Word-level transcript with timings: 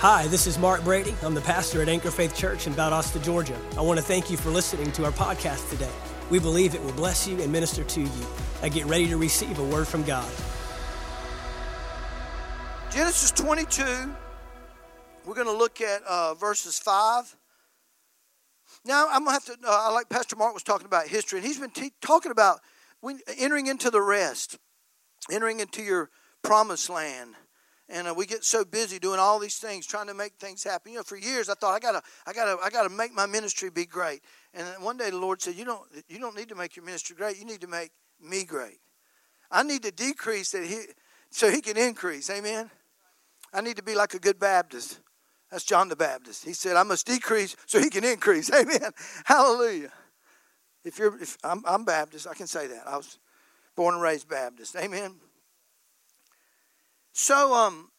Hi, 0.00 0.28
this 0.28 0.46
is 0.46 0.60
Mark 0.60 0.84
Brady. 0.84 1.12
I'm 1.24 1.34
the 1.34 1.40
pastor 1.40 1.82
at 1.82 1.88
Anchor 1.88 2.12
Faith 2.12 2.32
Church 2.32 2.68
in 2.68 2.72
Valdosta, 2.72 3.20
Georgia. 3.20 3.58
I 3.76 3.80
want 3.80 3.98
to 3.98 4.04
thank 4.04 4.30
you 4.30 4.36
for 4.36 4.48
listening 4.48 4.92
to 4.92 5.04
our 5.04 5.10
podcast 5.10 5.68
today. 5.70 5.90
We 6.30 6.38
believe 6.38 6.76
it 6.76 6.84
will 6.84 6.92
bless 6.92 7.26
you 7.26 7.42
and 7.42 7.50
minister 7.50 7.82
to 7.82 8.02
you. 8.02 8.26
I 8.62 8.68
get 8.68 8.86
ready 8.86 9.08
to 9.08 9.16
receive 9.16 9.58
a 9.58 9.64
word 9.64 9.88
from 9.88 10.04
God. 10.04 10.30
Genesis 12.92 13.32
22, 13.32 14.14
we're 15.26 15.34
going 15.34 15.48
to 15.48 15.52
look 15.52 15.80
at 15.80 16.04
uh, 16.04 16.34
verses 16.34 16.78
5. 16.78 17.34
Now, 18.84 19.08
I'm 19.10 19.24
going 19.24 19.36
to 19.36 19.50
have 19.50 19.60
to, 19.60 19.68
uh, 19.68 19.92
like 19.92 20.08
Pastor 20.08 20.36
Mark 20.36 20.54
was 20.54 20.62
talking 20.62 20.86
about 20.86 21.08
history, 21.08 21.40
and 21.40 21.46
he's 21.46 21.58
been 21.58 21.70
te- 21.70 21.90
talking 22.00 22.30
about 22.30 22.60
entering 23.36 23.66
into 23.66 23.90
the 23.90 24.00
rest, 24.00 24.58
entering 25.28 25.58
into 25.58 25.82
your 25.82 26.08
promised 26.44 26.88
land 26.88 27.34
and 27.88 28.06
uh, 28.06 28.14
we 28.14 28.26
get 28.26 28.44
so 28.44 28.64
busy 28.64 28.98
doing 28.98 29.18
all 29.18 29.38
these 29.38 29.56
things 29.56 29.86
trying 29.86 30.08
to 30.08 30.14
make 30.14 30.34
things 30.34 30.62
happen. 30.62 30.92
You 30.92 30.98
know 30.98 31.04
for 31.04 31.16
years 31.16 31.48
i 31.48 31.54
thought 31.54 31.74
i 31.74 31.78
gotta 31.78 32.02
i 32.26 32.32
gotta 32.32 32.58
i 32.62 32.70
gotta 32.70 32.88
make 32.88 33.12
my 33.12 33.26
ministry 33.26 33.70
be 33.70 33.86
great. 33.86 34.22
And 34.54 34.66
one 34.82 34.96
day 34.96 35.10
the 35.10 35.18
lord 35.18 35.40
said 35.40 35.54
you 35.54 35.64
don't 35.64 35.82
you 36.08 36.18
don't 36.18 36.36
need 36.36 36.48
to 36.50 36.54
make 36.54 36.76
your 36.76 36.84
ministry 36.84 37.16
great. 37.16 37.38
You 37.38 37.44
need 37.44 37.60
to 37.62 37.66
make 37.66 37.90
me 38.20 38.44
great. 38.44 38.78
I 39.50 39.62
need 39.62 39.82
to 39.82 39.90
decrease 39.90 40.50
that 40.52 40.64
he 40.64 40.82
so 41.30 41.50
he 41.50 41.60
can 41.60 41.76
increase. 41.76 42.30
Amen? 42.30 42.70
I 43.52 43.60
need 43.60 43.76
to 43.76 43.82
be 43.82 43.94
like 43.94 44.14
a 44.14 44.18
good 44.18 44.38
baptist. 44.38 45.00
That's 45.50 45.64
john 45.64 45.88
the 45.88 45.96
baptist. 45.96 46.44
He 46.44 46.52
said 46.52 46.76
i 46.76 46.82
must 46.82 47.06
decrease 47.06 47.56
so 47.66 47.80
he 47.80 47.90
can 47.90 48.04
increase. 48.04 48.52
Amen? 48.54 48.90
Hallelujah. 49.24 49.92
If 50.84 50.98
you're 50.98 51.20
if 51.20 51.38
i'm, 51.42 51.62
I'm 51.66 51.84
baptist. 51.84 52.26
I 52.26 52.34
can 52.34 52.46
say 52.46 52.66
that. 52.66 52.86
I 52.86 52.96
was 52.98 53.18
born 53.74 53.94
and 53.94 54.02
raised 54.02 54.28
baptist. 54.28 54.76
Amen 54.76 55.14
so 57.18 57.52
um, 57.52 57.90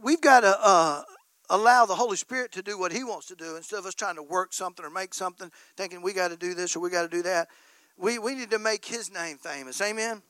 we've 0.00 0.20
got 0.20 0.40
to 0.40 0.56
uh, 0.62 1.02
allow 1.50 1.86
the 1.86 1.96
Holy 1.96 2.16
Spirit 2.16 2.52
to 2.52 2.62
do 2.62 2.78
what 2.78 2.92
He 2.92 3.02
wants 3.02 3.26
to 3.26 3.34
do 3.34 3.56
instead 3.56 3.80
of 3.80 3.86
us 3.86 3.94
trying 3.94 4.14
to 4.14 4.22
work 4.22 4.52
something 4.52 4.84
or 4.86 4.90
make 4.90 5.12
something, 5.12 5.50
thinking 5.76 6.00
we 6.00 6.12
got 6.12 6.28
to 6.28 6.36
do 6.36 6.54
this 6.54 6.76
or 6.76 6.80
we 6.80 6.88
got 6.88 7.02
to 7.02 7.08
do 7.08 7.22
that. 7.22 7.48
We 7.98 8.20
we 8.20 8.36
need 8.36 8.52
to 8.52 8.60
make 8.60 8.84
His 8.84 9.12
name 9.12 9.38
famous. 9.38 9.80
Amen. 9.82 10.22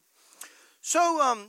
So 0.81 1.21
um, 1.21 1.49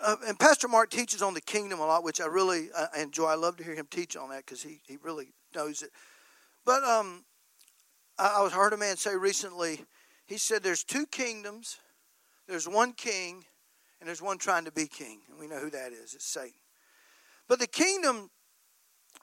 uh, 0.00 0.14
and 0.28 0.38
Pastor 0.38 0.68
Mark 0.68 0.90
teaches 0.90 1.22
on 1.22 1.34
the 1.34 1.40
kingdom 1.40 1.80
a 1.80 1.86
lot, 1.86 2.04
which 2.04 2.20
I 2.20 2.26
really 2.26 2.68
uh, 2.72 2.86
enjoy. 2.96 3.26
I 3.26 3.34
love 3.34 3.56
to 3.56 3.64
hear 3.64 3.74
him 3.74 3.88
teach 3.90 4.16
on 4.16 4.30
that 4.30 4.46
because 4.46 4.62
he 4.62 4.80
he 4.86 4.96
really 5.02 5.32
knows 5.56 5.82
it. 5.82 5.90
But 6.64 6.84
um, 6.84 7.24
I, 8.16 8.36
I 8.38 8.42
was 8.42 8.52
heard 8.52 8.72
a 8.72 8.76
man 8.76 8.96
say 8.96 9.16
recently. 9.16 9.84
He 10.24 10.38
said, 10.38 10.62
"There's 10.62 10.84
two 10.84 11.06
kingdoms. 11.06 11.78
There's 12.46 12.68
one 12.68 12.92
king." 12.92 13.44
And 14.02 14.08
there's 14.08 14.20
one 14.20 14.36
trying 14.36 14.64
to 14.64 14.72
be 14.72 14.88
king. 14.88 15.20
And 15.30 15.38
we 15.38 15.46
know 15.46 15.60
who 15.60 15.70
that 15.70 15.92
is 15.92 16.12
it's 16.12 16.26
Satan. 16.26 16.58
But 17.46 17.60
the 17.60 17.68
kingdom 17.68 18.30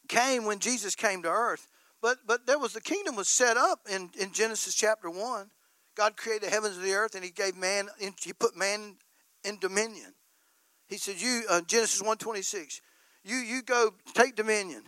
came 0.08 0.45
when 0.45 0.59
Jesus 0.59 0.95
came 0.95 1.21
to 1.23 1.30
earth. 1.30 1.67
But, 2.02 2.19
but 2.25 2.47
there 2.47 2.58
was 2.58 2.71
the 2.71 2.80
kingdom 2.80 3.17
was 3.17 3.27
set 3.27 3.58
up 3.58 3.81
in, 3.91 4.09
in 4.17 4.31
Genesis 4.31 4.73
chapter 4.73 5.09
1. 5.09 5.49
God 5.97 6.16
created 6.16 6.47
the 6.47 6.52
heavens 6.52 6.77
and 6.77 6.86
the 6.86 6.94
earth, 6.94 7.16
and 7.16 7.25
He 7.25 7.30
gave 7.30 7.58
man, 7.58 7.89
He 8.23 8.31
put 8.31 8.55
man 8.55 8.95
in 9.44 9.59
dominion. 9.59 10.13
He 10.88 10.95
said, 10.95 11.21
"You 11.21 11.43
uh, 11.49 11.59
Genesis 11.67 12.02
one 12.02 12.17
twenty 12.17 12.41
six, 12.41 12.81
you 13.23 13.36
you 13.36 13.61
go 13.61 13.93
take 14.14 14.36
dominion. 14.36 14.83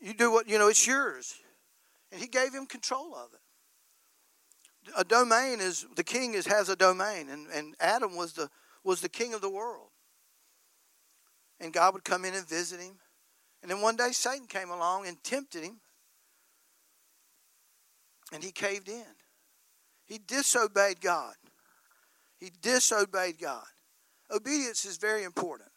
You 0.00 0.14
do 0.14 0.32
what 0.32 0.48
you 0.48 0.58
know. 0.58 0.68
It's 0.68 0.86
yours." 0.86 1.36
And 2.10 2.20
He 2.20 2.26
gave 2.26 2.54
him 2.54 2.66
control 2.66 3.14
of 3.14 3.28
it. 3.34 4.92
A 4.96 5.04
domain 5.04 5.60
is 5.60 5.86
the 5.94 6.02
king 6.02 6.34
is 6.34 6.46
has 6.46 6.68
a 6.68 6.74
domain, 6.74 7.28
and, 7.28 7.46
and 7.54 7.76
Adam 7.78 8.16
was 8.16 8.32
the 8.32 8.50
was 8.88 9.02
the 9.02 9.08
king 9.08 9.34
of 9.34 9.42
the 9.42 9.50
world. 9.50 9.90
And 11.60 11.74
God 11.74 11.92
would 11.92 12.04
come 12.04 12.24
in 12.24 12.34
and 12.34 12.48
visit 12.48 12.80
him. 12.80 12.94
And 13.60 13.70
then 13.70 13.82
one 13.82 13.96
day 13.96 14.12
Satan 14.12 14.46
came 14.46 14.70
along 14.70 15.06
and 15.06 15.22
tempted 15.22 15.62
him. 15.62 15.80
And 18.32 18.42
he 18.42 18.50
caved 18.50 18.88
in. 18.88 19.04
He 20.06 20.18
disobeyed 20.18 21.02
God. 21.02 21.34
He 22.38 22.50
disobeyed 22.62 23.38
God. 23.38 23.66
Obedience 24.34 24.86
is 24.86 24.96
very 24.96 25.24
important. 25.24 25.68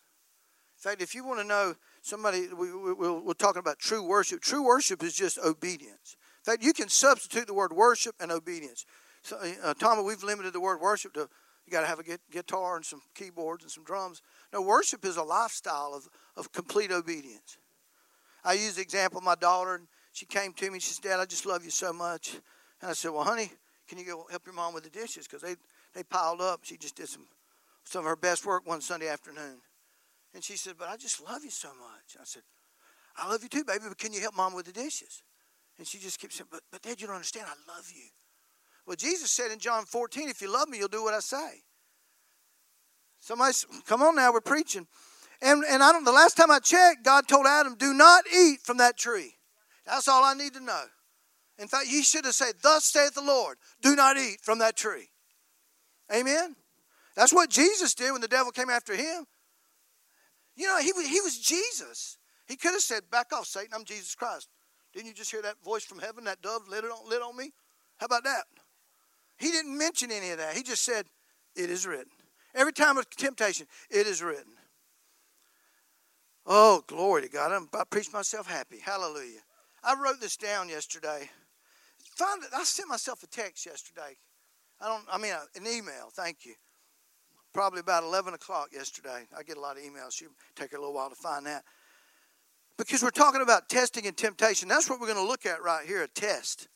In 0.78 0.90
fact, 0.90 1.02
if 1.02 1.14
you 1.14 1.26
want 1.26 1.42
to 1.42 1.46
know 1.46 1.76
somebody, 2.02 2.48
we, 2.58 2.74
we, 2.74 2.94
we're 2.94 3.34
talking 3.34 3.60
about 3.60 3.78
true 3.78 4.04
worship. 4.04 4.40
True 4.40 4.66
worship 4.66 5.04
is 5.04 5.14
just 5.14 5.38
obedience. 5.38 6.16
In 6.46 6.54
fact, 6.54 6.64
you 6.64 6.72
can 6.72 6.88
substitute 6.88 7.48
the 7.48 7.54
word 7.54 7.74
worship 7.74 8.16
and 8.22 8.32
obedience. 8.32 8.86
So, 9.22 9.38
uh, 9.64 9.74
Tommy, 9.74 10.02
we've 10.02 10.24
limited 10.24 10.54
the 10.54 10.62
word 10.62 10.80
worship 10.80 11.14
to 11.14 11.30
you 11.66 11.72
got 11.72 11.82
to 11.82 11.88
have 11.88 12.00
a 12.00 12.18
guitar 12.32 12.76
and 12.76 12.86
some 12.86 13.02
keyboards 13.16 13.64
and 13.64 13.72
some 13.72 13.84
drums. 13.84 14.22
No, 14.52 14.62
worship 14.62 15.06
is 15.06 15.18
a 15.18 15.24
lifestyle 15.24 15.94
of, 15.96 16.10
of 16.36 16.52
complete 16.52 16.92
obedience. 16.92 17.58
I 18.44 18.54
use 18.54 18.76
the 18.76 18.82
example 18.82 19.20
of 19.20 19.24
my 19.24 19.36
daughter, 19.36 19.76
and 19.76 19.88
she 20.12 20.26
came 20.26 20.54
to 20.54 20.66
me 20.66 20.74
and 20.74 20.82
she 20.82 20.94
said, 20.94 21.04
Dad, 21.04 21.20
I 21.20 21.26
just 21.26 21.46
love 21.46 21.64
you 21.64 21.70
so 21.70 21.94
much. 21.94 22.36
And 22.82 22.90
I 22.90 22.94
said, 22.94 23.12
Well, 23.12 23.24
honey, 23.24 23.52
can 23.88 23.98
you 23.98 24.06
go 24.06 24.26
help 24.30 24.46
your 24.46 24.56
mom 24.56 24.74
with 24.74 24.84
the 24.84 24.90
dishes? 24.90 25.28
Because 25.28 25.42
they, 25.42 25.56
they 25.94 26.04
piled 26.04 26.42
up. 26.42 26.62
She 26.64 26.78
just 26.78 26.96
did 26.96 27.08
some, 27.08 27.28
some 27.84 28.00
of 28.00 28.06
her 28.06 28.16
best 28.16 28.46
work 28.46 28.68
one 28.68 28.82
Sunday 28.82 29.08
afternoon. 29.08 29.58
And 30.34 30.44
she 30.44 30.58
said, 30.58 30.74
But 30.78 30.90
I 30.90 30.98
just 30.98 31.24
love 31.24 31.44
you 31.44 31.52
so 31.52 31.70
much. 31.70 32.18
I 32.20 32.24
said, 32.24 32.44
I 33.16 33.30
love 33.30 33.44
you 33.44 33.50
too, 33.50 33.64
baby, 33.64 33.84
but 33.88 33.98
can 33.98 34.14
you 34.14 34.22
help 34.22 34.36
mom 34.36 34.54
with 34.54 34.66
the 34.66 34.72
dishes? 34.72 35.22
And 35.78 35.86
she 35.86 36.00
just 36.00 36.20
keeps 36.20 36.36
saying, 36.36 36.48
But, 36.52 36.62
but 36.72 36.82
Dad, 36.82 37.00
you 37.00 37.08
don't 37.08 37.16
understand. 37.16 37.46
I 37.48 37.76
love 37.76 37.90
you. 37.94 38.10
Well, 38.86 38.96
Jesus 38.96 39.32
said 39.32 39.52
in 39.52 39.60
John 39.60 39.86
14, 39.86 40.30
if 40.30 40.42
you 40.42 40.52
love 40.52 40.70
me, 40.70 40.78
you'll 40.78 40.88
do 40.88 41.04
what 41.04 41.14
I 41.14 41.20
say. 41.20 41.62
Somebody, 43.20 43.54
come 43.86 44.02
on 44.02 44.16
now, 44.16 44.34
we're 44.34 44.42
preaching. 44.42 44.88
And, 45.42 45.64
and 45.64 45.84
I 45.84 45.92
don't, 45.92 46.04
the 46.04 46.12
last 46.12 46.38
time 46.38 46.52
I 46.52 46.60
checked, 46.60 47.04
God 47.04 47.28
told 47.28 47.46
Adam, 47.46 47.76
do 47.76 47.94
not 47.94 48.26
eat 48.28 48.62
from 48.62 48.78
that 48.78 48.98
tree. 48.98 49.36
That's 49.86 50.08
all 50.08 50.24
I 50.24 50.34
need 50.34 50.54
to 50.54 50.60
know. 50.60 50.84
In 51.58 51.68
fact, 51.68 51.88
he 51.88 52.02
should 52.02 52.26
have 52.26 52.34
said, 52.34 52.56
Thus 52.62 52.86
saith 52.86 53.14
the 53.14 53.22
Lord, 53.22 53.58
do 53.82 53.96
not 53.96 54.18
eat 54.18 54.40
from 54.42 54.60
that 54.60 54.76
tree. 54.76 55.10
Amen? 56.14 56.56
That's 57.16 57.34
what 57.34 57.50
Jesus 57.50 57.94
did 57.94 58.12
when 58.12 58.22
the 58.22 58.28
devil 58.28 58.52
came 58.52 58.70
after 58.70 58.96
him. 58.96 59.26
You 60.56 60.68
know, 60.68 60.80
he, 60.80 60.92
he 61.08 61.22
was 61.22 61.38
Jesus. 61.38 62.18
He 62.48 62.56
could 62.56 62.72
have 62.72 62.82
said, 62.82 63.04
Back 63.12 63.34
off, 63.34 63.46
Satan, 63.46 63.72
I'm 63.76 63.86
Jesus 63.86 64.16
Christ. 64.16 64.50
Didn't 64.94 65.08
you 65.08 65.14
just 65.14 65.32
hear 65.32 65.42
that 65.44 65.64
voice 65.64 65.84
from 65.84 66.00
heaven, 66.00 66.24
that 66.26 66.42
dove 66.42 66.68
lit 66.68 66.84
it 66.84 66.92
on, 66.92 67.08
lit 67.10 67.22
on 67.22 67.36
me? 67.36 67.52
How 67.98 68.06
about 68.06 68.24
that? 68.24 68.44
He 69.42 69.50
didn't 69.50 69.76
mention 69.76 70.12
any 70.12 70.30
of 70.30 70.38
that. 70.38 70.56
He 70.56 70.62
just 70.62 70.84
said, 70.86 71.08
It 71.56 71.72
is 71.72 71.88
written. 71.88 72.12
Every 72.54 72.74
time 72.74 72.98
of 72.98 73.10
temptation, 73.10 73.66
it 73.90 74.06
is 74.06 74.22
written. 74.22 74.54
Oh, 76.46 76.84
glory 76.86 77.24
to 77.24 77.30
God. 77.30 77.52
I'm, 77.52 77.68
I 77.74 77.84
preached 77.90 78.14
myself 78.14 78.46
happy. 78.46 78.78
Hallelujah. 78.78 79.40
I 79.84 79.96
wrote 80.00 80.22
this 80.22 80.38
down 80.38 80.70
yesterday. 80.70 81.30
It, 82.04 82.50
I 82.56 82.64
sent 82.64 82.88
myself 82.88 83.24
a 83.24 83.28
text 83.28 83.66
yesterday. 83.66 84.16
I 84.80 84.88
don't, 84.88 85.04
I 85.12 85.18
mean, 85.18 85.34
an 85.56 85.66
email. 85.66 86.10
Thank 86.12 86.46
you. 86.46 86.54
Probably 87.52 87.80
about 87.80 88.04
11 88.04 88.36
o'clock 88.36 88.70
yesterday. 88.72 89.24
I 89.38 89.42
get 89.42 89.58
a 89.58 89.60
lot 89.60 89.78
of 89.78 89.84
emails. 89.84 90.14
She 90.14 90.26
take 90.56 90.74
a 90.74 90.78
little 90.78 90.94
while 90.94 91.10
to 91.10 91.16
find 91.16 91.48
that. 91.48 91.64
Because 92.78 93.02
we're 93.02 93.10
talking 93.10 93.42
about 93.42 93.70
testing 93.70 94.06
and 94.06 94.16
temptation. 94.16 94.70
That's 94.70 94.88
what 94.88 95.00
we're 95.00 95.08
going 95.08 95.24
to 95.24 95.28
look 95.28 95.48
at 95.48 95.64
right 95.64 95.86
here 95.86 96.04
a 96.04 96.08
test. 96.08 96.68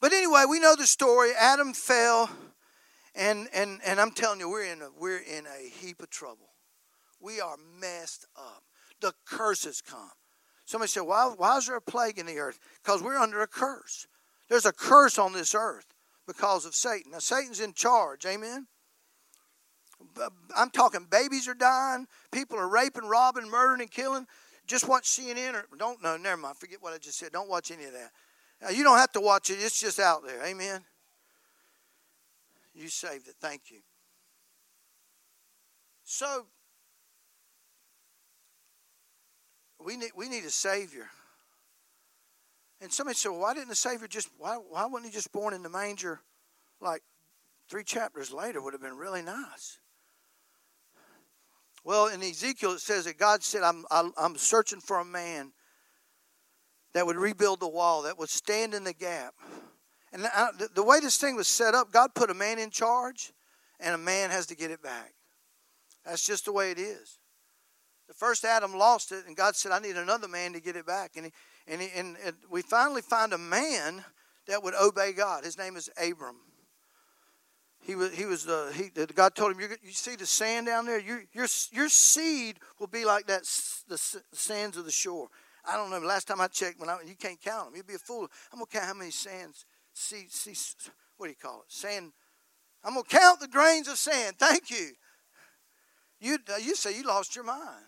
But 0.00 0.12
anyway, 0.12 0.44
we 0.48 0.60
know 0.60 0.76
the 0.76 0.86
story. 0.86 1.30
Adam 1.38 1.72
fell, 1.72 2.30
and 3.14 3.48
and 3.52 3.80
and 3.84 4.00
I'm 4.00 4.10
telling 4.10 4.40
you, 4.40 4.50
we're 4.50 4.70
in 4.70 4.82
a 4.82 4.88
we're 4.98 5.18
in 5.18 5.46
a 5.46 5.68
heap 5.68 6.02
of 6.02 6.10
trouble. 6.10 6.50
We 7.20 7.40
are 7.40 7.56
messed 7.80 8.26
up. 8.36 8.62
The 9.00 9.12
curses 9.26 9.80
come. 9.80 10.10
Somebody 10.64 10.88
said, 10.88 11.02
why, 11.02 11.32
why 11.36 11.58
is 11.58 11.66
there 11.66 11.76
a 11.76 11.80
plague 11.80 12.18
in 12.18 12.26
the 12.26 12.38
earth? 12.38 12.58
Because 12.82 13.02
we're 13.02 13.16
under 13.16 13.40
a 13.40 13.46
curse. 13.46 14.08
There's 14.48 14.66
a 14.66 14.72
curse 14.72 15.16
on 15.16 15.32
this 15.32 15.54
earth 15.54 15.86
because 16.26 16.66
of 16.66 16.74
Satan. 16.74 17.12
Now, 17.12 17.20
Satan's 17.20 17.60
in 17.60 17.72
charge. 17.72 18.26
Amen? 18.26 18.66
I'm 20.56 20.70
talking 20.70 21.06
babies 21.10 21.48
are 21.48 21.54
dying, 21.54 22.06
people 22.30 22.58
are 22.58 22.68
raping, 22.68 23.06
robbing, 23.06 23.48
murdering, 23.48 23.80
and 23.80 23.90
killing. 23.90 24.26
Just 24.66 24.88
watch 24.88 25.04
CNN 25.04 25.54
or 25.54 25.64
don't, 25.78 26.02
no, 26.02 26.16
never 26.16 26.36
mind. 26.36 26.56
Forget 26.56 26.82
what 26.82 26.92
I 26.92 26.98
just 26.98 27.18
said. 27.18 27.32
Don't 27.32 27.48
watch 27.48 27.70
any 27.70 27.84
of 27.84 27.92
that. 27.92 28.10
Now, 28.60 28.70
you 28.70 28.82
don't 28.82 28.98
have 28.98 29.12
to 29.12 29.20
watch 29.20 29.50
it, 29.50 29.58
it's 29.60 29.80
just 29.80 29.98
out 29.98 30.24
there. 30.26 30.44
Amen. 30.44 30.82
You 32.74 32.88
saved 32.88 33.28
it. 33.28 33.34
Thank 33.40 33.70
you. 33.70 33.78
So, 36.04 36.46
we 39.84 39.96
need, 39.96 40.10
we 40.16 40.28
need 40.28 40.44
a 40.44 40.50
Savior. 40.50 41.08
And 42.80 42.92
somebody 42.92 43.16
said, 43.16 43.30
well, 43.30 43.40
why 43.40 43.54
didn't 43.54 43.68
the 43.68 43.74
Savior 43.74 44.06
just, 44.06 44.28
why, 44.36 44.56
why 44.56 44.84
wasn't 44.86 45.10
he 45.10 45.16
just 45.16 45.32
born 45.32 45.54
in 45.54 45.62
the 45.62 45.70
manger 45.70 46.20
like 46.80 47.02
three 47.70 47.84
chapters 47.84 48.32
later? 48.32 48.60
Would 48.60 48.74
have 48.74 48.82
been 48.82 48.96
really 48.96 49.22
nice. 49.22 49.78
Well, 51.84 52.08
in 52.08 52.22
Ezekiel, 52.22 52.72
it 52.72 52.80
says 52.80 53.04
that 53.04 53.16
God 53.16 53.42
said, 53.42 53.62
I'm, 53.62 53.84
I'm 53.90 54.36
searching 54.36 54.80
for 54.80 54.98
a 54.98 55.04
man 55.04 55.52
that 56.96 57.04
would 57.04 57.16
rebuild 57.16 57.60
the 57.60 57.68
wall, 57.68 58.04
that 58.04 58.18
would 58.18 58.30
stand 58.30 58.72
in 58.72 58.82
the 58.82 58.92
gap. 58.94 59.34
And 60.14 60.26
the 60.74 60.82
way 60.82 60.98
this 60.98 61.18
thing 61.18 61.36
was 61.36 61.46
set 61.46 61.74
up, 61.74 61.92
God 61.92 62.14
put 62.14 62.30
a 62.30 62.34
man 62.34 62.58
in 62.58 62.70
charge, 62.70 63.34
and 63.78 63.94
a 63.94 63.98
man 63.98 64.30
has 64.30 64.46
to 64.46 64.56
get 64.56 64.70
it 64.70 64.82
back. 64.82 65.12
That's 66.06 66.24
just 66.24 66.46
the 66.46 66.54
way 66.54 66.70
it 66.70 66.78
is. 66.78 67.18
The 68.08 68.14
first 68.14 68.46
Adam 68.46 68.74
lost 68.74 69.12
it, 69.12 69.26
and 69.26 69.36
God 69.36 69.56
said, 69.56 69.72
I 69.72 69.78
need 69.78 69.96
another 69.96 70.26
man 70.26 70.54
to 70.54 70.60
get 70.60 70.74
it 70.74 70.86
back. 70.86 71.16
And, 71.16 71.26
he, 71.26 71.32
and, 71.66 71.82
he, 71.82 71.88
and, 71.94 72.16
we 72.50 72.62
finally 72.62 73.02
find 73.02 73.34
a 73.34 73.38
man 73.38 74.02
that 74.48 74.62
would 74.62 74.74
obey 74.74 75.12
God. 75.12 75.44
His 75.44 75.58
name 75.58 75.76
is 75.76 75.90
Abram. 76.02 76.36
He 77.82 77.94
was, 77.94 78.14
he 78.14 78.24
was 78.24 78.46
the, 78.46 78.72
he, 78.74 78.88
God 79.12 79.34
told 79.34 79.52
him, 79.52 79.60
you 79.60 79.92
see 79.92 80.16
the 80.16 80.24
sand 80.24 80.64
down 80.64 80.86
there? 80.86 80.98
Your, 80.98 81.24
your, 81.34 81.46
your 81.72 81.90
seed 81.90 82.58
will 82.80 82.86
be 82.86 83.04
like 83.04 83.26
that, 83.26 83.42
the 83.86 83.98
sands 84.32 84.78
of 84.78 84.86
the 84.86 84.90
shore. 84.90 85.28
I 85.68 85.76
don't 85.76 85.90
know. 85.90 85.98
Last 85.98 86.28
time 86.28 86.40
I 86.40 86.46
checked, 86.48 86.78
when 86.78 86.88
I, 86.88 86.98
you 87.06 87.16
can't 87.16 87.40
count 87.40 87.66
them. 87.66 87.76
You'd 87.76 87.86
be 87.86 87.94
a 87.94 87.98
fool. 87.98 88.28
I'm 88.52 88.60
to 88.60 88.66
count 88.66 88.84
how 88.84 88.94
many 88.94 89.10
sands, 89.10 89.64
see, 89.92 90.26
see, 90.28 90.54
what 91.16 91.26
do 91.26 91.30
you 91.30 91.36
call 91.36 91.60
it? 91.60 91.72
Sand. 91.72 92.12
I'm 92.84 92.94
to 92.94 93.02
count 93.02 93.40
the 93.40 93.48
grains 93.48 93.88
of 93.88 93.98
sand. 93.98 94.36
Thank 94.38 94.70
you. 94.70 94.92
You, 96.20 96.38
you 96.62 96.74
say 96.74 96.96
you 96.96 97.04
lost 97.04 97.34
your 97.34 97.44
mind. 97.44 97.84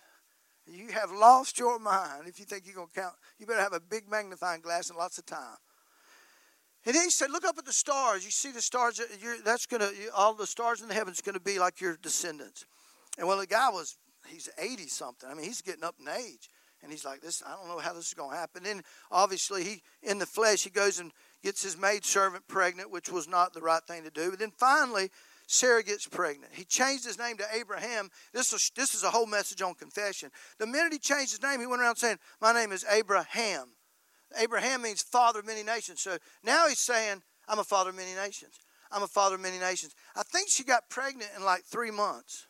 You 0.66 0.88
have 0.88 1.10
lost 1.10 1.58
your 1.58 1.78
mind 1.78 2.26
if 2.26 2.38
you 2.38 2.44
think 2.44 2.64
you're 2.66 2.74
to 2.74 3.00
count. 3.00 3.14
You 3.38 3.46
better 3.46 3.62
have 3.62 3.72
a 3.72 3.80
big 3.80 4.10
magnifying 4.10 4.60
glass 4.60 4.90
and 4.90 4.98
lots 4.98 5.16
of 5.18 5.24
time. 5.24 5.56
And 6.84 6.94
then 6.94 7.04
he 7.04 7.10
said, 7.10 7.30
"Look 7.30 7.44
up 7.44 7.58
at 7.58 7.64
the 7.64 7.72
stars. 7.72 8.24
You 8.24 8.30
see 8.30 8.50
the 8.50 8.62
stars. 8.62 9.00
that's 9.44 9.66
gonna 9.66 9.90
all 10.14 10.34
the 10.34 10.46
stars 10.46 10.80
in 10.80 10.88
the 10.88 10.94
heavens 10.94 11.20
going 11.20 11.34
to 11.34 11.40
be 11.40 11.58
like 11.58 11.80
your 11.80 11.96
descendants." 11.96 12.64
And 13.18 13.26
well, 13.26 13.38
the 13.38 13.46
guy 13.46 13.68
was 13.70 13.96
he's 14.26 14.48
eighty 14.58 14.86
something. 14.88 15.28
I 15.28 15.34
mean, 15.34 15.44
he's 15.44 15.60
getting 15.62 15.84
up 15.84 15.96
in 16.00 16.08
age, 16.08 16.48
and 16.82 16.92
he's 16.92 17.04
like, 17.04 17.20
"This 17.20 17.42
I 17.46 17.54
don't 17.54 17.68
know 17.68 17.78
how 17.78 17.92
this 17.92 18.08
is 18.08 18.14
going 18.14 18.30
to 18.30 18.36
happen." 18.36 18.62
Then 18.62 18.82
obviously 19.10 19.64
he 19.64 19.82
in 20.02 20.18
the 20.18 20.26
flesh 20.26 20.64
he 20.64 20.70
goes 20.70 20.98
and 20.98 21.12
gets 21.42 21.62
his 21.62 21.76
maid 21.76 22.04
servant 22.04 22.46
pregnant, 22.48 22.90
which 22.90 23.10
was 23.10 23.28
not 23.28 23.52
the 23.52 23.60
right 23.60 23.82
thing 23.84 24.04
to 24.04 24.10
do. 24.10 24.30
But 24.30 24.38
then 24.38 24.52
finally 24.56 25.10
Sarah 25.48 25.82
gets 25.82 26.06
pregnant. 26.06 26.52
He 26.54 26.64
changed 26.64 27.06
his 27.06 27.18
name 27.18 27.38
to 27.38 27.44
Abraham. 27.54 28.10
This 28.34 28.52
is, 28.52 28.70
this 28.76 28.94
is 28.94 29.02
a 29.02 29.10
whole 29.10 29.24
message 29.24 29.62
on 29.62 29.74
confession. 29.74 30.30
The 30.58 30.66
minute 30.66 30.92
he 30.92 30.98
changed 30.98 31.30
his 31.30 31.42
name, 31.42 31.58
he 31.58 31.66
went 31.66 31.80
around 31.80 31.96
saying, 31.96 32.18
My 32.38 32.52
name 32.52 32.70
is 32.70 32.84
Abraham. 32.90 33.68
Abraham 34.36 34.82
means 34.82 35.00
father 35.00 35.40
of 35.40 35.46
many 35.46 35.62
nations. 35.62 36.02
So 36.02 36.18
now 36.44 36.68
he's 36.68 36.78
saying, 36.78 37.22
I'm 37.48 37.58
a 37.58 37.64
father 37.64 37.90
of 37.90 37.96
many 37.96 38.14
nations. 38.14 38.58
I'm 38.92 39.02
a 39.02 39.08
father 39.08 39.36
of 39.36 39.40
many 39.40 39.58
nations. 39.58 39.94
I 40.14 40.22
think 40.22 40.50
she 40.50 40.64
got 40.64 40.90
pregnant 40.90 41.30
in 41.34 41.42
like 41.42 41.64
three 41.64 41.90
months 41.90 42.46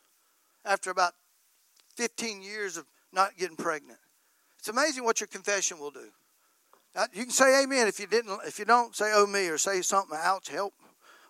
after 0.65 0.91
about 0.91 1.13
15 1.95 2.41
years 2.41 2.75
of 2.75 2.85
not 3.13 3.37
getting 3.37 3.55
pregnant. 3.55 3.99
It's 4.59 4.67
amazing 4.67 5.03
what 5.03 5.19
your 5.19 5.27
confession 5.27 5.79
will 5.79 5.91
do. 5.91 6.07
You 7.13 7.23
can 7.23 7.31
say 7.31 7.63
amen 7.63 7.87
if 7.87 7.99
you 7.99 8.07
didn't. 8.07 8.39
If 8.45 8.59
you 8.59 8.65
don't, 8.65 8.95
say 8.95 9.11
oh 9.13 9.25
me 9.25 9.47
or 9.47 9.57
say 9.57 9.81
something. 9.81 10.17
Ouch, 10.21 10.49
help, 10.49 10.73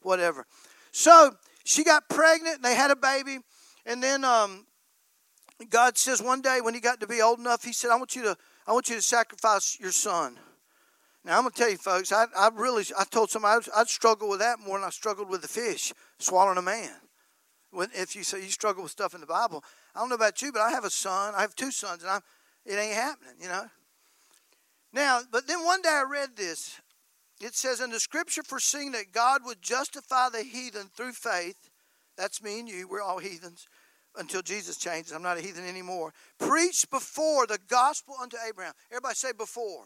whatever. 0.02 0.46
So 0.92 1.32
she 1.64 1.84
got 1.84 2.10
pregnant 2.10 2.58
and 2.58 2.66
they 2.66 2.76
had 2.76 2.92
a 2.92 2.96
baby. 2.96 3.40
And 3.86 4.02
then 4.02 4.24
um, 4.24 4.66
God 5.70 5.98
says 5.98 6.22
one 6.22 6.42
day 6.42 6.60
when 6.62 6.74
he 6.74 6.80
got 6.80 7.00
to 7.02 7.08
be 7.08 7.22
old 7.22 7.40
enough, 7.40 7.64
he 7.64 7.74
said, 7.74 7.92
I 7.92 7.98
want 7.98 8.16
you 8.16 8.24
to, 8.24 8.38
I 8.66 8.74
want 8.74 8.90
you 8.90 8.96
to 8.96 9.02
sacrifice 9.02 9.78
your 9.80 9.92
son. 9.92 10.40
Now 11.24 11.38
I'm 11.38 11.44
gonna 11.44 11.52
tell 11.52 11.70
you, 11.70 11.78
folks. 11.78 12.12
I, 12.12 12.26
I 12.36 12.50
really, 12.54 12.86
I 12.98 13.04
told 13.04 13.30
somebody 13.30 13.66
I'd, 13.76 13.82
I'd 13.82 13.88
struggle 13.90 14.30
with 14.30 14.40
that 14.40 14.60
more 14.60 14.80
than 14.80 14.88
I 14.88 14.90
struggled 14.90 15.30
with 15.30 15.42
the 15.42 15.48
fish 15.48 15.94
swallowing 16.18 16.58
a 16.58 16.62
man. 16.62 16.96
When, 17.72 17.90
if 17.94 18.16
you 18.16 18.24
say 18.24 18.42
you 18.42 18.50
struggle 18.50 18.82
with 18.82 18.92
stuff 18.92 19.14
in 19.14 19.22
the 19.22 19.28
Bible, 19.28 19.64
I 19.94 20.00
don't 20.00 20.10
know 20.10 20.16
about 20.16 20.42
you, 20.42 20.52
but 20.52 20.62
I 20.62 20.72
have 20.72 20.86
a 20.86 20.90
son. 20.90 21.36
I 21.36 21.42
have 21.42 21.56
two 21.56 21.72
sons, 21.72 22.02
and 22.02 22.10
I'm, 22.10 22.22
it 22.66 22.74
ain't 22.74 22.94
happening, 22.94 23.36
you 23.42 23.48
know. 23.48 23.66
Now, 24.94 25.22
but 25.32 25.48
then 25.48 25.64
one 25.64 25.82
day 25.82 25.90
I 25.90 26.06
read 26.10 26.36
this, 26.36 26.80
it 27.42 27.56
says 27.56 27.80
in 27.80 27.92
the 27.92 28.00
scripture 28.00 28.44
foreseeing 28.44 28.92
that 28.94 29.12
God 29.14 29.42
would 29.46 29.62
justify 29.62 30.30
the 30.30 30.44
heathen 30.44 30.88
through 30.96 31.14
faith. 31.14 31.70
That's 32.18 32.44
me 32.44 32.60
and 32.60 32.70
you. 32.70 32.88
We're 32.88 33.02
all 33.02 33.20
heathens 33.20 33.68
until 34.18 34.42
Jesus 34.42 34.78
changes. 34.78 35.14
I'm 35.14 35.22
not 35.22 35.38
a 35.38 35.42
heathen 35.42 35.66
anymore. 35.66 36.14
Preached 36.38 36.90
before 36.90 37.48
the 37.48 37.60
gospel 37.70 38.16
unto 38.22 38.36
Abraham. 38.48 38.74
Everybody 38.92 39.16
say 39.16 39.32
before. 39.38 39.86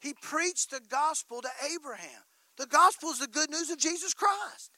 He 0.00 0.14
preached 0.14 0.70
the 0.70 0.80
gospel 0.88 1.42
to 1.42 1.48
Abraham. 1.74 2.22
The 2.56 2.66
gospel 2.66 3.10
is 3.10 3.18
the 3.18 3.26
good 3.26 3.50
news 3.50 3.70
of 3.70 3.78
Jesus 3.78 4.14
Christ. 4.14 4.77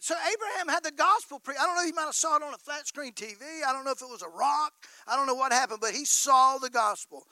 So 0.00 0.14
Abraham 0.14 0.68
had 0.68 0.82
the 0.82 0.90
gospel. 0.90 1.38
Pre- 1.38 1.54
I 1.60 1.64
don't 1.64 1.76
know. 1.76 1.84
He 1.84 1.92
might 1.92 2.06
have 2.06 2.14
saw 2.14 2.36
it 2.36 2.42
on 2.42 2.52
a 2.52 2.58
flat 2.58 2.86
screen 2.86 3.12
TV. 3.12 3.42
I 3.66 3.72
don't 3.72 3.84
know 3.84 3.92
if 3.92 4.02
it 4.02 4.08
was 4.08 4.22
a 4.22 4.28
rock. 4.28 4.72
I 5.06 5.16
don't 5.16 5.26
know 5.26 5.34
what 5.34 5.52
happened, 5.52 5.80
but 5.80 5.92
he 5.92 6.04
saw 6.04 6.58
the 6.58 6.70
gospel. 6.70 7.24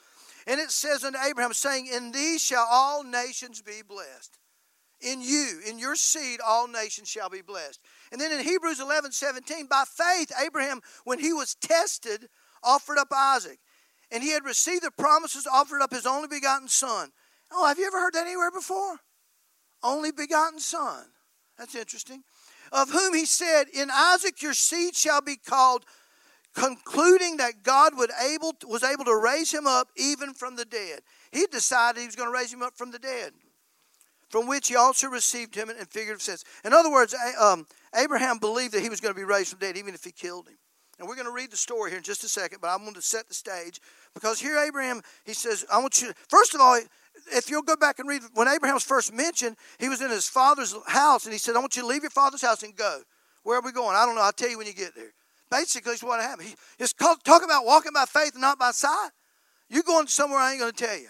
And 0.45 0.59
it 0.59 0.71
says 0.71 1.03
unto 1.03 1.19
Abraham, 1.19 1.53
saying, 1.53 1.87
In 1.87 2.11
thee 2.13 2.37
shall 2.37 2.65
all 2.69 3.03
nations 3.03 3.61
be 3.61 3.81
blessed. 3.85 4.37
In 5.01 5.21
you, 5.21 5.59
in 5.67 5.77
your 5.77 5.95
seed, 5.95 6.39
all 6.45 6.67
nations 6.67 7.07
shall 7.07 7.29
be 7.29 7.41
blessed. 7.41 7.79
And 8.11 8.19
then 8.19 8.31
in 8.31 8.43
Hebrews 8.43 8.79
11 8.79 9.11
17, 9.11 9.67
by 9.67 9.83
faith, 9.85 10.31
Abraham, 10.43 10.81
when 11.03 11.19
he 11.19 11.33
was 11.33 11.55
tested, 11.55 12.29
offered 12.63 12.97
up 12.97 13.09
Isaac. 13.13 13.59
And 14.09 14.23
he 14.23 14.31
had 14.31 14.45
received 14.45 14.83
the 14.83 14.91
promises, 14.91 15.45
offered 15.45 15.81
up 15.81 15.91
his 15.91 16.05
only 16.05 16.29
begotten 16.29 16.69
son. 16.69 17.11
Oh, 17.51 17.67
have 17.67 17.77
you 17.77 17.85
ever 17.85 17.99
heard 17.99 18.13
that 18.13 18.25
anywhere 18.25 18.51
before? 18.51 18.97
Only 19.83 20.11
begotten 20.11 20.59
son. 20.59 21.05
That's 21.57 21.75
interesting. 21.75 22.23
Of 22.71 22.91
whom 22.91 23.13
he 23.13 23.25
said, 23.25 23.65
In 23.73 23.89
Isaac 23.91 24.41
your 24.41 24.53
seed 24.53 24.95
shall 24.95 25.21
be 25.21 25.35
called 25.35 25.85
concluding 26.57 27.37
that 27.37 27.61
God 27.63 27.93
would 27.95 28.11
able, 28.31 28.53
was 28.67 28.83
able 28.83 29.05
to 29.05 29.15
raise 29.15 29.53
him 29.53 29.67
up 29.67 29.89
even 29.95 30.33
from 30.33 30.55
the 30.55 30.65
dead. 30.65 31.01
He 31.31 31.45
decided 31.45 31.99
he 31.99 32.07
was 32.07 32.15
going 32.15 32.29
to 32.29 32.33
raise 32.33 32.51
him 32.51 32.63
up 32.63 32.75
from 32.75 32.91
the 32.91 32.99
dead, 32.99 33.31
from 34.29 34.47
which 34.47 34.67
he 34.67 34.75
also 34.75 35.07
received 35.07 35.53
him 35.53 35.69
in 35.69 35.77
figurative 35.85 36.21
sense. 36.21 36.43
In 36.65 36.73
other 36.73 36.91
words, 36.91 37.15
um, 37.39 37.67
Abraham 37.95 38.39
believed 38.39 38.73
that 38.73 38.81
he 38.81 38.89
was 38.89 38.99
going 38.99 39.13
to 39.13 39.19
be 39.19 39.23
raised 39.23 39.49
from 39.49 39.59
the 39.59 39.67
dead 39.67 39.77
even 39.77 39.93
if 39.93 40.03
he 40.03 40.11
killed 40.11 40.47
him. 40.47 40.57
And 40.99 41.07
we're 41.07 41.15
going 41.15 41.27
to 41.27 41.33
read 41.33 41.51
the 41.51 41.57
story 41.57 41.91
here 41.91 41.99
in 41.99 42.03
just 42.03 42.23
a 42.23 42.29
second, 42.29 42.57
but 42.59 42.69
I'm 42.69 42.81
going 42.81 42.95
to 42.95 43.03
set 43.03 43.27
the 43.27 43.35
stage 43.35 43.79
because 44.15 44.39
here 44.39 44.57
Abraham, 44.57 45.01
he 45.25 45.33
says, 45.35 45.63
I 45.71 45.77
want 45.77 46.01
you, 46.01 46.07
to, 46.07 46.15
first 46.27 46.55
of 46.55 46.61
all, 46.61 46.79
if 47.33 47.49
you'll 47.49 47.61
go 47.61 47.75
back 47.75 47.99
and 47.99 48.07
read, 48.07 48.21
when 48.33 48.47
Abraham 48.47 48.75
was 48.75 48.83
first 48.83 49.13
mentioned, 49.13 49.55
he 49.79 49.89
was 49.89 50.01
in 50.01 50.09
his 50.09 50.27
father's 50.27 50.75
house 50.87 51.25
and 51.25 51.33
he 51.33 51.39
said, 51.39 51.55
I 51.55 51.59
want 51.59 51.75
you 51.75 51.81
to 51.83 51.87
leave 51.87 52.03
your 52.03 52.11
father's 52.11 52.41
house 52.41 52.63
and 52.63 52.75
go. 52.75 53.01
Where 53.43 53.57
are 53.57 53.61
we 53.61 53.71
going? 53.71 53.95
I 53.95 54.05
don't 54.05 54.15
know. 54.15 54.21
I'll 54.21 54.31
tell 54.31 54.49
you 54.49 54.57
when 54.57 54.67
you 54.67 54.73
get 54.73 54.95
there. 54.95 55.13
Basically, 55.49 55.93
it's 55.93 56.03
what 56.03 56.19
happened. 56.19 56.49
He, 56.49 56.55
it's 56.79 56.93
called, 56.93 57.23
talk 57.23 57.43
about 57.43 57.65
walking 57.65 57.93
by 57.93 58.05
faith 58.05 58.33
and 58.33 58.41
not 58.41 58.59
by 58.59 58.71
sight. 58.71 59.11
You're 59.69 59.83
going 59.83 60.07
somewhere 60.07 60.39
I 60.39 60.51
ain't 60.51 60.59
going 60.59 60.73
to 60.73 60.85
tell 60.85 60.97
you. 60.97 61.09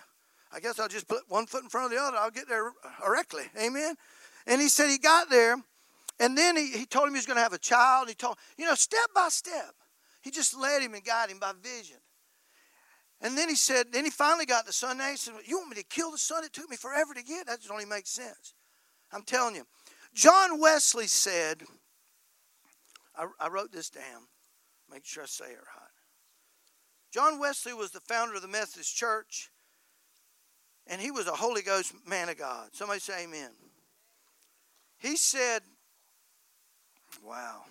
I 0.52 0.60
guess 0.60 0.80
I'll 0.80 0.88
just 0.88 1.08
put 1.08 1.24
one 1.28 1.46
foot 1.46 1.64
in 1.64 1.70
front 1.70 1.86
of 1.86 1.92
the 1.92 2.04
other. 2.04 2.18
I'll 2.18 2.32
get 2.32 2.48
there 2.48 2.72
directly. 3.04 3.44
Amen. 3.60 3.96
And 4.46 4.62
he 4.62 4.70
said 4.70 4.90
he 4.90 4.98
got 4.98 5.30
there, 5.30 5.58
and 6.20 6.38
then 6.38 6.56
he, 6.56 6.72
he 6.72 6.86
told 6.86 7.08
him 7.08 7.14
he 7.14 7.18
was 7.18 7.26
going 7.26 7.38
to 7.38 7.44
have 7.44 7.54
a 7.54 7.60
child. 7.60 8.08
He 8.08 8.16
told, 8.16 8.38
you 8.58 8.66
know, 8.66 8.76
step 8.76 9.10
by 9.14 9.28
step. 9.30 9.76
He 10.22 10.32
just 10.32 10.58
led 10.58 10.82
him 10.82 10.94
and 10.94 11.04
guided 11.04 11.34
him 11.34 11.40
by 11.40 11.52
vision. 11.62 11.98
And 13.22 13.38
then 13.38 13.50
he 13.50 13.56
said, 13.56 13.88
then 13.92 14.06
he 14.06 14.12
finally 14.12 14.46
got 14.46 14.66
the 14.66 14.74
son. 14.74 15.00
Now 15.00 15.10
he 15.10 15.18
said, 15.18 15.34
You 15.46 15.58
want 15.58 15.70
me 15.70 15.76
to 15.78 15.84
kill 15.84 16.12
the 16.12 16.18
son? 16.18 16.44
It 16.44 16.54
took 16.54 16.70
me 16.70 16.78
forever 16.78 17.14
to 17.14 17.24
get. 17.24 17.48
That 17.48 17.60
just 17.60 17.72
only 17.72 17.86
makes 17.86 18.12
sense. 18.12 18.54
I'm 19.12 19.24
telling 19.24 19.56
you. 19.56 19.64
John 20.14 20.60
Wesley 20.60 21.08
said, 21.08 21.64
I, 23.16 23.28
I 23.40 23.50
wrote 23.50 23.72
this 23.72 23.90
down. 23.90 24.28
Make 24.92 25.06
sure 25.06 25.24
I 25.24 25.26
say 25.26 25.46
it 25.46 25.58
right. 25.58 25.88
John 27.12 27.40
Wesley 27.40 27.74
was 27.74 27.92
the 27.92 28.00
founder 28.02 28.36
of 28.36 28.42
the 28.42 28.48
Methodist 28.48 28.96
Church, 28.96 29.50
and 30.86 31.02
he 31.02 31.10
was 31.10 31.28
a 31.28 31.32
Holy 31.32 31.62
Ghost 31.62 31.94
man 32.08 32.30
of 32.30 32.38
God. 32.38 32.70
Somebody 32.74 33.00
say 33.00 33.24
amen. 33.24 33.50
He 35.00 35.18
said, 35.18 35.62
Wow. 37.24 37.64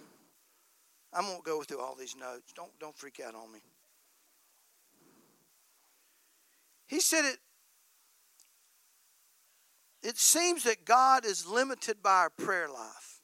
I 1.13 1.21
won't 1.21 1.45
go 1.45 1.63
through 1.63 1.81
all 1.81 1.95
these 1.95 2.17
notes. 2.17 2.53
Don't, 2.55 2.71
don't 2.79 2.97
freak 2.97 3.21
out 3.27 3.35
on 3.35 3.51
me. 3.51 3.61
He 6.87 7.01
said 7.01 7.25
it 7.25 7.39
it 10.03 10.19
seems 10.19 10.63
that 10.63 10.85
God 10.85 11.25
is 11.25 11.49
limited 11.49 12.01
by 12.01 12.13
our 12.13 12.31
prayer 12.31 12.69
life. 12.69 13.21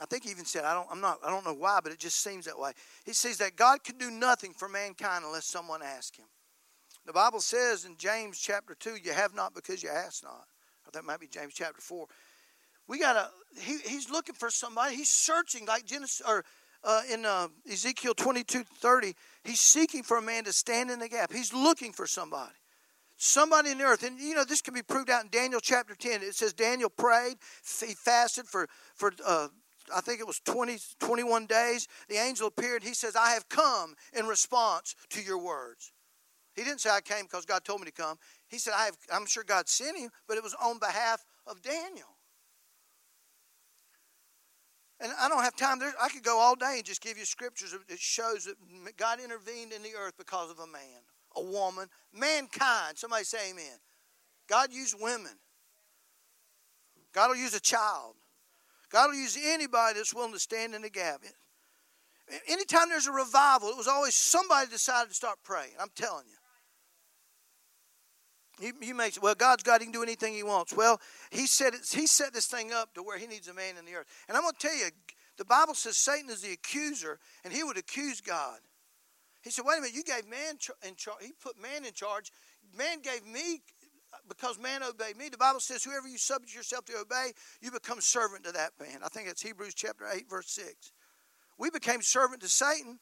I 0.00 0.06
think 0.06 0.24
he 0.24 0.30
even 0.30 0.46
said, 0.46 0.64
I 0.64 0.72
don't, 0.72 0.88
I'm 0.90 1.02
not, 1.02 1.18
I 1.22 1.30
don't 1.30 1.44
know 1.44 1.52
why, 1.52 1.80
but 1.82 1.92
it 1.92 1.98
just 1.98 2.22
seems 2.22 2.46
that 2.46 2.58
way. 2.58 2.72
He 3.04 3.12
says 3.12 3.36
that 3.36 3.54
God 3.54 3.84
can 3.84 3.98
do 3.98 4.10
nothing 4.10 4.54
for 4.54 4.70
mankind 4.70 5.24
unless 5.24 5.44
someone 5.44 5.82
asks 5.82 6.16
him. 6.16 6.24
The 7.04 7.12
Bible 7.12 7.40
says 7.40 7.84
in 7.84 7.98
James 7.98 8.38
chapter 8.38 8.74
2, 8.74 8.96
you 9.04 9.12
have 9.12 9.34
not 9.34 9.54
because 9.54 9.82
you 9.82 9.90
ask 9.90 10.24
not. 10.24 10.46
Or 10.86 10.92
that 10.94 11.04
might 11.04 11.20
be 11.20 11.26
James 11.26 11.52
chapter 11.52 11.82
4. 11.82 12.06
We 12.88 12.98
got 12.98 13.12
to, 13.12 13.60
he, 13.60 13.78
he's 13.86 14.08
looking 14.08 14.34
for 14.34 14.50
somebody. 14.50 14.96
He's 14.96 15.10
searching 15.10 15.66
like 15.66 15.84
Genesis, 15.84 16.22
or 16.26 16.42
uh, 16.84 17.02
in 17.10 17.24
uh, 17.24 17.48
Ezekiel 17.70 18.14
22 18.14 18.64
30, 18.64 19.14
he's 19.44 19.60
seeking 19.60 20.02
for 20.02 20.16
a 20.16 20.22
man 20.22 20.44
to 20.44 20.52
stand 20.52 20.90
in 20.90 20.98
the 20.98 21.08
gap. 21.08 21.32
He's 21.32 21.52
looking 21.52 21.92
for 21.92 22.06
somebody. 22.06 22.52
Somebody 23.16 23.70
in 23.70 23.78
the 23.78 23.84
earth. 23.84 24.02
And 24.02 24.18
you 24.18 24.34
know, 24.34 24.44
this 24.44 24.60
can 24.62 24.74
be 24.74 24.82
proved 24.82 25.08
out 25.08 25.22
in 25.24 25.30
Daniel 25.30 25.60
chapter 25.60 25.94
10. 25.94 26.22
It 26.22 26.34
says 26.34 26.52
Daniel 26.52 26.90
prayed, 26.90 27.36
he 27.80 27.94
fasted 27.94 28.46
for, 28.46 28.68
for 28.94 29.12
uh, 29.24 29.48
I 29.94 30.00
think 30.00 30.20
it 30.20 30.26
was 30.26 30.40
20, 30.40 30.78
21 30.98 31.46
days, 31.46 31.88
the 32.08 32.16
angel 32.16 32.48
appeared. 32.48 32.82
He 32.82 32.94
says, 32.94 33.16
I 33.16 33.30
have 33.30 33.48
come 33.48 33.94
in 34.12 34.26
response 34.26 34.94
to 35.10 35.22
your 35.22 35.38
words. 35.38 35.92
He 36.54 36.64
didn't 36.64 36.80
say 36.80 36.90
I 36.90 37.00
came 37.00 37.24
because 37.24 37.46
God 37.46 37.64
told 37.64 37.80
me 37.80 37.86
to 37.86 37.92
come. 37.92 38.18
He 38.48 38.58
said, 38.58 38.74
I 38.76 38.84
have, 38.84 38.96
I'm 39.12 39.26
sure 39.26 39.42
God 39.42 39.68
sent 39.68 39.96
him, 39.96 40.10
but 40.28 40.36
it 40.36 40.42
was 40.42 40.54
on 40.62 40.78
behalf 40.78 41.24
of 41.46 41.62
Daniel. 41.62 42.16
And 45.02 45.12
I 45.20 45.28
don't 45.28 45.42
have 45.42 45.56
time. 45.56 45.80
There, 45.80 45.92
I 46.00 46.08
could 46.08 46.22
go 46.22 46.38
all 46.38 46.54
day 46.54 46.74
and 46.76 46.84
just 46.84 47.02
give 47.02 47.18
you 47.18 47.24
scriptures 47.24 47.74
that 47.88 47.98
shows 47.98 48.44
that 48.44 48.96
God 48.96 49.18
intervened 49.20 49.72
in 49.72 49.82
the 49.82 49.90
earth 49.98 50.14
because 50.16 50.50
of 50.50 50.60
a 50.60 50.66
man, 50.66 51.02
a 51.36 51.42
woman, 51.42 51.88
mankind. 52.14 52.96
Somebody 52.96 53.24
say 53.24 53.50
amen. 53.50 53.78
God 54.48 54.72
used 54.72 54.94
women. 55.00 55.32
God 57.12 57.30
will 57.30 57.36
use 57.36 57.54
a 57.54 57.60
child. 57.60 58.14
God 58.90 59.08
will 59.08 59.16
use 59.16 59.36
anybody 59.42 59.98
that's 59.98 60.14
willing 60.14 60.32
to 60.32 60.38
stand 60.38 60.74
in 60.74 60.82
the 60.82 60.90
gap. 60.90 61.22
Anytime 62.48 62.88
there's 62.88 63.08
a 63.08 63.12
revival, 63.12 63.70
it 63.70 63.76
was 63.76 63.88
always 63.88 64.14
somebody 64.14 64.70
decided 64.70 65.08
to 65.08 65.14
start 65.14 65.38
praying. 65.42 65.72
I'm 65.80 65.90
telling 65.96 66.26
you. 66.28 66.36
You, 68.62 68.72
you 68.80 68.94
may 68.94 69.10
say, 69.10 69.18
well, 69.20 69.34
God's 69.34 69.64
God, 69.64 69.80
he 69.80 69.86
can 69.86 69.92
do 69.92 70.04
anything 70.04 70.34
he 70.34 70.44
wants. 70.44 70.72
Well, 70.72 71.00
he, 71.30 71.48
said 71.48 71.74
he 71.92 72.06
set 72.06 72.32
this 72.32 72.46
thing 72.46 72.72
up 72.72 72.94
to 72.94 73.02
where 73.02 73.18
he 73.18 73.26
needs 73.26 73.48
a 73.48 73.54
man 73.54 73.76
in 73.76 73.84
the 73.84 73.94
earth. 73.94 74.06
And 74.28 74.36
I'm 74.36 74.44
going 74.44 74.54
to 74.56 74.68
tell 74.68 74.76
you, 74.76 74.86
the 75.36 75.44
Bible 75.44 75.74
says 75.74 75.96
Satan 75.96 76.30
is 76.30 76.42
the 76.42 76.52
accuser, 76.52 77.18
and 77.44 77.52
he 77.52 77.64
would 77.64 77.76
accuse 77.76 78.20
God. 78.20 78.58
He 79.42 79.50
said, 79.50 79.64
wait 79.66 79.78
a 79.78 79.80
minute, 79.80 79.96
you 79.96 80.04
gave 80.04 80.28
man 80.30 80.54
in 80.86 80.94
charge. 80.94 81.18
He 81.22 81.32
put 81.42 81.60
man 81.60 81.84
in 81.84 81.92
charge. 81.92 82.30
Man 82.78 83.00
gave 83.02 83.26
me, 83.26 83.62
because 84.28 84.60
man 84.60 84.84
obeyed 84.84 85.16
me. 85.16 85.28
The 85.28 85.38
Bible 85.38 85.58
says, 85.58 85.82
whoever 85.82 86.06
you 86.06 86.16
subject 86.16 86.54
yourself 86.54 86.84
to 86.84 86.98
obey, 86.98 87.32
you 87.60 87.72
become 87.72 88.00
servant 88.00 88.44
to 88.44 88.52
that 88.52 88.70
man. 88.78 89.00
I 89.04 89.08
think 89.08 89.28
it's 89.28 89.42
Hebrews 89.42 89.74
chapter 89.74 90.04
8, 90.12 90.30
verse 90.30 90.50
6. 90.50 90.92
We 91.58 91.70
became 91.70 92.00
servant 92.00 92.42
to 92.42 92.48
Satan 92.48 93.00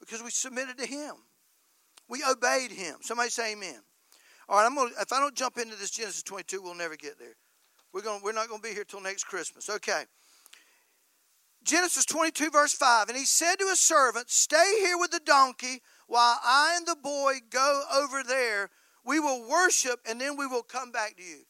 because 0.00 0.20
we 0.20 0.30
submitted 0.30 0.78
to 0.78 0.86
him. 0.86 1.14
We 2.08 2.24
obeyed 2.28 2.72
him. 2.72 2.96
Somebody 3.02 3.30
say 3.30 3.52
amen. 3.52 3.82
All 4.48 4.58
right, 4.58 4.66
I'm 4.66 4.74
gonna, 4.74 4.90
if 5.00 5.12
I 5.12 5.18
don't 5.18 5.34
jump 5.34 5.58
into 5.58 5.76
this 5.76 5.90
Genesis 5.90 6.22
22, 6.22 6.62
we'll 6.62 6.74
never 6.74 6.96
get 6.96 7.18
there. 7.18 7.36
We're, 7.92 8.02
gonna, 8.02 8.20
we're 8.22 8.32
not 8.32 8.48
going 8.48 8.60
to 8.60 8.68
be 8.68 8.74
here 8.74 8.84
till 8.84 9.00
next 9.00 9.24
Christmas. 9.24 9.68
Okay. 9.68 10.04
Genesis 11.64 12.04
22, 12.04 12.50
verse 12.50 12.72
5. 12.72 13.08
And 13.08 13.18
he 13.18 13.24
said 13.24 13.56
to 13.56 13.66
his 13.66 13.80
servant, 13.80 14.30
Stay 14.30 14.76
here 14.78 14.96
with 14.98 15.10
the 15.10 15.20
donkey 15.24 15.82
while 16.06 16.38
I 16.44 16.74
and 16.76 16.86
the 16.86 16.96
boy 17.02 17.38
go 17.50 17.82
over 17.92 18.22
there. 18.22 18.70
We 19.04 19.18
will 19.18 19.48
worship 19.48 20.00
and 20.08 20.20
then 20.20 20.36
we 20.36 20.46
will 20.46 20.62
come 20.62 20.92
back 20.92 21.16
to 21.16 21.22
you. 21.22 21.42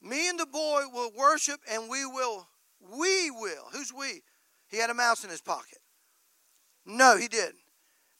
Me 0.00 0.28
and 0.28 0.38
the 0.38 0.46
boy 0.46 0.82
will 0.92 1.10
worship 1.16 1.60
and 1.70 1.90
we 1.90 2.06
will, 2.06 2.48
we 2.80 3.30
will. 3.30 3.64
Who's 3.72 3.92
we? 3.92 4.22
He 4.68 4.78
had 4.78 4.90
a 4.90 4.94
mouse 4.94 5.24
in 5.24 5.30
his 5.30 5.42
pocket. 5.42 5.78
No, 6.86 7.16
he 7.16 7.28
didn't. 7.28 7.56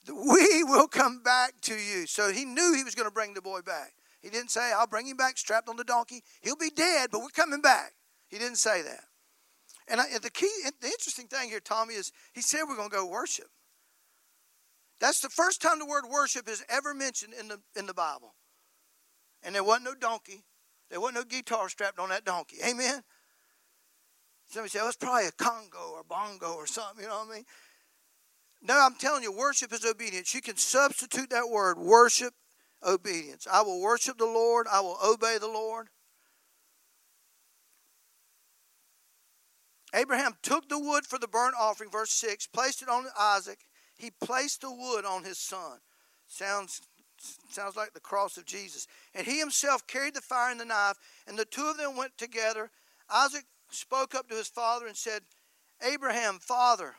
We 0.09 0.63
will 0.63 0.87
come 0.87 1.21
back 1.21 1.53
to 1.61 1.73
you. 1.73 2.07
So 2.07 2.31
he 2.31 2.45
knew 2.45 2.73
he 2.75 2.83
was 2.83 2.95
going 2.95 3.07
to 3.07 3.13
bring 3.13 3.33
the 3.33 3.41
boy 3.41 3.61
back. 3.61 3.93
He 4.21 4.29
didn't 4.29 4.51
say, 4.51 4.71
I'll 4.75 4.87
bring 4.87 5.07
him 5.07 5.17
back 5.17 5.37
strapped 5.37 5.69
on 5.69 5.77
the 5.77 5.83
donkey. 5.83 6.23
He'll 6.41 6.55
be 6.55 6.69
dead, 6.69 7.09
but 7.11 7.21
we're 7.21 7.29
coming 7.29 7.61
back. 7.61 7.93
He 8.27 8.37
didn't 8.37 8.57
say 8.57 8.81
that. 8.81 9.03
And 9.87 10.01
I, 10.01 10.05
the 10.21 10.29
key, 10.29 10.51
the 10.81 10.87
interesting 10.87 11.27
thing 11.27 11.49
here, 11.49 11.59
Tommy, 11.59 11.93
is 11.93 12.11
he 12.33 12.41
said 12.41 12.63
we're 12.67 12.75
going 12.75 12.89
to 12.89 12.95
go 12.95 13.07
worship. 13.07 13.47
That's 14.99 15.19
the 15.19 15.29
first 15.29 15.61
time 15.61 15.79
the 15.79 15.85
word 15.85 16.05
worship 16.11 16.49
is 16.49 16.63
ever 16.69 16.93
mentioned 16.93 17.33
in 17.39 17.47
the, 17.47 17.59
in 17.75 17.85
the 17.85 17.93
Bible. 17.93 18.35
And 19.43 19.53
there 19.55 19.63
wasn't 19.63 19.85
no 19.85 19.95
donkey. 19.95 20.43
There 20.89 20.99
wasn't 20.99 21.17
no 21.17 21.23
guitar 21.23 21.69
strapped 21.69 21.99
on 21.99 22.09
that 22.09 22.25
donkey. 22.25 22.57
Amen? 22.67 23.03
Somebody 24.49 24.69
say, 24.69 24.79
oh, 24.81 24.87
it's 24.87 24.97
probably 24.97 25.27
a 25.27 25.31
conga 25.31 25.91
or 25.91 26.03
bongo 26.03 26.53
or 26.53 26.67
something, 26.67 27.03
you 27.03 27.09
know 27.09 27.19
what 27.19 27.29
I 27.29 27.35
mean? 27.35 27.45
No, 28.61 28.79
I'm 28.79 28.95
telling 28.95 29.23
you, 29.23 29.31
worship 29.31 29.71
is 29.71 29.85
obedience. 29.85 30.33
You 30.33 30.41
can 30.41 30.57
substitute 30.57 31.29
that 31.29 31.49
word, 31.49 31.77
worship, 31.77 32.33
obedience. 32.85 33.47
I 33.51 33.61
will 33.61 33.81
worship 33.81 34.17
the 34.17 34.25
Lord, 34.25 34.67
I 34.71 34.81
will 34.81 34.97
obey 35.03 35.37
the 35.37 35.47
Lord. 35.47 35.87
Abraham 39.93 40.33
took 40.43 40.67
the 40.67 40.79
wood 40.79 41.05
for 41.05 41.17
the 41.17 41.27
burnt 41.27 41.55
offering, 41.59 41.89
verse 41.89 42.11
6, 42.11 42.47
placed 42.47 42.81
it 42.81 42.89
on 42.89 43.05
Isaac. 43.17 43.59
He 43.95 44.11
placed 44.11 44.61
the 44.61 44.71
wood 44.71 45.05
on 45.05 45.23
his 45.23 45.37
son. 45.37 45.79
Sounds, 46.27 46.81
sounds 47.49 47.75
like 47.75 47.93
the 47.93 47.99
cross 47.99 48.37
of 48.37 48.45
Jesus. 48.45 48.85
And 49.15 49.25
he 49.25 49.39
himself 49.39 49.87
carried 49.87 50.13
the 50.13 50.21
fire 50.21 50.51
and 50.51 50.59
the 50.59 50.65
knife, 50.65 50.97
and 51.25 51.39
the 51.39 51.45
two 51.45 51.67
of 51.67 51.77
them 51.77 51.95
went 51.95 52.17
together. 52.17 52.69
Isaac 53.09 53.45
spoke 53.71 54.13
up 54.13 54.27
to 54.29 54.35
his 54.35 54.49
father 54.49 54.87
and 54.87 54.97
said, 54.97 55.21
Abraham, 55.81 56.39
father. 56.39 56.95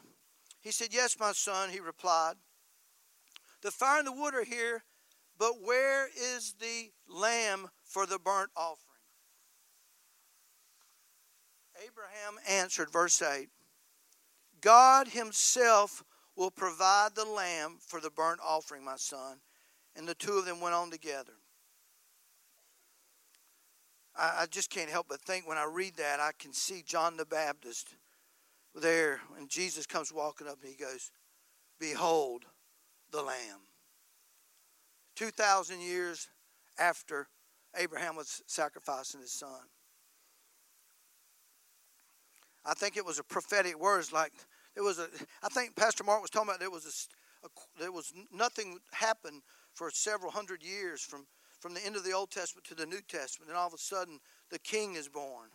He 0.61 0.71
said, 0.71 0.89
Yes, 0.93 1.17
my 1.19 1.33
son, 1.33 1.71
he 1.71 1.81
replied. 1.81 2.35
The 3.63 3.71
fire 3.71 3.99
and 3.99 4.07
the 4.07 4.13
wood 4.13 4.35
are 4.35 4.45
here, 4.45 4.85
but 5.39 5.63
where 5.63 6.09
is 6.09 6.55
the 6.61 6.91
lamb 7.09 7.69
for 7.85 8.07
the 8.07 8.19
burnt 8.19 8.51
offering? 8.57 8.85
Abraham 11.77 12.39
answered, 12.49 12.91
verse 12.91 13.23
8 13.23 13.49
God 14.61 15.09
himself 15.09 16.03
will 16.37 16.51
provide 16.51 17.15
the 17.15 17.25
lamb 17.25 17.79
for 17.81 18.01
the 18.01 18.11
burnt 18.11 18.41
offering, 18.45 18.85
my 18.85 18.97
son. 18.97 19.39
And 19.97 20.07
the 20.07 20.15
two 20.15 20.33
of 20.33 20.45
them 20.45 20.61
went 20.61 20.75
on 20.75 20.91
together. 20.91 21.33
I, 24.17 24.43
I 24.43 24.47
just 24.47 24.71
can't 24.71 24.91
help 24.91 25.07
but 25.09 25.21
think 25.21 25.49
when 25.49 25.59
I 25.59 25.65
read 25.65 25.97
that, 25.97 26.21
I 26.21 26.31
can 26.39 26.53
see 26.53 26.83
John 26.87 27.17
the 27.17 27.25
Baptist 27.25 27.95
there 28.75 29.21
when 29.35 29.49
Jesus 29.49 29.87
comes 29.87 30.13
walking 30.13 30.47
up 30.47 30.59
and 30.63 30.71
he 30.71 30.77
goes, 30.77 31.11
Behold 31.79 32.45
the 33.11 33.23
Lamb. 33.23 33.61
2,000 35.17 35.81
years 35.81 36.29
after 36.79 37.29
Abraham 37.77 38.17
was 38.17 38.43
sacrificing 38.47 39.21
his 39.21 39.33
son. 39.33 39.61
I 42.65 42.75
think 42.75 42.97
it 42.97 43.05
was 43.05 43.19
a 43.19 43.25
prophetic 43.25 43.79
words 43.79 44.13
like 44.13 44.33
there 44.75 44.85
was 44.85 44.99
a 44.99 45.09
I 45.43 45.49
think 45.49 45.75
Pastor 45.75 46.05
Mark 46.05 46.21
was 46.21 46.31
talking 46.31 46.49
about 46.49 46.61
there 46.61 46.71
was 46.71 47.09
a, 47.43 47.47
a 47.47 47.51
there 47.81 47.93
was 47.93 48.13
nothing 48.33 48.79
happened 48.93 49.43
for 49.75 49.91
several 49.91 50.31
hundred 50.31 50.63
years 50.63 51.01
from 51.01 51.27
from 51.61 51.75
the 51.75 51.85
end 51.85 51.97
of 51.97 52.05
the 52.05 52.13
Old 52.13 52.31
Testament 52.31 52.67
to 52.67 52.75
the 52.75 52.87
New 52.87 53.01
Testament. 53.09 53.51
And 53.51 53.59
all 53.59 53.67
of 53.67 53.75
a 53.75 53.79
sudden, 53.79 54.21
the 54.51 54.59
king 54.59 54.95
is 54.95 55.09
born. 55.09 55.49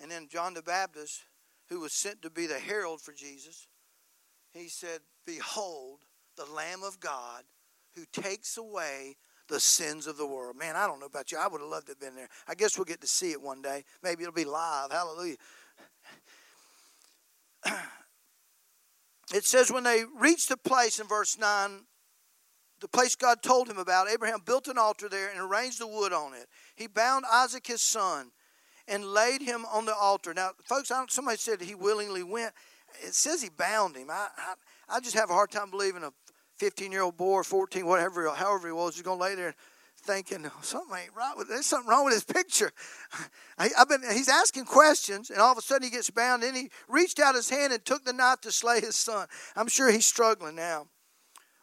And 0.00 0.10
then 0.10 0.28
John 0.30 0.54
the 0.54 0.62
Baptist, 0.62 1.24
who 1.68 1.80
was 1.80 1.92
sent 1.92 2.22
to 2.22 2.30
be 2.30 2.46
the 2.46 2.58
herald 2.58 3.00
for 3.00 3.12
Jesus, 3.12 3.66
he 4.52 4.68
said, 4.68 5.00
Behold, 5.26 6.00
the 6.36 6.46
Lamb 6.46 6.82
of 6.82 7.00
God 7.00 7.44
who 7.94 8.04
takes 8.12 8.56
away 8.56 9.16
the 9.48 9.60
sins 9.60 10.06
of 10.06 10.16
the 10.16 10.26
world. 10.26 10.56
Man, 10.56 10.76
I 10.76 10.86
don't 10.86 11.00
know 11.00 11.06
about 11.06 11.32
you. 11.32 11.38
I 11.38 11.48
would 11.48 11.60
have 11.60 11.70
loved 11.70 11.86
to 11.86 11.92
have 11.92 12.00
been 12.00 12.14
there. 12.14 12.28
I 12.46 12.54
guess 12.54 12.76
we'll 12.76 12.84
get 12.84 13.00
to 13.00 13.06
see 13.06 13.32
it 13.32 13.40
one 13.40 13.62
day. 13.62 13.84
Maybe 14.02 14.22
it'll 14.22 14.34
be 14.34 14.44
live. 14.44 14.92
Hallelujah. 14.92 15.36
It 19.34 19.44
says 19.44 19.70
when 19.70 19.84
they 19.84 20.04
reached 20.18 20.48
the 20.48 20.56
place 20.56 20.98
in 20.98 21.06
verse 21.06 21.36
9 21.38 21.84
the 22.80 22.88
place 22.88 23.16
God 23.16 23.42
told 23.42 23.68
him 23.68 23.78
about, 23.78 24.08
Abraham 24.08 24.40
built 24.44 24.68
an 24.68 24.78
altar 24.78 25.08
there 25.08 25.30
and 25.30 25.40
arranged 25.40 25.80
the 25.80 25.86
wood 25.86 26.12
on 26.12 26.32
it. 26.32 26.46
He 26.76 26.86
bound 26.86 27.24
Isaac 27.30 27.66
his 27.66 27.82
son 27.82 28.30
and 28.88 29.04
laid 29.04 29.42
him 29.42 29.64
on 29.72 29.84
the 29.84 29.94
altar. 29.94 30.34
Now, 30.34 30.50
folks, 30.64 30.90
somebody 31.08 31.36
said 31.36 31.60
he 31.60 31.74
willingly 31.74 32.22
went. 32.22 32.52
It 33.04 33.14
says 33.14 33.42
he 33.42 33.50
bound 33.50 33.96
him. 33.96 34.10
I, 34.10 34.28
I, 34.36 34.96
I 34.96 35.00
just 35.00 35.14
have 35.14 35.30
a 35.30 35.34
hard 35.34 35.50
time 35.50 35.70
believing 35.70 36.02
a 36.02 36.12
15 36.56 36.90
year 36.90 37.02
old 37.02 37.16
boy 37.16 37.34
or 37.34 37.44
14, 37.44 37.86
whatever, 37.86 38.28
however 38.30 38.68
he 38.68 38.72
was, 38.72 38.96
is 38.96 39.02
going 39.02 39.18
to 39.18 39.24
lay 39.24 39.34
there 39.34 39.54
thinking 40.00 40.46
oh, 40.46 40.52
something 40.62 40.96
ain't 40.96 41.14
right 41.14 41.34
with 41.36 41.48
there's 41.48 41.66
something 41.66 41.90
wrong 41.90 42.04
with 42.04 42.14
his 42.14 42.24
picture. 42.24 42.70
I, 43.58 43.70
have 43.76 43.88
been 43.88 44.02
he's 44.12 44.28
asking 44.28 44.64
questions, 44.64 45.30
and 45.30 45.40
all 45.40 45.52
of 45.52 45.58
a 45.58 45.62
sudden 45.62 45.84
he 45.84 45.90
gets 45.90 46.10
bound, 46.10 46.42
and 46.42 46.56
he 46.56 46.70
reached 46.88 47.18
out 47.18 47.34
his 47.34 47.50
hand 47.50 47.72
and 47.72 47.84
took 47.84 48.04
the 48.04 48.12
knife 48.12 48.40
to 48.42 48.52
slay 48.52 48.80
his 48.80 48.96
son. 48.96 49.26
I'm 49.56 49.68
sure 49.68 49.90
he's 49.90 50.06
struggling 50.06 50.54
now. 50.54 50.86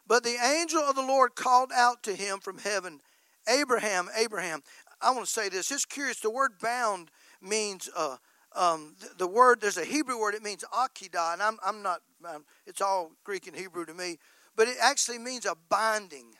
But 0.06 0.22
the 0.22 0.36
angel 0.36 0.80
of 0.80 0.94
the 0.94 1.02
Lord 1.02 1.34
called 1.34 1.72
out 1.74 2.02
to 2.04 2.14
him 2.14 2.38
from 2.38 2.58
heaven, 2.58 3.00
Abraham, 3.48 4.08
Abraham. 4.16 4.62
I 5.00 5.10
want 5.10 5.26
to 5.26 5.30
say 5.30 5.48
this. 5.48 5.70
It's 5.70 5.84
curious. 5.84 6.20
The 6.20 6.30
word 6.30 6.52
bound 6.60 7.10
means, 7.40 7.88
uh, 7.96 8.16
um, 8.54 8.94
the, 9.00 9.10
the, 9.18 9.26
word, 9.26 9.60
there's 9.60 9.76
a 9.76 9.84
Hebrew 9.84 10.18
word, 10.18 10.34
it 10.34 10.42
means 10.42 10.64
akidah. 10.72 11.34
And 11.34 11.42
I'm, 11.42 11.58
I'm 11.64 11.82
not, 11.82 12.00
um, 12.28 12.44
it's 12.66 12.80
all 12.80 13.12
Greek 13.24 13.46
and 13.46 13.56
Hebrew 13.56 13.84
to 13.86 13.94
me. 13.94 14.18
But 14.56 14.68
it 14.68 14.76
actually 14.80 15.18
means 15.18 15.44
a 15.44 15.54
binding, 15.68 16.32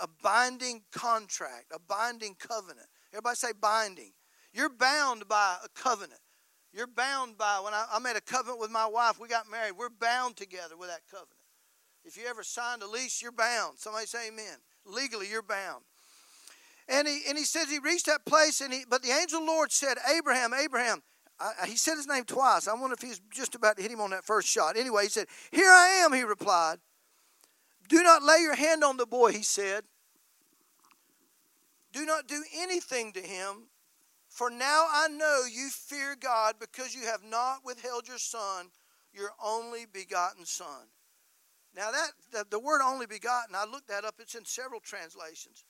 a 0.00 0.08
binding 0.22 0.82
contract, 0.92 1.66
a 1.72 1.78
binding 1.78 2.34
covenant. 2.38 2.86
Everybody 3.12 3.36
say 3.36 3.52
binding. 3.58 4.12
You're 4.52 4.68
bound 4.68 5.28
by 5.28 5.56
a 5.64 5.68
covenant. 5.68 6.20
You're 6.72 6.86
bound 6.86 7.38
by, 7.38 7.60
when 7.62 7.74
I, 7.74 7.86
I 7.92 7.98
made 7.98 8.16
a 8.16 8.20
covenant 8.20 8.58
with 8.58 8.70
my 8.70 8.86
wife, 8.86 9.20
we 9.20 9.28
got 9.28 9.50
married. 9.50 9.72
We're 9.78 9.90
bound 9.90 10.36
together 10.36 10.76
with 10.76 10.88
that 10.88 11.02
covenant. 11.10 11.36
If 12.04 12.16
you 12.16 12.24
ever 12.26 12.42
signed 12.42 12.82
a 12.82 12.86
lease, 12.86 13.22
you're 13.22 13.30
bound. 13.30 13.78
Somebody 13.78 14.06
say 14.06 14.28
amen. 14.28 14.56
Legally, 14.84 15.28
you're 15.30 15.42
bound. 15.42 15.84
And 16.88 17.06
he, 17.06 17.20
and 17.28 17.38
he 17.38 17.44
says 17.44 17.68
he 17.70 17.78
reached 17.78 18.06
that 18.06 18.24
place, 18.24 18.60
and 18.60 18.72
he, 18.72 18.84
but 18.88 19.02
the 19.02 19.10
angel 19.10 19.40
of 19.40 19.46
the 19.46 19.52
Lord 19.52 19.72
said, 19.72 19.98
Abraham, 20.16 20.52
Abraham. 20.54 21.02
I, 21.40 21.66
he 21.66 21.76
said 21.76 21.96
his 21.96 22.06
name 22.06 22.24
twice. 22.24 22.68
I 22.68 22.74
wonder 22.74 22.94
if 22.94 23.02
he's 23.02 23.20
just 23.30 23.54
about 23.54 23.76
to 23.76 23.82
hit 23.82 23.90
him 23.90 24.00
on 24.00 24.10
that 24.10 24.24
first 24.24 24.48
shot. 24.48 24.76
Anyway, 24.76 25.04
he 25.04 25.08
said, 25.08 25.26
Here 25.50 25.70
I 25.70 26.02
am, 26.04 26.12
he 26.12 26.22
replied. 26.22 26.78
Do 27.88 28.02
not 28.02 28.22
lay 28.22 28.38
your 28.38 28.54
hand 28.54 28.84
on 28.84 28.96
the 28.96 29.06
boy, 29.06 29.32
he 29.32 29.42
said. 29.42 29.84
Do 31.92 32.06
not 32.06 32.26
do 32.26 32.42
anything 32.56 33.12
to 33.12 33.20
him, 33.20 33.68
For 34.28 34.50
now 34.50 34.86
I 34.90 35.08
know 35.08 35.42
you 35.50 35.68
fear 35.68 36.16
God 36.18 36.54
because 36.58 36.94
you 36.94 37.02
have 37.02 37.22
not 37.22 37.64
withheld 37.64 38.08
your 38.08 38.18
son, 38.18 38.70
your 39.12 39.30
only 39.42 39.84
begotten 39.92 40.46
son. 40.46 40.88
Now 41.74 41.90
that 41.90 42.12
the, 42.30 42.46
the 42.50 42.58
word 42.58 42.80
only 42.82 43.06
begotten, 43.06 43.54
I 43.54 43.64
looked 43.64 43.88
that 43.88 44.04
up, 44.04 44.16
it's 44.18 44.34
in 44.34 44.44
several 44.44 44.80
translations. 44.80 45.64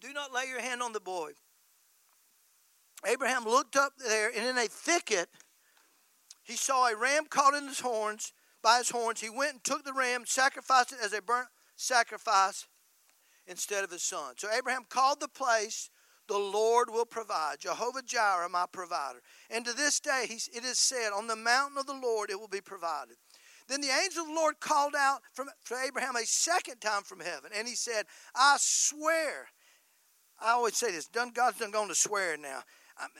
Do 0.00 0.12
not 0.12 0.32
lay 0.32 0.46
your 0.48 0.60
hand 0.60 0.82
on 0.82 0.92
the 0.92 1.00
boy. 1.00 1.32
Abraham 3.06 3.44
looked 3.44 3.76
up 3.76 3.92
there, 3.98 4.30
and 4.34 4.46
in 4.46 4.58
a 4.58 4.66
thicket, 4.66 5.28
he 6.42 6.54
saw 6.56 6.88
a 6.88 6.96
ram 6.96 7.26
caught 7.28 7.54
in 7.54 7.68
his 7.68 7.80
horns, 7.80 8.32
by 8.62 8.78
his 8.78 8.90
horns. 8.90 9.20
He 9.20 9.30
went 9.30 9.52
and 9.52 9.64
took 9.64 9.84
the 9.84 9.92
ram, 9.92 10.24
sacrificed 10.26 10.92
it 10.92 10.98
as 11.02 11.12
a 11.12 11.22
burnt 11.22 11.48
sacrifice 11.76 12.66
instead 13.46 13.84
of 13.84 13.90
his 13.90 14.02
son. 14.02 14.34
So 14.36 14.48
Abraham 14.50 14.84
called 14.88 15.20
the 15.20 15.28
place, 15.28 15.90
the 16.28 16.38
Lord 16.38 16.90
will 16.90 17.06
provide. 17.06 17.58
Jehovah 17.58 18.02
Jireh, 18.02 18.48
my 18.48 18.66
provider. 18.70 19.20
And 19.50 19.64
to 19.64 19.72
this 19.72 19.98
day, 19.98 20.26
it 20.28 20.64
is 20.64 20.78
said, 20.78 21.10
on 21.12 21.26
the 21.26 21.36
mountain 21.36 21.78
of 21.78 21.86
the 21.86 21.98
Lord 22.00 22.30
it 22.30 22.38
will 22.38 22.48
be 22.48 22.60
provided. 22.60 23.16
Then 23.66 23.80
the 23.80 23.88
angel 23.88 24.22
of 24.22 24.28
the 24.28 24.34
Lord 24.34 24.60
called 24.60 24.94
out 24.96 25.20
from, 25.32 25.48
for 25.62 25.76
Abraham 25.76 26.16
a 26.16 26.26
second 26.26 26.80
time 26.80 27.02
from 27.02 27.20
heaven, 27.20 27.50
and 27.56 27.66
he 27.66 27.74
said, 27.74 28.04
I 28.34 28.56
swear. 28.58 29.48
I 30.40 30.52
always 30.52 30.76
say 30.76 30.90
this, 30.90 31.08
God's 31.08 31.58
done 31.58 31.70
gone 31.70 31.88
to 31.88 31.94
swear 31.94 32.36
now. 32.36 32.60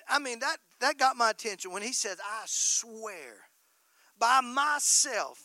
I 0.09 0.19
mean, 0.19 0.41
that, 0.41 0.59
that 0.81 0.99
got 0.99 1.17
my 1.17 1.31
attention 1.31 1.73
when 1.73 1.83
he 1.83 1.93
says, 1.93 2.19
I 2.21 2.43
swear 2.47 3.49
by 4.19 4.41
myself. 4.41 5.43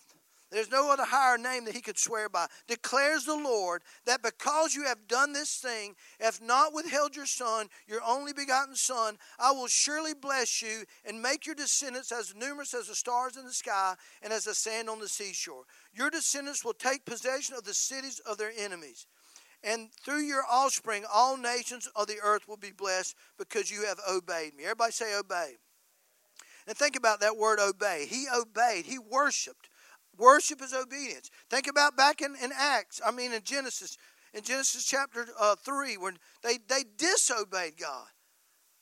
There's 0.51 0.71
no 0.71 0.91
other 0.91 1.05
higher 1.05 1.37
name 1.37 1.65
that 1.65 1.73
he 1.73 1.81
could 1.81 1.97
swear 1.97 2.29
by. 2.29 2.47
Declares 2.67 3.25
the 3.25 3.35
Lord 3.35 3.81
that 4.05 4.21
because 4.21 4.75
you 4.75 4.83
have 4.83 5.07
done 5.07 5.33
this 5.33 5.57
thing, 5.57 5.95
have 6.21 6.39
not 6.41 6.73
withheld 6.73 7.15
your 7.15 7.25
son, 7.25 7.67
your 7.87 8.01
only 8.05 8.31
begotten 8.31 8.75
son, 8.75 9.17
I 9.39 9.51
will 9.51 9.67
surely 9.67 10.13
bless 10.13 10.61
you 10.61 10.83
and 11.03 11.21
make 11.21 11.45
your 11.45 11.55
descendants 11.55 12.11
as 12.11 12.35
numerous 12.35 12.73
as 12.73 12.87
the 12.87 12.95
stars 12.95 13.37
in 13.37 13.45
the 13.45 13.53
sky 13.53 13.95
and 14.21 14.31
as 14.31 14.43
the 14.45 14.53
sand 14.53 14.87
on 14.87 14.99
the 14.99 15.09
seashore. 15.09 15.63
Your 15.93 16.09
descendants 16.09 16.63
will 16.63 16.73
take 16.73 17.05
possession 17.05 17.55
of 17.55 17.63
the 17.63 17.73
cities 17.73 18.19
of 18.19 18.37
their 18.37 18.51
enemies. 18.57 19.07
And 19.65 19.89
through 20.03 20.21
your 20.21 20.43
offspring, 20.49 21.05
all 21.11 21.37
nations 21.37 21.89
of 21.95 22.05
the 22.05 22.17
earth 22.23 22.47
will 22.47 22.57
be 22.57 22.71
blessed 22.71 23.15
because 23.37 23.71
you 23.71 23.85
have 23.85 23.97
obeyed 24.09 24.55
me. 24.55 24.63
Everybody 24.63 24.91
say 24.91 25.17
obey. 25.17 25.55
And 26.67 26.77
think 26.77 26.95
about 26.95 27.19
that 27.21 27.37
word 27.37 27.59
obey. 27.59 28.05
He 28.07 28.27
obeyed, 28.33 28.85
he 28.85 28.99
worshiped. 28.99 29.69
Worship 30.17 30.61
is 30.61 30.73
obedience. 30.73 31.29
Think 31.49 31.67
about 31.67 31.97
back 31.97 32.21
in, 32.21 32.35
in 32.41 32.51
Acts, 32.57 33.01
I 33.05 33.11
mean 33.11 33.33
in 33.33 33.41
Genesis, 33.43 33.97
in 34.33 34.43
Genesis 34.43 34.85
chapter 34.85 35.25
uh, 35.39 35.55
3, 35.55 35.97
when 35.97 36.17
they, 36.43 36.57
they 36.69 36.83
disobeyed 36.97 37.77
God. 37.77 38.07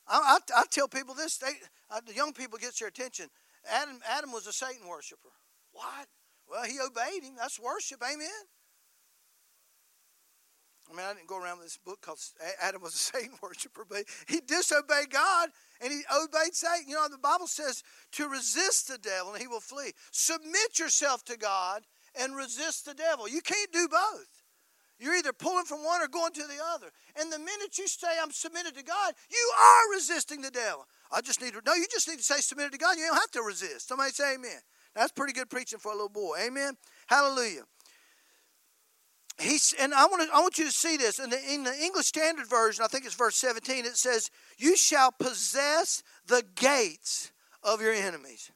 I, 0.08 0.38
I, 0.38 0.60
I 0.60 0.64
tell 0.70 0.88
people 0.88 1.16
this, 1.16 1.38
they, 1.38 1.54
uh, 1.90 2.02
the 2.06 2.14
young 2.14 2.34
people 2.34 2.60
gets 2.60 2.80
their 2.80 2.90
attention. 2.90 3.28
Adam, 3.70 4.00
Adam 4.08 4.32
was 4.32 4.48
a 4.48 4.54
Satan 4.54 4.88
worshiper. 4.88 5.30
What? 5.72 6.08
Well, 6.50 6.64
he 6.66 6.78
obeyed 6.80 7.24
him. 7.24 7.36
That's 7.38 7.60
worship. 7.60 8.02
Amen. 8.04 8.28
I 10.92 10.96
mean, 10.96 11.06
I 11.06 11.14
didn't 11.14 11.28
go 11.28 11.42
around 11.42 11.58
with 11.58 11.68
this 11.68 11.78
book 11.78 12.02
called 12.02 12.20
Adam 12.62 12.82
was 12.82 12.94
a 12.94 12.98
Satan 13.18 13.32
worshiper, 13.42 13.86
but 13.90 14.04
he 14.28 14.42
disobeyed 14.42 15.10
God 15.10 15.50
and 15.82 15.92
he 15.92 16.02
obeyed 16.14 16.54
Satan. 16.54 16.88
You 16.88 16.96
know, 16.96 17.08
the 17.10 17.18
Bible 17.18 17.48
says 17.48 17.84
to 18.14 18.28
resist 18.28 18.88
the 18.90 18.98
devil 18.98 19.34
and 19.34 19.42
he 19.42 19.48
will 19.48 19.60
flee. 19.60 19.92
Submit 20.12 20.80
yourself 20.80 21.24
to 21.26 21.38
God 21.38 21.84
and 22.20 22.36
resist 22.36 22.86
the 22.86 22.94
devil. 22.94 23.28
You 23.28 23.42
can't 23.42 23.72
do 23.72 23.88
both. 23.88 24.44
You're 25.00 25.16
either 25.16 25.34
pulling 25.34 25.66
from 25.66 25.84
one 25.84 26.02
or 26.02 26.08
going 26.08 26.32
to 26.34 26.44
the 26.44 26.64
other. 26.74 26.92
And 27.20 27.32
the 27.32 27.40
minute 27.40 27.78
you 27.78 27.88
say, 27.88 28.08
I'm 28.22 28.32
submitted 28.32 28.76
to 28.76 28.84
God, 28.84 29.14
you 29.30 29.52
are 29.60 29.96
resisting 29.96 30.42
the 30.42 30.52
devil. 30.52 30.86
I 31.12 31.22
just 31.22 31.42
need 31.42 31.54
to, 31.54 31.62
no, 31.66 31.74
you 31.74 31.86
just 31.92 32.08
need 32.08 32.18
to 32.18 32.24
say 32.24 32.40
submitted 32.40 32.72
to 32.74 32.78
God. 32.78 32.98
You 32.98 33.08
don't 33.08 33.16
have 33.16 33.32
to 33.32 33.42
resist. 33.42 33.88
Somebody 33.88 34.12
say 34.12 34.36
amen. 34.36 34.60
That's 34.96 35.12
pretty 35.12 35.34
good 35.34 35.50
preaching 35.50 35.80
for 35.80 35.92
a 35.92 35.96
little 35.96 36.10
boy. 36.10 36.38
Amen. 36.46 36.78
Hallelujah. 37.08 37.64
He's, 39.40 39.74
and 39.80 39.94
I 39.94 40.06
want, 40.06 40.30
to, 40.30 40.36
I 40.36 40.42
want 40.42 40.58
you 40.58 40.66
to 40.66 40.72
see 40.72 40.96
this. 40.96 41.20
In 41.20 41.30
the, 41.30 41.40
in 41.52 41.64
the 41.64 41.76
English 41.82 42.08
Standard 42.08 42.48
Version, 42.48 42.84
I 42.84 42.88
think 42.88 43.06
it's 43.06 43.16
verse 43.16 43.36
17, 43.36 43.86
it 43.86 43.98
says, 43.98 44.30
You 44.58 44.78
shall 44.78 45.12
possess 45.12 46.04
the 46.28 46.44
gates 46.56 47.32
of 47.64 47.82
your 47.82 47.94
enemies. 47.94 48.52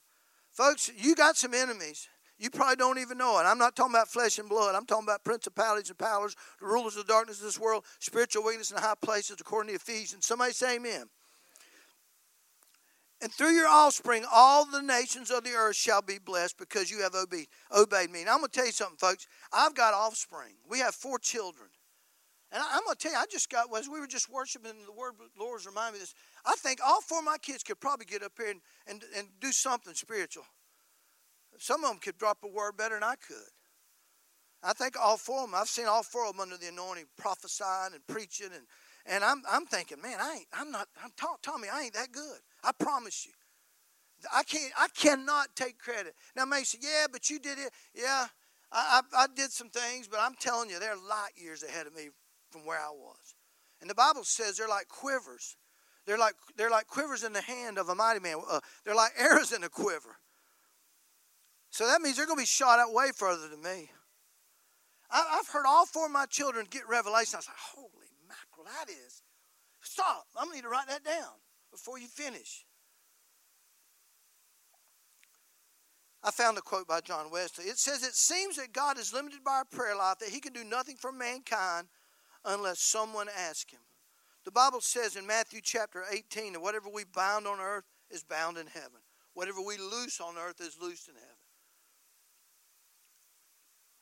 Folks, 0.52 0.92
you 0.96 1.16
got 1.16 1.36
some 1.36 1.54
enemies. 1.54 2.08
You 2.40 2.52
probably 2.52 2.76
don't 2.76 3.00
even 3.00 3.18
know 3.18 3.40
it. 3.40 3.44
I'm 3.44 3.58
not 3.58 3.76
talking 3.76 3.94
about 3.94 4.10
flesh 4.10 4.38
and 4.38 4.48
blood. 4.48 4.76
I'm 4.76 4.86
talking 4.86 5.06
about 5.06 5.24
principalities 5.24 5.90
and 5.90 5.98
powers, 5.98 6.36
the 6.60 6.68
rulers 6.68 6.96
of 6.96 7.08
the 7.08 7.13
darkness 7.13 7.40
of 7.40 7.46
this 7.46 7.60
world, 7.60 7.84
spiritual 8.00 8.44
weakness 8.44 8.70
in 8.70 8.78
high 8.78 8.94
places, 9.02 9.38
according 9.40 9.70
to 9.70 9.76
Ephesians. 9.76 10.28
Somebody 10.28 10.54
say 10.54 10.76
amen. 10.76 11.06
And 13.21 13.34
through 13.34 13.51
your 13.51 13.67
offspring, 13.67 14.25
all 14.32 14.65
the 14.65 14.82
nations 14.82 15.32
of 15.32 15.43
the 15.43 15.53
earth 15.53 15.75
shall 15.75 16.03
be 16.03 16.19
blessed 16.19 16.58
because 16.58 16.91
you 16.91 17.01
have 17.01 17.15
obeyed, 17.15 17.47
obeyed 17.75 18.12
me. 18.12 18.21
And 18.21 18.30
I'm 18.30 18.39
going 18.39 18.49
to 18.49 18.56
tell 18.56 18.67
you 18.67 18.71
something, 18.71 18.97
folks. 18.97 19.27
I've 19.51 19.73
got 19.73 19.95
offspring. 19.95 20.53
We 20.69 20.80
have 20.80 20.93
four 20.93 21.17
children. 21.17 21.69
And 22.51 22.63
I'm 22.63 22.84
going 22.86 22.95
to 22.95 23.01
tell 23.01 23.12
you, 23.12 23.17
I 23.17 23.25
just 23.30 23.49
got, 23.49 23.75
as 23.75 23.89
we 23.89 23.99
were 23.99 24.08
just 24.08 24.32
worshiping, 24.32 24.71
the 24.86 24.93
word 24.93 25.13
Lord's 25.38 25.65
reminded 25.65 25.93
me 25.93 25.97
of 25.97 26.01
this. 26.01 26.13
I 26.45 26.53
think 26.58 26.80
all 26.86 27.01
four 27.01 27.19
of 27.19 27.25
my 27.25 27.38
kids 27.39 27.63
could 27.63 27.80
probably 27.80 28.06
get 28.06 28.23
up 28.23 28.34
here 28.38 28.51
and, 28.51 28.62
and, 28.88 29.03
and 29.17 29.27
do 29.41 29.51
something 29.51 29.93
spiritual. 29.95 30.43
Some 31.58 31.84
of 31.84 31.89
them 31.89 31.99
could 31.99 32.17
drop 32.17 32.38
a 32.43 32.47
word 32.47 32.77
better 32.77 32.95
than 32.95 33.03
I 33.03 33.15
could. 33.15 33.49
I 34.63 34.73
think 34.73 34.95
all 34.99 35.17
four 35.17 35.43
of 35.43 35.51
them, 35.51 35.60
I've 35.60 35.67
seen 35.67 35.88
all 35.88 36.03
four 36.03 36.25
of 36.25 36.34
them 36.34 36.41
under 36.41 36.58
the 36.58 36.67
anointing, 36.67 37.06
prophesying 37.17 37.93
and 37.93 38.06
preaching. 38.08 38.49
And, 38.53 38.65
and 39.06 39.23
I'm, 39.23 39.43
I'm 39.49 39.65
thinking, 39.65 40.01
man, 40.01 40.19
I 40.21 40.38
ain't, 40.38 40.47
I'm 40.53 40.71
not, 40.71 40.88
I'm, 41.03 41.12
Tommy, 41.41 41.67
I 41.71 41.84
ain't 41.84 41.93
that 41.93 42.12
good. 42.12 42.39
I 42.67 42.71
promise 42.73 43.25
you. 43.25 43.32
I 44.34 44.43
can't. 44.43 44.73
I 44.77 44.88
cannot 44.89 45.56
take 45.56 45.77
credit. 45.80 46.15
Now, 46.36 46.43
may 46.45 46.63
say, 46.63 46.80
"Yeah, 46.82 47.06
but 47.10 47.30
you 47.30 47.39
did 47.39 47.58
it." 47.60 47.71
Yeah, 47.93 48.27
I, 48.71 49.01
I, 49.13 49.23
I 49.23 49.27
did 49.34 49.51
some 49.51 49.69
things, 49.69 50.08
but 50.08 50.19
I'm 50.19 50.36
telling 50.36 50.69
you, 50.69 50.80
they're 50.80 50.95
light 50.95 51.32
years 51.38 51.63
ahead 51.63 51.88
of 51.88 51.95
me 51.95 52.10
from 52.49 52.65
where 52.65 52.80
I 52.80 52.89
was. 52.89 53.36
And 53.80 53.89
the 53.89 53.95
Bible 53.95 54.23
says 54.23 54.58
they're 54.58 54.67
like 54.67 54.89
quivers. 54.89 55.56
They're 56.06 56.17
like 56.17 56.34
they're 56.58 56.69
like 56.69 56.88
quivers 56.88 57.23
in 57.23 57.32
the 57.32 57.41
hand 57.41 57.77
of 57.77 57.88
a 57.88 57.95
mighty 57.95 58.19
man. 58.19 58.41
Uh, 58.49 58.60
they're 58.84 58.95
like 58.95 59.12
arrows 59.17 59.53
in 59.53 59.63
a 59.63 59.69
quiver. 59.69 60.17
So 61.69 61.86
that 61.88 62.01
means 62.01 62.17
they're 62.17 62.25
going 62.25 62.38
to 62.38 62.41
be 62.41 62.47
shot 62.47 62.80
out 62.80 62.93
way 62.93 63.12
further 63.15 63.47
than 63.47 63.62
me. 63.62 63.91
I, 65.12 65.36
have 65.38 65.47
heard 65.47 65.65
all 65.65 65.86
four 65.86 66.08
of 66.08 66.12
my 66.12 66.25
children 66.25 66.65
get 66.69 66.88
revelation. 66.89 67.36
I 67.36 67.38
was 67.38 67.47
like, 67.47 67.58
"Holy 67.75 68.10
mackerel, 68.27 68.65
that 68.65 68.91
is!" 68.91 69.21
Stop! 69.82 70.25
I'm 70.36 70.47
going 70.47 70.53
to 70.53 70.56
need 70.58 70.62
to 70.63 70.69
write 70.69 70.88
that 70.88 71.06
down 71.06 71.36
before 71.71 71.99
you 71.99 72.08
finish. 72.08 72.65
I 76.23 76.32
found 76.32 76.58
a 76.58 76.62
quote 76.62 76.88
by 76.88 77.01
John 77.01 77.32
Wesley. 77.32 77.65
It 77.65 77.77
says, 77.77 78.03
It 78.03 78.15
seems 78.15 78.58
that 78.58 78.73
God 78.73 78.97
is 78.97 79.13
limited 79.13 79.43
by 79.43 79.58
our 79.58 79.65
prayer 79.65 79.95
life, 79.95 80.19
that 80.19 80.30
He 80.30 80.39
can 80.39 80.53
do 80.53 80.63
nothing 80.63 80.97
for 80.97 81.12
mankind 81.12 81.88
unless 82.43 82.80
someone 82.80 83.27
asks 83.30 83.71
Him. 83.71 83.80
The 84.43 84.51
Bible 84.51 84.82
says 84.82 85.15
in 85.15 85.27
Matthew 85.27 85.62
chapter 85.62 86.03
18 86.12 86.53
that 86.53 86.62
whatever 86.62 86.89
we 86.89 87.03
bind 87.03 87.47
on 87.47 87.60
earth 87.60 87.86
is 88.10 88.23
bound 88.23 88.58
in 88.58 88.67
heaven, 88.67 89.01
whatever 89.34 89.62
we 89.62 89.77
loose 89.77 90.19
on 90.19 90.36
earth 90.38 90.62
is 90.62 90.77
loosed 90.82 91.10
in 91.10 91.15
heaven. 91.15 91.38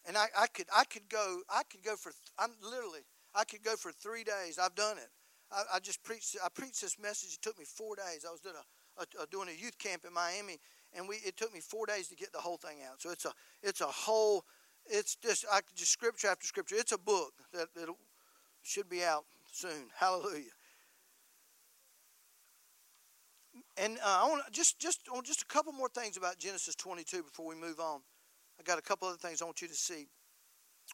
And 0.08 0.18
I, 0.18 0.28
I 0.38 0.48
could 0.48 0.68
I 0.76 0.84
could 0.84 1.10
go 1.10 1.42
I 1.50 1.64
could 1.70 1.84
go 1.84 1.96
for 1.96 2.12
I'm 2.38 2.52
literally 2.62 3.02
I 3.34 3.44
could 3.44 3.64
go 3.64 3.76
for 3.76 3.92
three 3.92 4.24
days. 4.24 4.60
I've 4.60 4.76
done 4.76 4.98
it. 4.98 5.10
I, 5.56 5.78
I, 5.78 5.80
just 5.80 6.04
preached. 6.04 6.36
I 6.44 6.50
preached 6.50 6.82
this 6.82 7.00
message. 7.00 7.36
It 7.36 7.42
took 7.42 7.58
me 7.58 7.66
four 7.66 7.96
days. 7.96 8.26
I 8.28 8.32
was 8.32 8.42
doing 8.42 8.56
a, 8.56 9.02
a, 9.02 9.24
a, 9.24 9.28
doing 9.28 9.50
a 9.50 9.52
youth 9.52 9.78
camp 9.78 10.04
in 10.06 10.14
Miami, 10.14 10.60
and 10.94 11.08
we 11.08 11.16
it 11.18 11.38
took 11.38 11.54
me 11.54 11.62
four 11.62 11.86
days 11.86 12.08
to 12.10 12.16
get 12.16 12.34
the 12.34 12.40
whole 12.40 12.58
thing 12.58 12.78
out. 12.90 13.02
So 13.02 13.12
it's 13.12 13.26
a 13.26 13.32
it's 13.64 13.82
a 13.82 13.88
whole. 13.88 14.44
It's 14.86 15.16
just 15.16 15.46
I 15.52 15.62
just 15.76 15.92
scripture 15.92 16.28
after 16.28 16.46
scripture. 16.46 16.76
It's 16.78 16.92
a 16.92 16.98
book 16.98 17.34
that 17.54 17.74
that 17.76 17.88
should 18.62 18.90
be 18.90 19.04
out 19.04 19.26
soon. 19.52 19.90
Hallelujah. 19.96 20.52
And 23.78 23.98
uh, 24.00 24.24
I 24.24 24.30
want 24.30 24.44
just 24.52 24.80
just 24.80 25.02
just 25.24 25.42
a 25.42 25.46
couple 25.46 25.72
more 25.74 25.90
things 25.90 26.18
about 26.18 26.38
Genesis 26.38 26.76
22 26.76 27.24
before 27.24 27.46
we 27.46 27.56
move 27.56 27.80
on. 27.80 28.02
I 28.60 28.64
got 28.64 28.80
a 28.80 28.82
couple 28.82 29.08
other 29.08 29.18
things 29.18 29.42
I 29.42 29.46
want 29.46 29.62
you 29.62 29.68
to 29.68 29.76
see. 29.76 30.08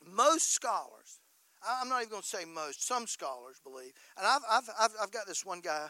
Most 0.05 0.53
scholars 0.53 1.20
I'm 1.67 1.89
not 1.89 2.01
even 2.01 2.11
going 2.11 2.21
to 2.21 2.27
say 2.27 2.45
most, 2.45 2.87
some 2.87 3.07
scholars 3.07 3.57
believe. 3.63 3.93
And 4.17 4.25
I've, 4.25 4.41
I've, 4.49 4.69
I've, 4.79 4.91
I've 5.03 5.11
got 5.11 5.27
this 5.27 5.45
one 5.45 5.61
guy, 5.61 5.87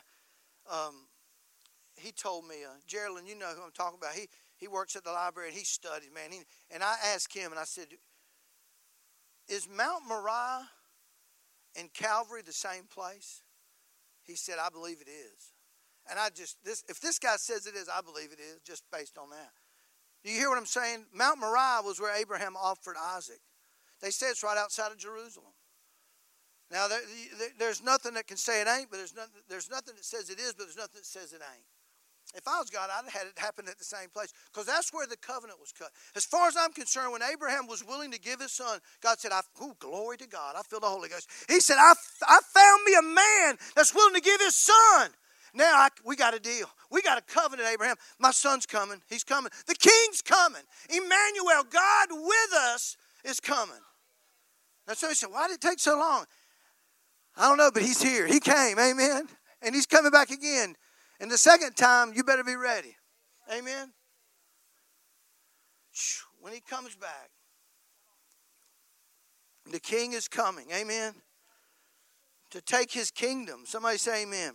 um, 0.70 1.08
he 1.96 2.12
told 2.12 2.48
me, 2.48 2.64
uh, 2.66 2.74
Geraldine, 2.88 3.28
you 3.28 3.36
know 3.36 3.52
who 3.56 3.64
I'm 3.64 3.72
talking 3.72 3.98
about. 4.02 4.14
He, 4.14 4.28
he 4.58 4.68
works 4.68 4.96
at 4.96 5.04
the 5.04 5.12
library 5.12 5.50
and 5.50 5.58
he 5.58 5.64
studies, 5.64 6.10
man. 6.14 6.32
He, 6.32 6.42
and 6.70 6.84
I 6.84 6.96
asked 7.14 7.36
him 7.36 7.52
and 7.52 7.60
I 7.60 7.64
said, 7.64 7.88
Is 9.48 9.68
Mount 9.70 10.04
Moriah 10.08 10.68
and 11.78 11.94
Calvary 11.94 12.42
the 12.46 12.54
same 12.54 12.84
place? 12.84 13.42
He 14.24 14.36
said, 14.36 14.56
I 14.62 14.70
believe 14.70 15.02
it 15.02 15.10
is. 15.10 15.54
And 16.10 16.20
I 16.20 16.30
just, 16.30 16.58
this, 16.64 16.84
if 16.90 17.00
this 17.00 17.20
guy 17.20 17.36
says 17.38 17.68
it 17.68 17.76
is, 17.76 17.90
I 17.90 18.02
believe 18.02 18.32
it 18.32 18.40
is, 18.40 18.60
just 18.66 18.84
based 18.92 19.18
on 19.18 19.30
that. 19.30 19.52
Do 20.24 20.32
you 20.32 20.38
hear 20.38 20.50
what 20.50 20.58
I'm 20.58 20.66
saying? 20.66 21.06
Mount 21.14 21.40
Moriah 21.40 21.82
was 21.84 22.00
where 22.00 22.16
Abraham 22.16 22.56
offered 22.56 22.96
Isaac. 23.16 23.40
They 24.02 24.10
say 24.10 24.28
it's 24.28 24.44
right 24.44 24.58
outside 24.58 24.92
of 24.92 24.98
Jerusalem. 24.98 25.54
Now, 26.72 26.88
there, 26.88 27.02
there's 27.60 27.84
nothing 27.84 28.14
that 28.14 28.28
can 28.28 28.38
say 28.38 28.62
it 28.62 28.68
ain't, 28.68 28.90
but 28.90 28.98
there's 28.98 29.16
nothing, 29.16 29.42
there's 29.50 29.70
nothing 29.70 29.96
that 29.96 30.06
says 30.06 30.30
it 30.30 30.40
is, 30.40 30.54
but 30.54 30.66
there's 30.66 30.78
nothing 30.78 30.96
that 30.96 31.06
says 31.06 31.34
it 31.34 31.42
ain't. 31.42 31.66
If 32.34 32.48
I 32.48 32.60
was 32.60 32.70
God, 32.70 32.90
I'd 32.90 33.04
have 33.04 33.14
had 33.14 33.28
it 33.28 33.38
happen 33.38 33.66
at 33.68 33.78
the 33.78 33.84
same 33.84 34.08
place 34.10 34.32
because 34.54 34.66
that's 34.66 34.94
where 34.94 35.06
the 35.06 35.18
covenant 35.18 35.60
was 35.60 35.74
cut. 35.74 35.92
As 36.16 36.24
far 36.24 36.48
as 36.48 36.56
I'm 36.56 36.72
concerned, 36.72 37.12
when 37.12 37.22
Abraham 37.22 37.68
was 37.68 37.86
willing 37.86 38.10
to 38.12 38.20
give 38.20 38.40
his 38.40 38.54
son, 38.54 38.80
God 39.04 39.20
said, 39.20 39.34
I, 39.34 39.42
oh, 39.60 39.76
glory 39.80 40.16
to 40.18 40.28
God. 40.28 40.56
I 40.58 40.62
feel 40.62 40.80
the 40.80 40.88
Holy 40.88 41.10
Ghost. 41.10 41.30
He 41.50 41.60
said, 41.60 41.76
I, 41.78 41.94
I 42.26 42.40
found 42.54 42.84
me 42.86 42.94
a 42.98 43.02
man 43.02 43.58
that's 43.76 43.94
willing 43.94 44.16
to 44.16 44.22
give 44.22 44.40
his 44.40 44.56
son. 44.56 45.10
Now 45.54 45.74
I, 45.74 45.90
we 46.06 46.16
got 46.16 46.34
a 46.34 46.40
deal. 46.40 46.68
We 46.90 47.02
got 47.02 47.18
a 47.18 47.22
covenant, 47.22 47.68
Abraham. 47.68 47.98
My 48.18 48.32
son's 48.32 48.66
coming. 48.66 49.02
He's 49.10 49.26
coming. 49.26 49.52
The 49.68 49.76
king's 49.76 50.22
coming. 50.22 50.64
Emmanuel, 50.90 51.66
God 51.70 52.08
with 52.12 52.54
us, 52.74 52.96
is 53.26 53.42
coming. 53.42 53.76
Now 54.88 54.94
somebody 54.94 55.16
said, 55.16 55.30
why 55.32 55.48
did 55.48 55.56
it 55.56 55.62
take 55.62 55.80
so 55.80 55.98
long? 55.98 56.26
I 57.36 57.48
don't 57.48 57.58
know, 57.58 57.72
but 57.74 57.84
he's 57.84 58.02
here. 58.02 58.28
He 58.28 58.40
came. 58.40 58.78
Amen. 58.78 59.28
And 59.62 59.76
he's 59.76 59.86
coming 59.86 60.12
back 60.12 60.32
again. 60.32 60.76
And 61.20 61.30
the 61.30 61.38
second 61.38 61.76
time, 61.76 62.14
you 62.14 62.24
better 62.24 62.44
be 62.44 62.56
ready. 62.56 62.96
Amen. 63.52 63.92
When 66.40 66.54
he 66.54 66.60
comes 66.62 66.96
back, 66.96 67.30
the 69.72 69.80
king 69.80 70.14
is 70.14 70.28
coming. 70.28 70.68
Amen. 70.74 71.14
To 72.52 72.62
take 72.62 72.92
his 72.92 73.12
kingdom. 73.12 73.62
Somebody 73.66 73.98
say 73.98 74.24
amen. 74.24 74.54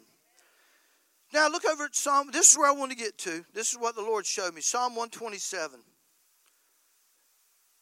Now 1.32 1.48
look 1.48 1.64
over 1.64 1.84
at 1.84 1.94
Psalm. 1.94 2.30
This 2.32 2.50
is 2.50 2.58
where 2.58 2.68
I 2.68 2.72
want 2.72 2.90
to 2.90 2.96
get 2.96 3.18
to. 3.18 3.44
This 3.54 3.72
is 3.72 3.78
what 3.78 3.94
the 3.94 4.02
Lord 4.02 4.26
showed 4.26 4.54
me. 4.54 4.60
Psalm 4.60 4.94
127. 4.94 5.80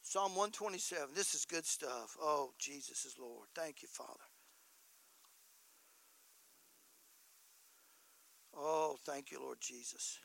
Psalm 0.02 0.30
127. 0.36 1.08
This 1.14 1.34
is 1.34 1.44
good 1.44 1.66
stuff. 1.66 2.16
Oh, 2.20 2.52
Jesus 2.58 3.04
is 3.04 3.16
Lord. 3.18 3.48
Thank 3.54 3.82
you, 3.82 3.88
Father. 3.88 4.20
Oh, 8.56 8.96
thank 9.04 9.30
you, 9.30 9.40
Lord 9.40 9.58
Jesus. 9.60 10.18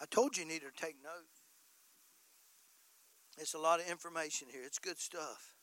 I 0.00 0.06
told 0.06 0.36
you 0.36 0.44
you 0.44 0.48
needed 0.48 0.74
to 0.74 0.82
take 0.82 0.96
notes. 1.02 1.42
It's 3.38 3.54
a 3.54 3.58
lot 3.58 3.80
of 3.80 3.88
information 3.88 4.48
here. 4.50 4.62
It's 4.64 4.78
good 4.78 4.98
stuff. 4.98 5.54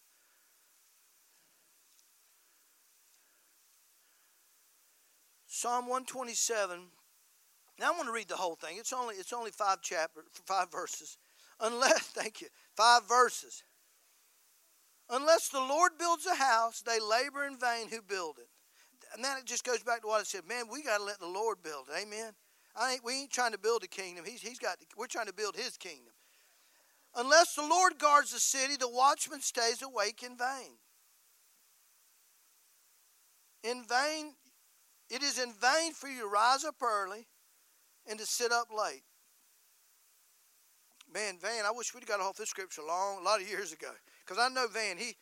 Psalm 5.48 5.86
127. 5.86 6.80
Now 7.80 7.88
I 7.88 7.92
want 7.92 8.06
to 8.06 8.12
read 8.12 8.28
the 8.28 8.36
whole 8.36 8.56
thing. 8.56 8.78
It's 8.78 8.94
only 8.94 9.16
it's 9.16 9.34
only 9.34 9.52
five 9.52 9.82
chapters, 9.82 10.26
five 10.46 10.72
verses. 10.72 11.18
Unless, 11.60 12.02
thank 12.14 12.42
you, 12.42 12.48
five 12.78 13.08
verses. 13.10 13.64
Unless 15.10 15.50
the 15.50 15.60
Lord 15.60 15.94
builds 15.98 16.26
a 16.26 16.36
house, 16.36 16.82
they 16.82 17.00
labor 17.00 17.46
in 17.46 17.58
vain 17.58 17.90
who 17.90 18.02
build 18.02 18.38
it. 18.40 18.48
And 19.16 19.24
then 19.24 19.38
it 19.38 19.46
just 19.46 19.64
goes 19.64 19.82
back 19.82 20.02
to 20.02 20.08
what 20.08 20.20
I 20.20 20.24
said. 20.24 20.48
Man, 20.48 20.66
we 20.72 20.84
got 20.84 20.98
to 20.98 21.04
let 21.04 21.20
the 21.20 21.28
Lord 21.28 21.58
build 21.64 21.88
it. 21.90 22.02
Amen. 22.02 22.34
I 22.76 22.94
ain't, 22.94 23.04
we 23.04 23.22
ain't 23.22 23.32
trying 23.32 23.54
to 23.54 23.58
build 23.58 23.84
a 23.84 23.88
kingdom. 23.88 24.26
He's, 24.26 24.42
he's 24.42 24.60
got. 24.60 24.78
we're 24.98 25.08
trying 25.08 25.28
to 25.28 25.34
build 25.34 25.56
His 25.56 25.78
kingdom. 25.78 26.14
Unless 27.16 27.56
the 27.56 27.64
Lord 27.64 27.98
guards 27.98 28.32
the 28.32 28.40
city, 28.40 28.76
the 28.78 28.90
watchman 28.90 29.42
stays 29.42 29.82
awake 29.82 30.22
in 30.24 30.38
vain. 30.38 30.78
In 33.64 33.84
vain, 33.88 34.34
it 35.10 35.24
is 35.24 35.40
in 35.40 35.54
vain 35.54 35.94
for 35.94 36.08
you 36.08 36.22
to 36.22 36.28
rise 36.28 36.64
up 36.64 36.76
early 36.84 37.28
and 38.08 38.20
to 38.20 38.26
sit 38.26 38.52
up 38.52 38.68
late. 38.78 39.04
Man, 41.14 41.38
Van, 41.42 41.66
I 41.66 41.72
wish 41.72 41.94
we'd 41.94 42.06
got 42.06 42.20
off 42.20 42.38
this 42.38 42.50
scripture 42.50 42.82
long, 42.86 43.20
a 43.20 43.24
lot 43.24 43.42
of 43.42 43.50
years 43.50 43.72
ago. 43.72 43.92
Because 44.26 44.42
I 44.44 44.54
know 44.54 44.68
Van, 44.68 44.98
he, 44.98 45.16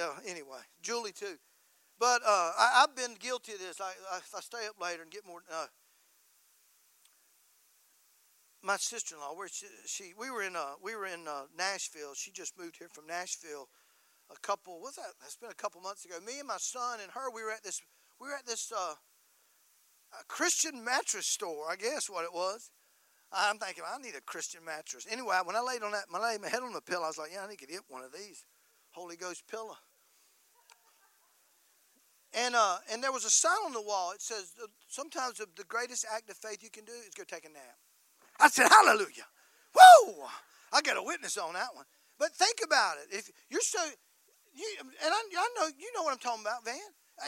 uh, 0.00 0.14
anyway, 0.26 0.58
Julie 0.82 1.12
too. 1.12 1.36
But 1.98 2.22
uh, 2.26 2.50
I, 2.58 2.80
have 2.80 2.96
been 2.96 3.14
guilty 3.18 3.52
of 3.52 3.60
this. 3.60 3.80
I, 3.80 3.92
I, 4.12 4.18
I, 4.18 4.40
stay 4.40 4.66
up 4.68 4.80
later 4.80 5.02
and 5.02 5.10
get 5.10 5.24
more. 5.26 5.42
Uh, 5.50 5.66
my 8.62 8.76
sister-in-law, 8.76 9.34
where 9.36 9.48
she, 9.48 9.66
she, 9.86 10.12
we 10.18 10.30
were 10.30 10.42
in, 10.42 10.56
uh, 10.56 10.74
we 10.82 10.96
were 10.96 11.06
in 11.06 11.28
uh, 11.28 11.42
Nashville. 11.56 12.14
She 12.14 12.32
just 12.32 12.58
moved 12.58 12.76
here 12.78 12.88
from 12.92 13.06
Nashville. 13.06 13.68
A 14.30 14.40
couple, 14.40 14.80
what's 14.80 14.96
that? 14.96 15.14
It's 15.24 15.36
been 15.36 15.50
a 15.50 15.54
couple 15.54 15.80
months 15.80 16.04
ago. 16.04 16.14
Me 16.24 16.38
and 16.38 16.48
my 16.48 16.56
son 16.58 16.98
and 17.02 17.12
her, 17.12 17.30
we 17.32 17.42
were 17.42 17.50
at 17.50 17.62
this, 17.62 17.80
we 18.20 18.28
were 18.28 18.34
at 18.34 18.46
this 18.46 18.72
uh, 18.76 18.94
Christian 20.26 20.84
mattress 20.84 21.26
store. 21.26 21.70
I 21.70 21.76
guess 21.76 22.08
what 22.08 22.24
it 22.24 22.32
was. 22.32 22.70
I'm 23.32 23.58
thinking, 23.58 23.84
I 23.88 23.98
need 23.98 24.14
a 24.14 24.20
Christian 24.20 24.64
mattress. 24.64 25.06
Anyway, 25.10 25.34
when 25.44 25.56
I 25.56 25.60
laid 25.60 25.82
on 25.82 25.92
that, 25.92 26.04
when 26.10 26.22
I 26.22 26.32
laid 26.32 26.42
my 26.42 26.48
head 26.48 26.62
on 26.62 26.72
the 26.72 26.80
pillow, 26.80 27.04
I 27.04 27.08
was 27.08 27.18
like, 27.18 27.30
yeah, 27.32 27.44
I 27.44 27.48
need 27.48 27.58
to 27.60 27.66
get 27.66 27.80
one 27.88 28.04
of 28.04 28.12
these. 28.12 28.44
Holy 28.90 29.16
Ghost 29.16 29.44
pillow. 29.50 29.76
And, 32.34 32.54
uh, 32.54 32.76
and 32.90 33.02
there 33.02 33.12
was 33.12 33.24
a 33.24 33.30
sign 33.30 33.56
on 33.64 33.72
the 33.72 33.80
wall. 33.82 34.12
It 34.12 34.22
says, 34.22 34.54
sometimes 34.88 35.38
the 35.38 35.64
greatest 35.64 36.06
act 36.14 36.30
of 36.30 36.36
faith 36.36 36.62
you 36.62 36.70
can 36.70 36.84
do 36.84 36.92
is 36.92 37.14
go 37.14 37.24
take 37.24 37.44
a 37.44 37.48
nap. 37.48 37.76
I 38.40 38.48
said, 38.48 38.68
hallelujah. 38.68 39.28
Whoa! 39.74 40.28
I 40.72 40.80
got 40.80 40.96
a 40.96 41.02
witness 41.02 41.36
on 41.36 41.52
that 41.54 41.74
one. 41.74 41.84
But 42.18 42.32
think 42.32 42.60
about 42.64 42.96
it. 43.02 43.14
If 43.14 43.30
you're 43.50 43.60
so, 43.60 43.80
you, 44.54 44.66
and 44.80 44.88
I, 45.12 45.20
I 45.36 45.48
know 45.58 45.66
you 45.78 45.92
know 45.94 46.02
what 46.02 46.12
I'm 46.12 46.18
talking 46.18 46.42
about, 46.42 46.64
Van. 46.64 46.76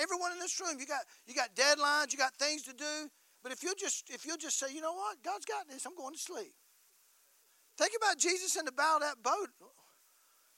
Everyone 0.01 0.33
in 0.33 0.39
this 0.39 0.59
room, 0.61 0.79
you 0.79 0.87
got 0.87 1.03
you 1.27 1.35
got 1.35 1.55
deadlines, 1.55 2.13
you 2.13 2.19
got 2.19 2.35
things 2.35 2.63
to 2.63 2.73
do. 2.73 3.11
But 3.45 3.53
if 3.53 3.63
you'll 3.63 3.79
just 3.79 4.09
if 4.09 4.25
you'll 4.25 4.39
just 4.39 4.59
say, 4.59 4.75
you 4.75 4.81
know 4.81 4.95
what, 4.95 5.23
God's 5.23 5.45
got 5.45 5.69
this, 5.69 5.85
I'm 5.85 5.95
going 5.95 6.15
to 6.15 6.19
sleep. 6.19 6.55
Think 7.77 7.93
about 7.97 8.19
Jesus 8.19 8.57
in 8.57 8.65
the 8.65 8.73
bow 8.73 8.97
of 8.97 9.03
that 9.03 9.23
boat. 9.23 9.51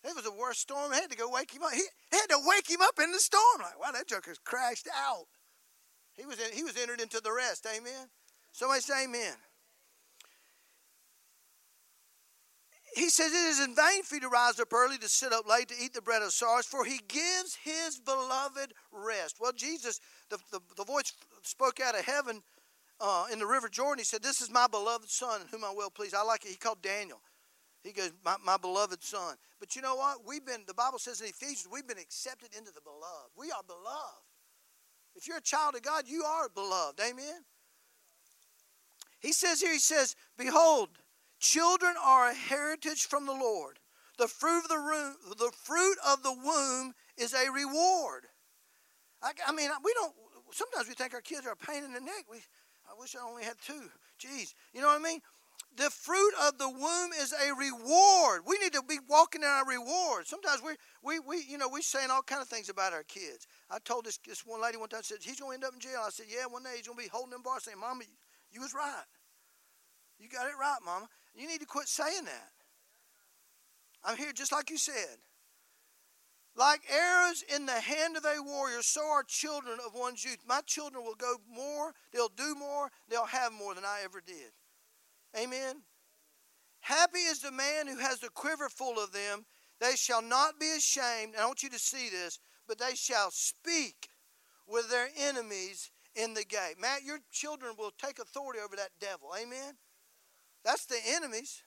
It 0.05 0.14
was 0.14 0.25
the 0.25 0.33
worst 0.33 0.61
storm. 0.61 0.92
He 0.92 1.01
had 1.01 1.11
to 1.11 1.16
go 1.16 1.29
wake 1.29 1.53
him 1.53 1.64
up. 1.64 1.72
He 1.72 1.83
had 2.12 2.29
to 2.29 2.38
wake 2.44 2.70
him 2.70 2.81
up 2.81 2.94
in 3.03 3.11
the 3.11 3.18
storm. 3.18 3.59
Like, 3.61 3.81
wow, 3.81 3.90
that 3.92 4.07
joker's 4.07 4.38
crashed 4.38 4.88
out. 4.94 5.27
He 6.14 6.25
was 6.25 6.38
in, 6.38 6.53
he 6.53 6.62
was 6.62 6.77
entered 6.77 7.01
into 7.01 7.20
the 7.20 7.33
rest. 7.33 7.66
Amen. 7.66 8.07
Somebody 8.53 8.83
say 8.83 9.05
amen. 9.05 9.35
He 12.94 13.11
says, 13.11 13.33
It 13.33 13.46
is 13.49 13.61
in 13.61 13.75
vain 13.75 14.05
for 14.05 14.14
you 14.14 14.20
to 14.22 14.29
rise 14.29 14.61
up 14.61 14.72
early, 14.72 14.96
to 14.99 15.09
sit 15.09 15.33
up 15.33 15.49
late, 15.49 15.68
to 15.68 15.75
eat 15.83 15.92
the 15.92 16.01
bread 16.01 16.22
of 16.22 16.33
sorrows, 16.33 16.66
for 16.66 16.85
he 16.85 17.01
gives 17.09 17.59
his 17.62 17.99
beloved 17.99 18.72
rest. 18.92 19.37
Well, 19.40 19.53
Jesus, 19.53 20.01
the, 20.31 20.38
the, 20.53 20.61
the 20.77 20.85
voice 20.85 21.12
spoke 21.42 21.81
out 21.81 21.99
of 21.99 22.05
heaven 22.05 22.42
uh, 23.00 23.26
in 23.32 23.38
the 23.38 23.46
River 23.46 23.68
Jordan, 23.68 23.98
he 23.98 24.04
said, 24.04 24.22
This 24.22 24.40
is 24.40 24.50
my 24.50 24.66
beloved 24.66 25.11
son 25.11 25.42
in 25.42 25.48
whom 25.48 25.64
I 25.64 25.72
will 25.72 25.90
please. 25.90 26.14
I 26.14 26.22
like 26.22 26.44
it. 26.44 26.50
He 26.50 26.56
called 26.56 26.82
Daniel. 26.82 27.20
He 27.87 27.92
goes, 27.92 28.11
my, 28.24 28.35
my 28.44 28.56
beloved 28.56 29.02
son. 29.02 29.37
But 29.61 29.76
you 29.76 29.82
know 29.82 29.94
what? 29.94 30.26
We've 30.26 30.44
been, 30.44 30.64
the 30.66 30.74
Bible 30.74 30.98
says 30.98 31.20
in 31.20 31.28
Ephesians, 31.28 31.68
we've 31.70 31.87
been 31.87 31.98
accepted 31.98 32.48
into 32.56 32.72
the 32.72 32.80
beloved. 32.80 33.30
We 33.37 33.52
are 33.52 33.62
beloved. 33.64 34.26
If 35.14 35.28
you're 35.28 35.38
a 35.38 35.42
child 35.42 35.76
of 35.76 35.82
God, 35.82 36.04
you 36.06 36.24
are 36.24 36.48
beloved. 36.48 37.00
Amen? 37.00 37.44
He 39.20 39.32
says 39.32 39.61
here, 39.61 39.72
he 39.72 39.78
says, 39.78 40.16
Behold, 40.37 40.90
children 41.38 41.94
are 42.04 42.30
a 42.30 42.35
heritage 42.35 43.06
from 43.06 43.24
the 43.24 43.32
Lord. 43.32 43.78
The 44.18 44.28
fruit 44.28 44.64
of 44.64 44.68
the, 44.68 44.78
room, 44.78 45.14
the 45.38 45.52
fruit 45.62 45.96
of 46.06 46.22
the 46.22 46.32
womb 46.32 46.92
is 47.16 47.35
a 47.35 47.50
reward. 47.50 48.24
I, 49.22 49.30
I 49.46 49.52
mean, 49.52 49.70
we 49.85 49.94
don't, 49.94 50.12
sometimes 50.50 50.88
we 50.88 50.94
think 50.94 51.14
our 51.14 51.20
kids 51.20 51.46
are 51.46 51.52
a 51.52 51.56
pain 51.56 51.85
in 51.85 51.92
the 51.92 52.00
neck. 52.00 52.24
We, 52.30 52.38
I 52.96 53.00
wish 53.00 53.14
I 53.14 53.28
only 53.28 53.44
had 53.44 53.56
two. 53.61 53.90
Jeez. 54.18 54.54
You 54.72 54.80
know 54.80 54.88
what 54.88 55.00
I 55.00 55.04
mean? 55.04 55.20
The 55.76 55.90
fruit 55.90 56.32
of 56.46 56.56
the 56.56 56.70
womb 56.70 57.11
is 57.20 57.35
a 57.35 57.52
reward. 57.54 58.42
We 58.46 58.59
need 58.59 58.72
to 58.72 58.82
be 58.88 58.98
walking 59.09 59.42
in 59.42 59.48
our 59.48 59.66
reward. 59.66 60.26
Sometimes 60.26 60.62
we 60.62 60.72
we 61.02 61.20
we 61.20 61.44
you 61.46 61.59
know 61.59 61.68
we're 61.68 61.82
saying 61.82 62.11
all 62.11 62.22
kind 62.22 62.40
of 62.40 62.48
things 62.48 62.70
about 62.70 62.94
our 62.94 63.02
kids. 63.02 63.46
I 63.70 63.78
told 63.85 64.06
this 64.06 64.18
this 64.26 64.46
one 64.46 64.62
lady 64.62 64.78
one 64.78 64.88
time 64.88 65.02
said 65.02 65.18
he's 65.20 65.38
gonna 65.38 65.54
end 65.54 65.64
up 65.64 65.74
in 65.74 65.80
jail. 65.80 66.00
I 66.06 66.11
said 66.11 66.26
yeah, 66.30 66.46
one 66.46 66.62
day 66.62 66.70
he's 66.76 66.87
gonna 66.87 67.00
be 67.00 67.09
holding 67.12 67.30
them 67.30 67.42
bars 67.42 67.64
saying, 67.64 67.78
"Mama, 67.78 68.04
you 68.50 68.62
was 68.62 68.72
right. 68.72 69.04
You 70.18 70.30
got 70.30 70.46
it 70.46 70.56
right, 70.59 70.78
Mama. 70.82 71.09
You 71.35 71.46
need 71.46 71.61
to 71.61 71.66
quit 71.66 71.88
saying 71.88 72.24
that." 72.24 72.52
I'm 74.02 74.16
here 74.16 74.32
just 74.32 74.52
like 74.52 74.70
you 74.70 74.78
said. 74.78 75.18
Like 76.57 76.81
arrows 76.90 77.45
in 77.55 77.66
the 77.66 77.81
hand 77.81 78.16
of 78.16 78.25
a 78.25 78.42
warrior, 78.42 78.81
so 78.81 79.07
are 79.07 79.23
children 79.23 79.79
of 79.85 79.95
one's 79.95 80.25
youth. 80.25 80.38
My 80.49 80.62
children 80.64 81.05
will 81.05 81.14
go 81.14 81.35
more, 81.55 81.92
they'll 82.12 82.29
do 82.29 82.55
more, 82.55 82.90
they'll 83.11 83.27
have 83.27 83.53
more 83.53 83.75
than 83.75 83.85
I 83.85 84.01
ever 84.05 84.23
did. 84.27 84.53
Amen. 85.38 85.83
Happy 86.81 87.19
is 87.19 87.40
the 87.40 87.53
man 87.53 87.87
who 87.87 87.99
has 87.99 88.21
the 88.21 88.31
quiver 88.31 88.71
full 88.71 88.99
of 88.99 89.12
them. 89.12 89.45
They 89.81 89.97
shall 89.97 90.23
not 90.23 90.59
be 90.59 90.71
ashamed. 90.77 91.35
I 91.38 91.45
want 91.45 91.62
you 91.62 91.69
to 91.69 91.79
see 91.79 92.09
this, 92.09 92.38
but 92.66 92.79
they 92.79 92.95
shall 92.95 93.31
speak 93.31 94.09
with 94.66 94.88
their 94.88 95.09
enemies 95.19 95.90
in 96.14 96.33
the 96.33 96.45
gate. 96.45 96.77
Matt, 96.81 97.03
your 97.05 97.19
children 97.31 97.75
will 97.79 97.92
take 98.03 98.19
authority 98.19 98.61
over 98.64 98.77
that 98.77 98.90
devil. 98.99 99.29
Amen. 99.38 99.75
That's 100.64 100.87
the 100.87 100.97
enemies. 101.07 101.62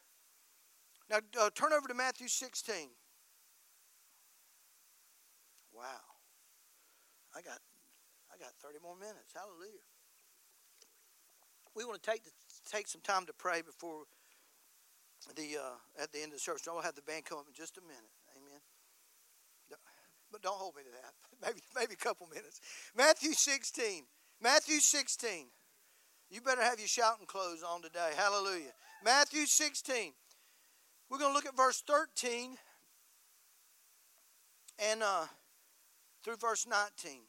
Now 1.10 1.20
uh, 1.40 1.50
turn 1.54 1.74
over 1.74 1.88
to 1.88 1.94
Matthew 1.94 2.28
16. 2.28 2.90
Wow. 5.80 6.04
I 7.32 7.40
got 7.40 7.64
I 8.28 8.36
got 8.36 8.52
30 8.60 8.84
more 8.84 9.00
minutes. 9.00 9.32
Hallelujah. 9.32 9.80
We 11.72 11.86
want 11.86 12.04
to 12.04 12.04
take 12.04 12.28
the 12.28 12.32
take 12.68 12.92
some 12.92 13.00
time 13.00 13.26
to 13.28 13.34
pray 13.34 13.62
before 13.64 14.04
the 15.40 15.56
uh, 15.56 16.04
at 16.04 16.12
the 16.12 16.20
end 16.20 16.36
of 16.36 16.44
the 16.44 16.44
service. 16.44 16.68
I'll 16.68 16.84
have 16.84 17.00
the 17.00 17.08
band 17.08 17.24
come 17.24 17.40
up 17.40 17.48
in 17.48 17.56
just 17.56 17.78
a 17.78 17.82
minute. 17.82 18.12
Amen. 18.36 18.60
But 20.32 20.42
don't 20.44 20.60
hold 20.60 20.76
me 20.76 20.84
to 20.84 20.92
that. 20.92 21.14
Maybe 21.42 21.62
maybe 21.76 21.94
a 21.94 22.04
couple 22.04 22.28
minutes. 22.28 22.60
Matthew 22.96 23.32
16. 23.32 24.04
Matthew 24.42 24.80
16. 24.80 25.48
You 26.30 26.42
better 26.42 26.62
have 26.62 26.78
your 26.78 26.88
shouting 26.88 27.26
clothes 27.26 27.64
on 27.64 27.82
today. 27.82 28.12
Hallelujah. 28.16 28.74
Matthew 29.04 29.46
16. 29.48 30.14
We're 31.10 31.18
going 31.18 31.32
to 31.32 31.34
look 31.34 31.48
at 31.48 31.58
verse 31.58 31.82
13 31.88 32.58
and 34.78 35.02
uh, 35.02 35.26
through 36.30 36.50
verse 36.50 36.68
19. 36.68 37.22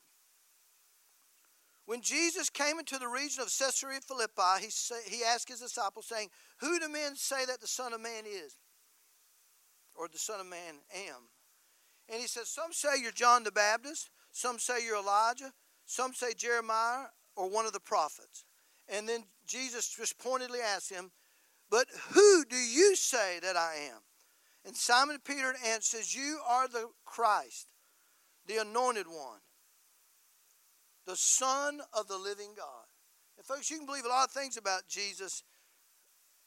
When 1.86 2.02
Jesus 2.02 2.50
came 2.50 2.78
into 2.78 2.98
the 2.98 3.08
region 3.08 3.42
of 3.42 3.48
Caesarea 3.48 4.00
Philippi, 4.00 4.60
he, 4.60 4.70
say, 4.70 4.96
he 5.06 5.24
asked 5.24 5.48
his 5.48 5.60
disciples, 5.60 6.06
saying, 6.06 6.28
Who 6.58 6.78
do 6.78 6.88
men 6.88 7.16
say 7.16 7.46
that 7.46 7.60
the 7.60 7.66
Son 7.66 7.92
of 7.92 8.00
Man 8.00 8.24
is? 8.26 8.56
Or 9.96 10.06
the 10.06 10.18
Son 10.18 10.38
of 10.38 10.46
Man 10.46 10.74
am? 10.94 11.28
And 12.08 12.20
he 12.20 12.26
says, 12.26 12.48
Some 12.48 12.72
say 12.72 13.00
you're 13.00 13.10
John 13.10 13.42
the 13.42 13.50
Baptist, 13.50 14.10
some 14.32 14.58
say 14.58 14.84
you're 14.84 14.98
Elijah, 14.98 15.52
some 15.86 16.12
say 16.12 16.34
Jeremiah 16.36 17.06
or 17.36 17.48
one 17.48 17.66
of 17.66 17.72
the 17.72 17.80
prophets. 17.80 18.44
And 18.88 19.08
then 19.08 19.24
Jesus 19.46 19.88
just 19.96 20.18
pointedly 20.18 20.60
asked 20.60 20.92
him, 20.92 21.10
But 21.70 21.86
who 22.10 22.44
do 22.44 22.56
you 22.56 22.94
say 22.96 23.40
that 23.42 23.56
I 23.56 23.88
am? 23.92 24.00
And 24.64 24.76
Simon 24.76 25.18
Peter 25.24 25.54
answers, 25.66 26.14
You 26.14 26.38
are 26.46 26.68
the 26.68 26.90
Christ, 27.04 27.69
the 28.50 28.60
anointed 28.60 29.06
one, 29.06 29.38
the 31.06 31.14
Son 31.14 31.80
of 31.96 32.08
the 32.08 32.18
living 32.18 32.50
God. 32.56 32.86
And 33.38 33.46
folks, 33.46 33.70
you 33.70 33.78
can 33.78 33.86
believe 33.86 34.04
a 34.04 34.08
lot 34.08 34.24
of 34.24 34.32
things 34.32 34.56
about 34.56 34.82
Jesus, 34.88 35.44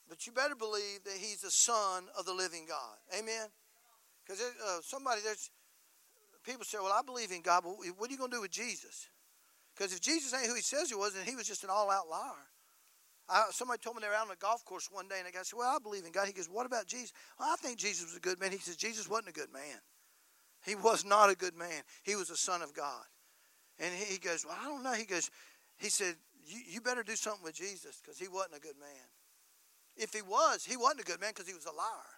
but 0.09 0.27
you 0.27 0.33
better 0.33 0.55
believe 0.55 1.05
that 1.05 1.15
he's 1.17 1.41
the 1.41 1.51
Son 1.51 2.03
of 2.19 2.25
the 2.25 2.33
living 2.33 2.65
God. 2.67 2.97
Amen? 3.17 3.47
Because 4.25 4.41
uh, 4.41 4.79
somebody, 4.83 5.21
there's 5.23 5.49
people 6.43 6.65
say, 6.65 6.77
Well, 6.81 6.91
I 6.93 7.01
believe 7.05 7.31
in 7.31 7.41
God, 7.41 7.63
but 7.63 7.71
what 7.97 8.09
are 8.09 8.11
you 8.11 8.19
going 8.19 8.31
to 8.31 8.37
do 8.37 8.41
with 8.41 8.51
Jesus? 8.51 9.07
Because 9.75 9.93
if 9.93 10.01
Jesus 10.01 10.33
ain't 10.33 10.47
who 10.47 10.55
he 10.55 10.61
says 10.61 10.89
he 10.89 10.95
was, 10.95 11.13
then 11.13 11.25
he 11.25 11.35
was 11.35 11.47
just 11.47 11.63
an 11.63 11.69
all 11.71 11.89
out 11.89 12.09
liar. 12.09 12.51
I, 13.29 13.45
somebody 13.51 13.79
told 13.79 13.95
me 13.95 14.01
they 14.01 14.09
were 14.09 14.13
out 14.13 14.27
on 14.27 14.33
a 14.33 14.35
golf 14.35 14.65
course 14.65 14.89
one 14.91 15.07
day, 15.07 15.15
and 15.17 15.27
the 15.27 15.31
guy 15.31 15.43
said, 15.43 15.57
Well, 15.57 15.73
I 15.73 15.79
believe 15.81 16.03
in 16.05 16.11
God. 16.11 16.27
He 16.27 16.33
goes, 16.33 16.49
What 16.49 16.65
about 16.65 16.85
Jesus? 16.85 17.13
Well, 17.39 17.49
I 17.49 17.55
think 17.55 17.79
Jesus 17.79 18.05
was 18.05 18.17
a 18.17 18.19
good 18.19 18.41
man. 18.41 18.51
He 18.51 18.57
says, 18.57 18.75
Jesus 18.75 19.09
wasn't 19.09 19.29
a 19.29 19.33
good 19.33 19.51
man. 19.53 19.79
He 20.65 20.75
was 20.75 21.03
not 21.03 21.29
a 21.29 21.35
good 21.35 21.55
man. 21.55 21.83
He 22.03 22.15
was 22.15 22.29
a 22.29 22.37
son 22.37 22.61
of 22.61 22.73
God. 22.73 23.03
And 23.79 23.93
he 23.93 24.17
goes, 24.17 24.45
Well, 24.45 24.57
I 24.59 24.65
don't 24.65 24.83
know. 24.83 24.93
He 24.93 25.05
goes, 25.05 25.29
He 25.77 25.89
said, 25.89 26.15
You, 26.45 26.59
you 26.67 26.81
better 26.81 27.03
do 27.03 27.15
something 27.15 27.43
with 27.43 27.55
Jesus 27.55 28.01
because 28.01 28.17
he 28.17 28.27
wasn't 28.27 28.57
a 28.57 28.59
good 28.59 28.79
man. 28.79 29.07
If 29.95 30.13
he 30.13 30.21
was, 30.21 30.63
he 30.63 30.77
wasn't 30.77 31.01
a 31.01 31.03
good 31.03 31.19
man 31.19 31.31
because 31.31 31.47
he 31.47 31.53
was 31.53 31.65
a 31.65 31.75
liar. 31.75 32.13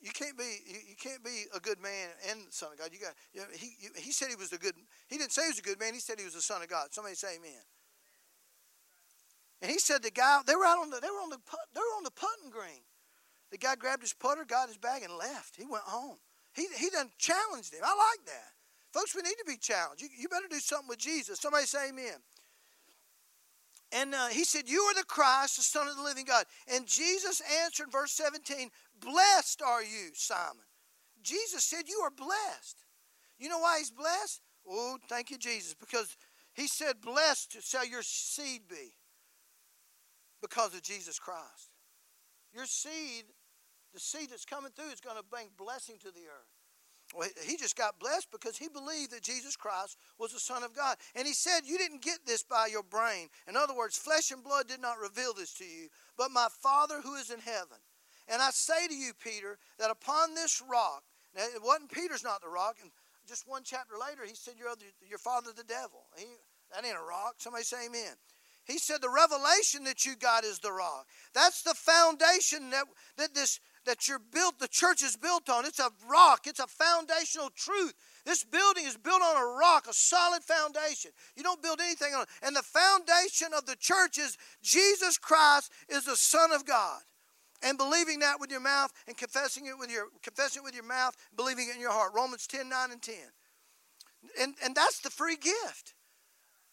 You 0.00 0.10
can't 0.12 0.38
be 0.38 0.56
you, 0.66 0.96
can't 0.96 1.22
be 1.22 1.44
a 1.54 1.60
good 1.60 1.78
man 1.78 2.08
and 2.30 2.40
son 2.48 2.72
of 2.72 2.78
God. 2.78 2.88
You 2.90 3.00
got 3.00 3.12
you 3.34 3.40
know, 3.40 3.46
he 3.52 3.72
he 3.96 4.12
said 4.12 4.28
he 4.28 4.36
was 4.36 4.52
a 4.52 4.56
good. 4.56 4.72
He 5.08 5.18
didn't 5.18 5.32
say 5.32 5.42
he 5.42 5.48
was 5.48 5.58
a 5.58 5.62
good 5.62 5.78
man. 5.78 5.92
He 5.92 6.00
said 6.00 6.18
he 6.18 6.24
was 6.24 6.34
the 6.34 6.40
son 6.40 6.62
of 6.62 6.68
God. 6.68 6.88
Somebody 6.90 7.16
say 7.16 7.36
Amen. 7.36 7.60
And 9.60 9.70
he 9.70 9.78
said 9.78 10.02
the 10.02 10.10
guy 10.10 10.40
they 10.46 10.56
were 10.56 10.64
out 10.64 10.78
on 10.78 10.88
the 10.88 11.00
they 11.00 11.10
were 11.10 11.20
on 11.20 11.28
the 11.28 11.38
they 11.74 11.80
were 11.80 11.96
on 11.98 12.04
the 12.04 12.10
putting 12.12 12.50
green. 12.50 12.80
The 13.50 13.58
guy 13.58 13.74
grabbed 13.76 14.02
his 14.02 14.12
putter, 14.12 14.44
got 14.44 14.68
his 14.68 14.78
bag, 14.78 15.02
and 15.02 15.14
left. 15.16 15.56
He 15.56 15.64
went 15.64 15.84
home. 15.84 16.16
He 16.54 16.66
he 16.76 16.90
done 16.90 17.10
challenged 17.18 17.72
him. 17.72 17.80
I 17.84 17.88
like 17.88 18.26
that, 18.26 18.52
folks. 18.92 19.14
We 19.14 19.22
need 19.22 19.36
to 19.38 19.44
be 19.46 19.56
challenged. 19.56 20.02
You, 20.02 20.08
you 20.16 20.28
better 20.28 20.48
do 20.48 20.60
something 20.60 20.88
with 20.88 20.98
Jesus. 20.98 21.40
Somebody 21.40 21.66
say 21.66 21.88
Amen. 21.88 22.18
And 23.92 24.14
uh, 24.14 24.28
he 24.28 24.44
said, 24.44 24.68
You 24.68 24.80
are 24.82 24.94
the 24.94 25.04
Christ, 25.04 25.56
the 25.56 25.62
Son 25.62 25.88
of 25.88 25.96
the 25.96 26.02
living 26.02 26.24
God. 26.24 26.44
And 26.72 26.86
Jesus 26.86 27.42
answered, 27.64 27.90
verse 27.90 28.12
17, 28.12 28.70
Blessed 29.00 29.62
are 29.62 29.82
you, 29.82 30.10
Simon. 30.14 30.64
Jesus 31.22 31.64
said, 31.64 31.88
You 31.88 32.00
are 32.04 32.10
blessed. 32.10 32.84
You 33.38 33.48
know 33.48 33.58
why 33.58 33.78
he's 33.78 33.90
blessed? 33.90 34.40
Oh, 34.68 34.98
thank 35.08 35.30
you, 35.30 35.38
Jesus. 35.38 35.74
Because 35.74 36.16
he 36.52 36.68
said, 36.68 37.00
Blessed 37.00 37.56
shall 37.62 37.86
your 37.86 38.02
seed 38.02 38.62
be 38.68 38.94
because 40.40 40.74
of 40.74 40.82
Jesus 40.82 41.18
Christ. 41.18 41.70
Your 42.54 42.66
seed, 42.66 43.24
the 43.92 44.00
seed 44.00 44.30
that's 44.30 44.44
coming 44.44 44.70
through, 44.74 44.90
is 44.90 45.00
going 45.00 45.16
to 45.16 45.22
bring 45.22 45.48
blessing 45.56 45.96
to 46.00 46.10
the 46.10 46.26
earth. 46.26 46.50
Well, 47.14 47.28
he 47.44 47.56
just 47.56 47.76
got 47.76 47.98
blessed 47.98 48.28
because 48.30 48.56
he 48.56 48.68
believed 48.68 49.10
that 49.10 49.22
Jesus 49.22 49.56
Christ 49.56 49.96
was 50.18 50.32
the 50.32 50.38
Son 50.38 50.62
of 50.62 50.74
God. 50.74 50.96
And 51.16 51.26
he 51.26 51.32
said, 51.32 51.62
You 51.64 51.76
didn't 51.76 52.02
get 52.02 52.20
this 52.24 52.44
by 52.44 52.68
your 52.70 52.84
brain. 52.84 53.28
In 53.48 53.56
other 53.56 53.74
words, 53.74 53.98
flesh 53.98 54.30
and 54.30 54.44
blood 54.44 54.68
did 54.68 54.80
not 54.80 55.00
reveal 55.00 55.34
this 55.34 55.52
to 55.54 55.64
you, 55.64 55.88
but 56.16 56.30
my 56.30 56.46
Father 56.62 57.00
who 57.02 57.16
is 57.16 57.30
in 57.30 57.40
heaven. 57.40 57.78
And 58.28 58.40
I 58.40 58.50
say 58.50 58.86
to 58.86 58.94
you, 58.94 59.12
Peter, 59.12 59.58
that 59.78 59.90
upon 59.90 60.34
this 60.34 60.62
rock, 60.70 61.02
now 61.34 61.42
it 61.42 61.62
wasn't 61.62 61.90
Peter's 61.90 62.22
not 62.22 62.42
the 62.42 62.48
rock, 62.48 62.76
and 62.80 62.92
just 63.28 63.48
one 63.48 63.62
chapter 63.64 63.94
later, 64.00 64.22
he 64.24 64.34
said, 64.34 64.54
Your, 64.56 64.70
your 65.08 65.18
father 65.18 65.50
the 65.56 65.64
devil. 65.64 66.06
He, 66.16 66.26
that 66.72 66.84
ain't 66.84 66.96
a 66.96 67.02
rock. 67.02 67.34
Somebody 67.38 67.64
say 67.64 67.86
amen. 67.86 68.14
He 68.64 68.78
said, 68.78 69.02
The 69.02 69.10
revelation 69.10 69.84
that 69.84 70.04
you 70.04 70.14
got 70.16 70.44
is 70.44 70.58
the 70.60 70.72
rock. 70.72 71.06
That's 71.34 71.62
the 71.62 71.74
foundation 71.74 72.70
that, 72.70 72.84
that 73.16 73.34
this 73.34 73.58
that 73.90 74.06
you're 74.06 74.20
built, 74.20 74.60
the 74.60 74.68
church 74.68 75.02
is 75.02 75.16
built 75.16 75.50
on. 75.50 75.66
It's 75.66 75.80
a 75.80 75.90
rock, 76.08 76.46
it's 76.46 76.60
a 76.60 76.66
foundational 76.68 77.50
truth. 77.50 77.92
This 78.24 78.44
building 78.44 78.84
is 78.86 78.96
built 78.96 79.20
on 79.20 79.36
a 79.36 79.58
rock, 79.58 79.88
a 79.90 79.92
solid 79.92 80.44
foundation. 80.44 81.10
You 81.34 81.42
don't 81.42 81.60
build 81.60 81.80
anything 81.80 82.14
on 82.14 82.22
it. 82.22 82.28
And 82.40 82.54
the 82.54 82.62
foundation 82.62 83.48
of 83.56 83.66
the 83.66 83.74
church 83.74 84.16
is 84.16 84.38
Jesus 84.62 85.18
Christ 85.18 85.72
is 85.88 86.04
the 86.04 86.14
Son 86.14 86.52
of 86.52 86.64
God. 86.64 87.00
And 87.64 87.76
believing 87.76 88.20
that 88.20 88.38
with 88.38 88.52
your 88.52 88.60
mouth 88.60 88.92
and 89.08 89.16
confessing 89.16 89.66
it 89.66 89.76
with 89.76 89.90
your 89.90 90.06
confessing 90.22 90.62
it 90.62 90.64
with 90.64 90.74
your 90.74 90.84
mouth, 90.84 91.16
believing 91.36 91.68
it 91.68 91.74
in 91.74 91.80
your 91.80 91.92
heart. 91.92 92.12
Romans 92.14 92.46
10, 92.46 92.68
9 92.68 92.92
and 92.92 93.02
10. 93.02 93.14
And, 94.40 94.54
and 94.64 94.74
that's 94.74 95.00
the 95.00 95.10
free 95.10 95.36
gift. 95.36 95.94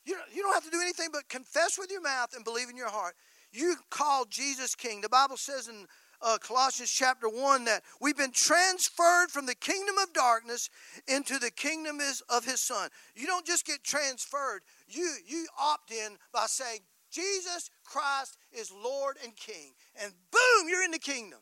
You 0.05 0.17
you 0.31 0.43
don't 0.43 0.53
have 0.53 0.63
to 0.65 0.69
do 0.69 0.81
anything 0.81 1.09
but 1.11 1.27
confess 1.29 1.79
with 1.79 1.89
your 1.89 2.01
mouth 2.01 2.35
and 2.35 2.45
believe 2.45 2.69
in 2.69 2.77
your 2.77 2.89
heart. 2.89 3.15
You 3.51 3.75
call 3.89 4.25
Jesus 4.25 4.75
King. 4.75 5.01
The 5.01 5.09
Bible 5.09 5.37
says 5.37 5.67
in 5.67 5.87
uh, 6.21 6.37
Colossians 6.39 6.91
chapter 6.91 7.29
1 7.29 7.65
that 7.65 7.83
we've 8.01 8.17
been 8.17 8.31
transferred 8.31 9.29
from 9.29 9.45
the 9.45 9.55
kingdom 9.55 9.97
of 9.97 10.13
darkness 10.13 10.69
into 11.07 11.39
the 11.39 11.51
kingdom 11.51 11.99
is, 11.99 12.21
of 12.29 12.45
his 12.45 12.61
son. 12.61 12.89
You 13.15 13.27
don't 13.27 13.45
just 13.45 13.65
get 13.65 13.83
transferred, 13.83 14.61
you, 14.87 15.13
you 15.25 15.47
opt 15.59 15.91
in 15.91 16.17
by 16.33 16.45
saying, 16.47 16.79
Jesus 17.11 17.69
Christ 17.85 18.37
is 18.51 18.71
Lord 18.71 19.17
and 19.23 19.35
King. 19.35 19.73
And 20.01 20.11
boom, 20.31 20.69
you're 20.69 20.83
in 20.83 20.91
the 20.91 20.99
kingdom. 20.99 21.39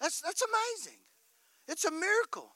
That's, 0.00 0.20
that's 0.20 0.42
amazing. 0.42 0.98
It's 1.68 1.84
a 1.84 1.90
miracle. 1.90 2.54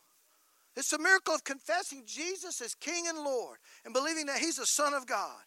It's 0.76 0.92
a 0.92 0.98
miracle 0.98 1.34
of 1.34 1.44
confessing 1.44 2.02
Jesus 2.06 2.60
as 2.60 2.74
King 2.74 3.06
and 3.08 3.18
Lord 3.18 3.58
and 3.84 3.94
believing 3.94 4.26
that 4.26 4.38
He's 4.38 4.56
the 4.56 4.66
Son 4.66 4.92
of 4.92 5.06
God. 5.06 5.40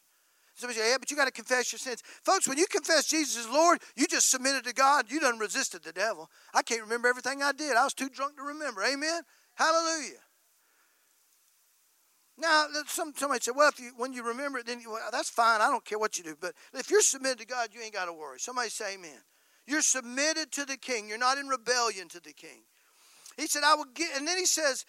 Somebody 0.60 0.78
say, 0.78 0.91
yeah, 0.91 0.98
but 1.00 1.10
you 1.10 1.15
got 1.15 1.24
to 1.24 1.32
confess 1.32 1.72
your 1.72 1.80
sins. 1.80 2.04
Folks, 2.22 2.45
when 2.45 2.58
you 2.58 2.67
confess 2.67 3.08
Jesus 3.08 3.45
as 3.45 3.50
Lord, 3.50 3.80
you 3.95 4.08
just 4.08 4.30
submitted 4.30 4.65
to 4.65 4.74
God. 4.74 5.06
You 5.10 5.22
done 5.22 5.39
resisted 5.39 5.84
the 5.84 5.93
devil. 5.93 6.30
I 6.54 6.63
can't 6.63 6.82
remember 6.82 7.08
everything 7.08 7.41
I 7.41 7.54
did. 7.54 7.78
I 7.78 7.86
was 7.86 7.93
too 7.93 8.10
drunk 8.10 8.36
to 8.36 8.43
remember. 8.43 8.84
Amen? 8.84 9.22
Hallelujah. 9.56 10.19
Now, 12.38 12.65
some, 12.88 13.13
somebody 13.15 13.39
said, 13.41 13.54
well, 13.56 13.69
if 13.69 13.80
you, 13.80 13.91
when 13.95 14.12
you 14.12 14.22
remember 14.22 14.60
it, 14.60 14.65
then 14.65 14.82
you, 14.82 14.91
well, 14.91 15.00
that's 15.13 15.30
fine. 15.30 15.62
I 15.62 15.67
don't 15.67 15.86
care 15.86 15.98
what 15.98 16.17
you 16.17 16.26
do. 16.26 16.36
But 16.38 16.52
if 16.74 16.91
you're 16.91 17.00
submitted 17.00 17.39
to 17.39 17.45
God, 17.45 17.69
you 17.72 17.80
ain't 17.82 17.93
got 17.93 18.08
to 18.08 18.13
worry. 18.13 18.39
Somebody 18.39 18.67
say 18.67 18.95
amen. 18.95 19.22
You're 19.65 19.82
submitted 19.82 20.52
to 20.52 20.65
the 20.65 20.76
king. 20.76 21.08
You're 21.08 21.17
not 21.17 21.38
in 21.38 21.48
rebellion 21.48 22.10
to 22.10 22.19
the 22.19 22.34
king. 22.34 22.63
He 23.38 23.48
said, 23.48 23.63
I 23.65 23.76
will 23.76 23.86
get, 23.93 24.17
and 24.17 24.28
then 24.28 24.38
he 24.38 24.45
says, 24.45 24.84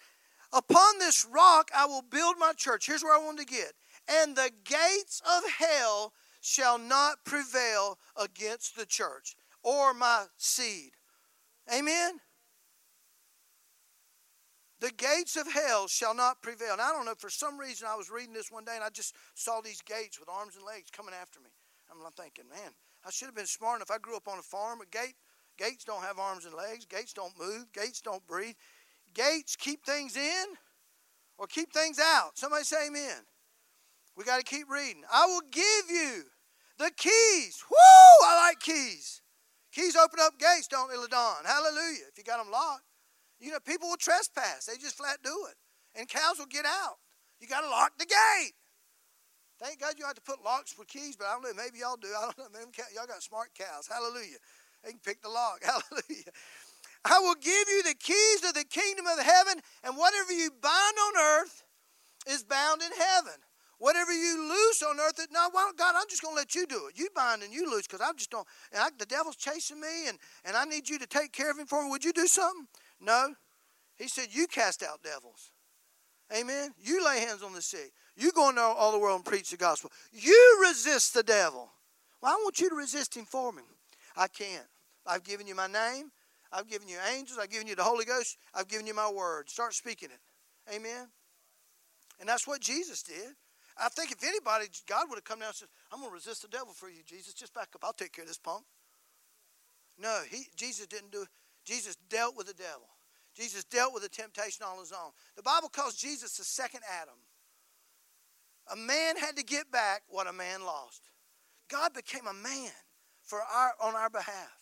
upon 0.51 0.99
this 0.99 1.25
rock 1.31 1.71
I 1.73 1.85
will 1.85 2.01
build 2.01 2.35
my 2.37 2.51
church. 2.57 2.87
Here's 2.87 3.03
where 3.03 3.15
I 3.15 3.23
want 3.23 3.39
to 3.39 3.45
get 3.45 3.71
and 4.07 4.35
the 4.35 4.51
gates 4.63 5.21
of 5.25 5.43
hell 5.51 6.13
shall 6.41 6.77
not 6.77 7.23
prevail 7.25 7.99
against 8.15 8.75
the 8.75 8.85
church 8.85 9.35
or 9.63 9.93
my 9.93 10.25
seed. 10.37 10.91
Amen? 11.73 12.19
The 14.79 14.91
gates 14.91 15.35
of 15.35 15.51
hell 15.51 15.87
shall 15.87 16.15
not 16.15 16.41
prevail. 16.41 16.73
And 16.73 16.81
I 16.81 16.91
don't 16.91 17.05
know, 17.05 17.13
for 17.15 17.29
some 17.29 17.59
reason, 17.59 17.87
I 17.87 17.95
was 17.95 18.09
reading 18.09 18.33
this 18.33 18.51
one 18.51 18.65
day 18.65 18.73
and 18.75 18.83
I 18.83 18.89
just 18.89 19.15
saw 19.35 19.61
these 19.61 19.81
gates 19.81 20.19
with 20.19 20.27
arms 20.27 20.55
and 20.55 20.65
legs 20.65 20.89
coming 20.91 21.13
after 21.13 21.39
me. 21.39 21.51
I'm 21.91 22.11
thinking, 22.13 22.45
man, 22.49 22.71
I 23.05 23.11
should 23.11 23.27
have 23.27 23.35
been 23.35 23.45
smart 23.45 23.77
enough. 23.77 23.91
I 23.91 23.99
grew 23.99 24.15
up 24.15 24.27
on 24.27 24.39
a 24.39 24.41
farm. 24.41 24.81
A 24.81 24.85
gate, 24.85 25.15
gates 25.57 25.83
don't 25.83 26.03
have 26.03 26.17
arms 26.17 26.45
and 26.45 26.53
legs. 26.55 26.85
Gates 26.85 27.13
don't 27.13 27.37
move. 27.37 27.71
Gates 27.73 28.01
don't 28.01 28.25
breathe. 28.25 28.55
Gates 29.13 29.55
keep 29.55 29.85
things 29.85 30.15
in 30.17 30.45
or 31.37 31.47
keep 31.47 31.73
things 31.73 31.99
out. 31.99 32.31
Somebody 32.35 32.63
say 32.63 32.87
amen. 32.87 33.21
We 34.15 34.23
got 34.23 34.37
to 34.37 34.43
keep 34.43 34.69
reading. 34.69 35.03
I 35.11 35.25
will 35.25 35.41
give 35.51 35.89
you 35.89 36.23
the 36.77 36.91
keys. 36.97 37.63
Woo! 37.69 38.27
I 38.27 38.47
like 38.47 38.59
keys. 38.59 39.21
Keys 39.71 39.95
open 39.95 40.19
up 40.21 40.37
gates, 40.37 40.67
don't 40.67 40.89
they, 40.89 40.97
LaDon? 40.97 41.45
Hallelujah. 41.45 42.11
If 42.11 42.17
you 42.17 42.23
got 42.23 42.43
them 42.43 42.51
locked. 42.51 42.83
You 43.39 43.51
know, 43.51 43.59
people 43.59 43.89
will 43.89 43.97
trespass. 43.97 44.65
They 44.65 44.77
just 44.77 44.97
flat 44.97 45.17
do 45.23 45.33
it. 45.49 45.55
And 45.95 46.07
cows 46.07 46.37
will 46.37 46.51
get 46.51 46.65
out. 46.65 46.97
You 47.39 47.47
got 47.47 47.61
to 47.61 47.69
lock 47.69 47.97
the 47.97 48.05
gate. 48.05 48.53
Thank 49.59 49.79
God 49.79 49.93
you 49.97 50.05
have 50.05 50.15
to 50.15 50.21
put 50.21 50.43
locks 50.43 50.73
for 50.73 50.85
keys, 50.85 51.15
but 51.15 51.27
I 51.27 51.33
don't 51.33 51.43
know. 51.43 51.53
Maybe 51.55 51.79
y'all 51.79 51.97
do. 51.97 52.07
I 52.17 52.25
don't 52.25 52.37
know. 52.37 52.45
Maybe 52.53 52.71
y'all 52.95 53.07
got 53.07 53.23
smart 53.23 53.49
cows. 53.57 53.87
Hallelujah. 53.87 54.37
They 54.83 54.91
can 54.91 54.99
pick 54.99 55.21
the 55.21 55.29
lock. 55.29 55.61
Hallelujah. 55.63 56.33
I 57.05 57.19
will 57.19 57.35
give 57.35 57.67
you 57.69 57.83
the 57.83 57.95
keys 57.95 58.43
of 58.47 58.53
the 58.53 58.65
kingdom 58.65 59.05
of 59.07 59.19
heaven, 59.23 59.61
and 59.83 59.97
whatever 59.97 60.33
you 60.33 60.51
bind 60.51 60.97
on 61.07 61.17
earth 61.17 61.63
is 62.27 62.43
bound 62.43 62.81
in 62.81 62.91
heaven. 62.91 63.33
Whatever 63.81 64.13
you 64.13 64.47
loose 64.47 64.83
on 64.83 64.99
earth, 64.99 65.19
no, 65.31 65.49
well, 65.51 65.71
God, 65.75 65.95
I'm 65.97 66.05
just 66.07 66.21
going 66.21 66.35
to 66.35 66.39
let 66.39 66.53
you 66.53 66.67
do 66.67 66.85
it. 66.87 66.99
You 66.99 67.09
bind 67.15 67.41
and 67.41 67.51
you 67.51 67.67
loose 67.67 67.87
because 67.87 67.99
I'm 67.99 68.15
just 68.15 68.29
don't. 68.29 68.45
The 68.99 69.07
devil's 69.07 69.37
chasing 69.37 69.81
me, 69.81 70.07
and, 70.07 70.19
and 70.45 70.55
I 70.55 70.65
need 70.65 70.87
you 70.87 70.99
to 70.99 71.07
take 71.07 71.31
care 71.31 71.49
of 71.49 71.57
him 71.57 71.65
for 71.65 71.83
me. 71.83 71.89
Would 71.89 72.05
you 72.05 72.13
do 72.13 72.27
something? 72.27 72.67
No. 72.99 73.33
He 73.97 74.07
said, 74.07 74.27
You 74.29 74.45
cast 74.45 74.83
out 74.83 75.01
devils. 75.01 75.49
Amen. 76.31 76.75
You 76.79 77.03
lay 77.03 77.21
hands 77.21 77.41
on 77.41 77.53
the 77.53 77.61
sick. 77.63 77.91
You 78.15 78.31
go 78.31 78.49
into 78.49 78.61
all 78.61 78.91
the 78.91 78.99
world 78.99 79.15
and 79.15 79.25
preach 79.25 79.49
the 79.49 79.57
gospel. 79.57 79.91
You 80.11 80.59
resist 80.61 81.15
the 81.15 81.23
devil. 81.23 81.67
Well, 82.21 82.33
I 82.33 82.35
want 82.35 82.59
you 82.59 82.69
to 82.69 82.75
resist 82.75 83.17
him 83.17 83.25
for 83.25 83.51
me. 83.51 83.63
I 84.15 84.27
can't. 84.27 84.67
I've 85.07 85.23
given 85.23 85.47
you 85.47 85.55
my 85.55 85.65
name. 85.65 86.11
I've 86.53 86.69
given 86.69 86.87
you 86.87 86.97
angels. 87.15 87.39
I've 87.41 87.49
given 87.49 87.65
you 87.65 87.75
the 87.75 87.83
Holy 87.83 88.05
Ghost. 88.05 88.37
I've 88.53 88.67
given 88.67 88.85
you 88.85 88.93
my 88.93 89.09
word. 89.09 89.49
Start 89.49 89.73
speaking 89.73 90.09
it. 90.11 90.71
Amen. 90.71 91.07
And 92.19 92.29
that's 92.29 92.47
what 92.47 92.61
Jesus 92.61 93.01
did. 93.01 93.33
I 93.81 93.89
think 93.89 94.11
if 94.11 94.23
anybody, 94.23 94.67
God 94.87 95.07
would 95.09 95.15
have 95.15 95.23
come 95.23 95.39
down 95.39 95.49
and 95.49 95.55
said, 95.55 95.67
I'm 95.91 95.99
going 95.99 96.11
to 96.11 96.15
resist 96.15 96.43
the 96.43 96.47
devil 96.47 96.71
for 96.73 96.87
you, 96.87 97.01
Jesus. 97.05 97.33
Just 97.33 97.53
back 97.53 97.69
up. 97.73 97.83
I'll 97.83 97.93
take 97.93 98.13
care 98.13 98.23
of 98.23 98.29
this 98.29 98.37
punk. 98.37 98.63
No, 99.97 100.21
he, 100.29 100.45
Jesus 100.55 100.85
didn't 100.85 101.11
do 101.11 101.23
it. 101.23 101.27
Jesus 101.65 101.95
dealt 102.09 102.37
with 102.37 102.47
the 102.47 102.53
devil. 102.53 102.87
Jesus 103.35 103.63
dealt 103.63 103.93
with 103.93 104.03
the 104.03 104.09
temptation 104.09 104.65
on 104.65 104.79
his 104.79 104.91
own. 104.91 105.11
The 105.35 105.43
Bible 105.43 105.69
calls 105.69 105.95
Jesus 105.95 106.37
the 106.37 106.43
second 106.43 106.81
Adam. 107.01 107.15
A 108.71 108.75
man 108.75 109.17
had 109.17 109.35
to 109.37 109.43
get 109.43 109.71
back 109.71 110.03
what 110.09 110.27
a 110.27 110.33
man 110.33 110.63
lost. 110.63 111.01
God 111.69 111.93
became 111.93 112.27
a 112.27 112.33
man 112.33 112.71
for 113.23 113.39
our, 113.39 113.73
on 113.81 113.95
our 113.95 114.09
behalf. 114.09 114.57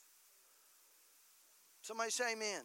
Somebody 1.82 2.12
say 2.12 2.34
amen. 2.34 2.62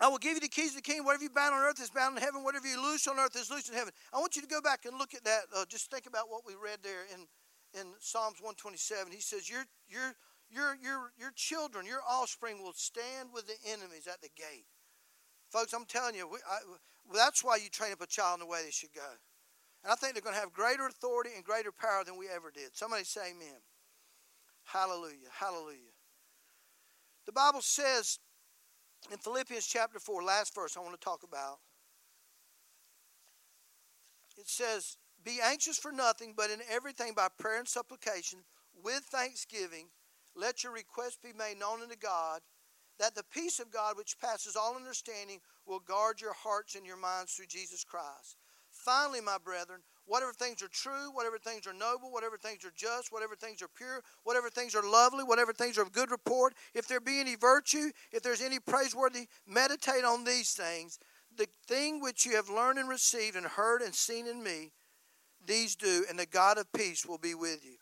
I 0.00 0.08
will 0.08 0.18
give 0.18 0.34
you 0.34 0.40
the 0.40 0.48
keys 0.48 0.70
of 0.70 0.76
the 0.76 0.82
kingdom. 0.82 1.06
Whatever 1.06 1.24
you 1.24 1.30
bound 1.30 1.54
on 1.54 1.60
earth 1.60 1.80
is 1.82 1.90
bound 1.90 2.16
in 2.16 2.22
heaven. 2.22 2.44
Whatever 2.44 2.66
you 2.68 2.80
loose 2.80 3.06
on 3.08 3.18
earth 3.18 3.34
is 3.34 3.50
loose 3.50 3.68
in 3.68 3.74
heaven. 3.74 3.92
I 4.12 4.18
want 4.18 4.36
you 4.36 4.42
to 4.42 4.48
go 4.48 4.60
back 4.60 4.84
and 4.84 4.96
look 4.96 5.14
at 5.14 5.24
that. 5.24 5.42
Uh, 5.54 5.64
just 5.68 5.90
think 5.90 6.06
about 6.06 6.30
what 6.30 6.42
we 6.46 6.54
read 6.54 6.78
there 6.82 7.02
in, 7.12 7.26
in 7.78 7.94
Psalms 7.98 8.38
127. 8.40 9.12
He 9.12 9.20
says, 9.20 9.50
your, 9.50 9.64
your, 9.88 10.14
your, 10.50 10.76
your, 10.80 11.12
your 11.18 11.32
children, 11.34 11.84
your 11.84 12.00
offspring 12.08 12.62
will 12.62 12.74
stand 12.74 13.30
with 13.34 13.46
the 13.48 13.58
enemies 13.66 14.06
at 14.06 14.20
the 14.20 14.30
gate. 14.36 14.66
Folks, 15.50 15.72
I'm 15.72 15.86
telling 15.86 16.14
you, 16.14 16.28
we, 16.28 16.38
I, 16.48 16.58
that's 17.14 17.42
why 17.42 17.56
you 17.56 17.68
train 17.68 17.92
up 17.92 18.00
a 18.00 18.06
child 18.06 18.40
in 18.40 18.46
the 18.46 18.50
way 18.50 18.62
they 18.64 18.70
should 18.70 18.92
go. 18.94 19.10
And 19.82 19.92
I 19.92 19.96
think 19.96 20.14
they're 20.14 20.22
going 20.22 20.34
to 20.34 20.40
have 20.40 20.52
greater 20.52 20.86
authority 20.86 21.30
and 21.34 21.44
greater 21.44 21.72
power 21.72 22.04
than 22.04 22.18
we 22.18 22.28
ever 22.28 22.50
did. 22.50 22.76
Somebody 22.76 23.04
say 23.04 23.30
amen. 23.30 23.58
Hallelujah. 24.64 25.32
Hallelujah. 25.32 25.96
The 27.26 27.32
Bible 27.32 27.62
says 27.62 28.18
in 29.10 29.18
Philippians 29.18 29.66
chapter 29.66 29.98
4, 29.98 30.22
last 30.22 30.54
verse 30.54 30.76
I 30.76 30.80
want 30.80 30.98
to 30.98 31.04
talk 31.04 31.22
about, 31.22 31.58
it 34.36 34.48
says, 34.48 34.96
Be 35.24 35.38
anxious 35.42 35.78
for 35.78 35.92
nothing, 35.92 36.34
but 36.36 36.50
in 36.50 36.60
everything 36.70 37.12
by 37.14 37.28
prayer 37.38 37.58
and 37.58 37.68
supplication, 37.68 38.40
with 38.82 39.02
thanksgiving, 39.10 39.88
let 40.36 40.62
your 40.62 40.72
requests 40.72 41.18
be 41.22 41.32
made 41.36 41.58
known 41.58 41.82
unto 41.82 41.96
God, 41.96 42.40
that 42.98 43.14
the 43.14 43.24
peace 43.32 43.58
of 43.58 43.72
God, 43.72 43.96
which 43.96 44.18
passes 44.20 44.56
all 44.56 44.76
understanding, 44.76 45.40
will 45.66 45.80
guard 45.80 46.20
your 46.20 46.34
hearts 46.34 46.74
and 46.74 46.86
your 46.86 46.96
minds 46.96 47.32
through 47.32 47.46
Jesus 47.46 47.84
Christ. 47.84 48.36
Finally, 48.70 49.20
my 49.20 49.38
brethren, 49.42 49.80
whatever 50.08 50.32
things 50.32 50.62
are 50.62 50.68
true, 50.68 51.10
whatever 51.12 51.38
things 51.38 51.66
are 51.66 51.72
noble, 51.72 52.10
whatever 52.10 52.36
things 52.36 52.64
are 52.64 52.72
just, 52.74 53.12
whatever 53.12 53.36
things 53.36 53.62
are 53.62 53.68
pure, 53.68 54.02
whatever 54.24 54.50
things 54.50 54.74
are 54.74 54.82
lovely, 54.82 55.22
whatever 55.22 55.52
things 55.52 55.78
are 55.78 55.82
of 55.82 55.92
good 55.92 56.10
report, 56.10 56.54
if 56.74 56.88
there 56.88 57.00
be 57.00 57.20
any 57.20 57.36
virtue, 57.36 57.90
if 58.12 58.22
there's 58.22 58.40
any 58.40 58.58
praiseworthy, 58.58 59.28
meditate 59.46 60.04
on 60.04 60.24
these 60.24 60.52
things. 60.52 60.98
The 61.36 61.46
thing 61.66 62.00
which 62.00 62.26
you 62.26 62.34
have 62.36 62.48
learned 62.48 62.78
and 62.78 62.88
received 62.88 63.36
and 63.36 63.46
heard 63.46 63.82
and 63.82 63.94
seen 63.94 64.26
in 64.26 64.42
me, 64.42 64.72
these 65.46 65.76
do, 65.76 66.04
and 66.08 66.18
the 66.18 66.26
God 66.26 66.58
of 66.58 66.72
peace 66.72 67.06
will 67.06 67.18
be 67.18 67.34
with 67.34 67.64
you. 67.64 67.76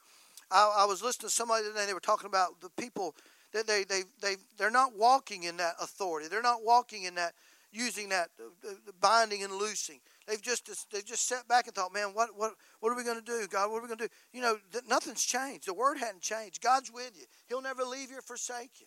I, 0.50 0.80
I 0.80 0.84
was 0.84 1.02
listening 1.02 1.28
to 1.28 1.34
somebody 1.34 1.64
today, 1.64 1.86
they 1.86 1.94
were 1.94 2.00
talking 2.00 2.26
about 2.26 2.60
the 2.60 2.70
people 2.70 3.14
that 3.52 3.66
they, 3.66 3.84
they, 3.84 4.02
they, 4.20 4.36
they're 4.58 4.70
not 4.70 4.96
walking 4.96 5.44
in 5.44 5.56
that 5.56 5.74
authority. 5.80 6.28
They're 6.28 6.42
not 6.42 6.62
walking 6.62 7.04
in 7.04 7.14
that, 7.14 7.32
using 7.72 8.10
that 8.10 8.28
uh, 8.38 8.68
uh 8.68 8.92
binding 9.00 9.42
and 9.42 9.52
loosing. 9.52 10.00
They've 10.26 10.42
just 10.42 10.90
they've 10.90 11.04
just 11.04 11.28
sat 11.28 11.46
back 11.46 11.66
and 11.66 11.74
thought, 11.74 11.94
man, 11.94 12.08
what 12.12 12.30
what 12.36 12.52
what 12.80 12.90
are 12.90 12.96
we 12.96 13.04
going 13.04 13.18
to 13.18 13.24
do, 13.24 13.46
God? 13.48 13.70
What 13.70 13.78
are 13.78 13.82
we 13.82 13.88
going 13.88 13.98
to 13.98 14.08
do? 14.08 14.14
You 14.32 14.42
know, 14.42 14.56
nothing's 14.88 15.24
changed. 15.24 15.66
The 15.66 15.74
word 15.74 15.98
hadn't 15.98 16.22
changed. 16.22 16.60
God's 16.60 16.90
with 16.92 17.12
you. 17.14 17.26
He'll 17.48 17.62
never 17.62 17.84
leave 17.84 18.10
you 18.10 18.18
or 18.18 18.22
forsake 18.22 18.80
you. 18.80 18.86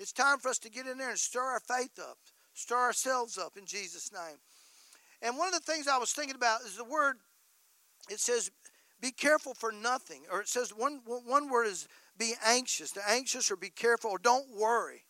It's 0.00 0.12
time 0.12 0.38
for 0.38 0.48
us 0.48 0.58
to 0.60 0.70
get 0.70 0.86
in 0.86 0.98
there 0.98 1.10
and 1.10 1.18
stir 1.18 1.42
our 1.42 1.60
faith 1.60 1.98
up, 2.00 2.18
stir 2.54 2.76
ourselves 2.76 3.38
up 3.38 3.56
in 3.56 3.66
Jesus' 3.66 4.12
name. 4.12 4.38
And 5.22 5.36
one 5.36 5.46
of 5.46 5.54
the 5.54 5.72
things 5.72 5.86
I 5.86 5.98
was 5.98 6.12
thinking 6.12 6.36
about 6.36 6.62
is 6.62 6.76
the 6.76 6.84
word. 6.84 7.18
It 8.08 8.18
says, 8.18 8.50
"Be 9.00 9.12
careful 9.12 9.54
for 9.54 9.70
nothing," 9.70 10.26
or 10.30 10.40
it 10.40 10.48
says 10.48 10.74
one 10.74 11.02
one 11.04 11.48
word 11.48 11.66
is 11.66 11.86
"be 12.16 12.34
anxious." 12.44 12.90
The 12.90 13.08
anxious 13.08 13.48
or 13.50 13.56
be 13.56 13.70
careful 13.70 14.10
or 14.10 14.18
don't 14.18 14.48
worry. 14.56 15.04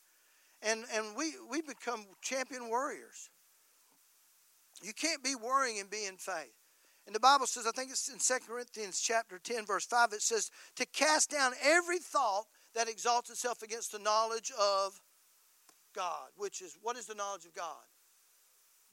And 0.60 0.84
and 0.92 1.16
we 1.16 1.36
we 1.48 1.62
become 1.62 2.04
champion 2.20 2.68
warriors. 2.68 3.30
You 4.82 4.92
can't 4.92 5.22
be 5.22 5.34
worrying 5.34 5.78
and 5.78 5.90
be 5.90 6.06
in 6.06 6.16
faith. 6.16 6.54
And 7.06 7.14
the 7.14 7.20
Bible 7.20 7.46
says, 7.46 7.66
I 7.66 7.70
think 7.72 7.90
it's 7.90 8.08
in 8.08 8.18
2 8.18 8.44
Corinthians 8.46 9.00
chapter 9.00 9.38
10, 9.38 9.66
verse 9.66 9.84
5, 9.86 10.12
it 10.12 10.22
says, 10.22 10.50
to 10.76 10.86
cast 10.86 11.30
down 11.30 11.52
every 11.62 11.98
thought 11.98 12.44
that 12.74 12.88
exalts 12.88 13.30
itself 13.30 13.62
against 13.62 13.92
the 13.92 13.98
knowledge 13.98 14.52
of 14.58 15.00
God, 15.94 16.28
which 16.36 16.62
is, 16.62 16.76
what 16.82 16.96
is 16.96 17.06
the 17.06 17.14
knowledge 17.14 17.44
of 17.46 17.54
God? 17.54 17.82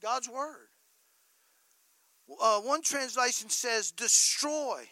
God's 0.02 0.28
Word. 0.28 0.68
Uh, 2.40 2.60
one 2.60 2.82
translation 2.82 3.48
says, 3.48 3.90
destroy, 3.90 4.82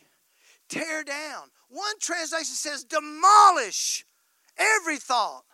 tear 0.68 1.04
down. 1.04 1.48
One 1.68 1.98
translation 2.00 2.54
says, 2.54 2.84
demolish 2.84 4.06
every 4.56 4.98
thought. 4.98 5.44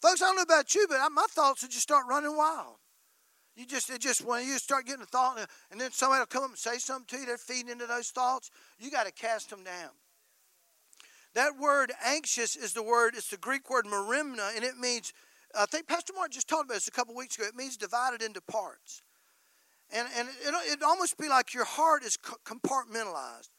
Folks, 0.00 0.22
I 0.22 0.26
don't 0.26 0.36
know 0.36 0.42
about 0.42 0.74
you, 0.74 0.86
but 0.88 0.98
my 1.10 1.26
thoughts 1.30 1.62
would 1.62 1.70
just 1.70 1.82
start 1.82 2.04
running 2.08 2.36
wild. 2.36 2.76
You 3.56 3.66
just, 3.66 3.88
it 3.88 4.00
just 4.00 4.24
when 4.26 4.46
you 4.46 4.58
start 4.58 4.86
getting 4.86 5.02
a 5.02 5.06
thought, 5.06 5.38
and 5.70 5.80
then 5.80 5.92
somebody 5.92 6.20
will 6.20 6.26
come 6.26 6.44
up 6.44 6.50
and 6.50 6.58
say 6.58 6.78
something 6.78 7.06
to 7.16 7.20
you, 7.20 7.26
they're 7.26 7.38
feeding 7.38 7.70
into 7.70 7.86
those 7.86 8.08
thoughts. 8.08 8.50
You 8.80 8.90
got 8.90 9.06
to 9.06 9.12
cast 9.12 9.50
them 9.50 9.62
down. 9.62 9.90
That 11.34 11.58
word 11.58 11.92
anxious 12.04 12.56
is 12.56 12.72
the 12.72 12.82
word, 12.82 13.14
it's 13.16 13.30
the 13.30 13.36
Greek 13.36 13.70
word 13.70 13.86
merimna, 13.86 14.54
and 14.54 14.64
it 14.64 14.78
means, 14.78 15.12
I 15.56 15.66
think 15.66 15.86
Pastor 15.86 16.12
Mark 16.14 16.30
just 16.30 16.48
talked 16.48 16.64
about 16.64 16.74
this 16.74 16.88
a 16.88 16.92
couple 16.92 17.14
weeks 17.14 17.36
ago, 17.36 17.46
it 17.46 17.56
means 17.56 17.76
divided 17.76 18.22
into 18.22 18.40
parts. 18.40 19.02
And, 19.92 20.08
and 20.16 20.28
it, 20.28 20.54
it 20.72 20.82
almost 20.82 21.18
be 21.18 21.28
like 21.28 21.54
your 21.54 21.64
heart 21.64 22.04
is 22.04 22.16
compartmentalized. 22.16 23.50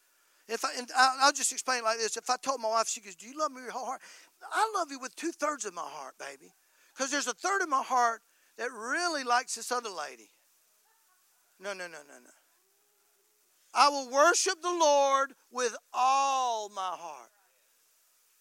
If 0.47 0.63
I, 0.63 0.69
and 0.77 0.89
I'll 0.95 1.31
just 1.31 1.51
explain 1.51 1.79
it 1.79 1.83
like 1.83 1.97
this. 1.97 2.17
If 2.17 2.29
I 2.29 2.35
told 2.37 2.61
my 2.61 2.69
wife, 2.69 2.87
she 2.87 3.01
goes, 3.01 3.15
Do 3.15 3.27
you 3.27 3.37
love 3.37 3.51
me 3.51 3.55
with 3.55 3.65
your 3.65 3.73
whole 3.73 3.85
heart? 3.85 4.01
I 4.51 4.71
love 4.75 4.91
you 4.91 4.99
with 4.99 5.15
two 5.15 5.31
thirds 5.31 5.65
of 5.65 5.73
my 5.73 5.83
heart, 5.83 6.15
baby. 6.19 6.53
Because 6.93 7.11
there's 7.11 7.27
a 7.27 7.33
third 7.33 7.61
of 7.61 7.69
my 7.69 7.81
heart 7.81 8.21
that 8.57 8.71
really 8.71 9.23
likes 9.23 9.55
this 9.55 9.71
other 9.71 9.89
lady. 9.89 10.29
No, 11.59 11.73
no, 11.73 11.87
no, 11.87 11.99
no, 12.07 12.19
no. 12.23 12.31
I 13.73 13.89
will 13.89 14.09
worship 14.09 14.61
the 14.61 14.69
Lord 14.69 15.33
with 15.51 15.75
all 15.93 16.69
my 16.69 16.95
heart. 16.97 17.29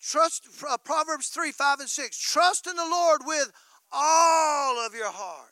Trust 0.00 0.48
uh, 0.68 0.76
Proverbs 0.78 1.28
3, 1.28 1.50
5, 1.50 1.80
and 1.80 1.88
6. 1.88 2.18
Trust 2.18 2.66
in 2.66 2.76
the 2.76 2.84
Lord 2.84 3.22
with 3.26 3.50
all 3.90 4.86
of 4.86 4.94
your 4.94 5.10
heart. 5.10 5.50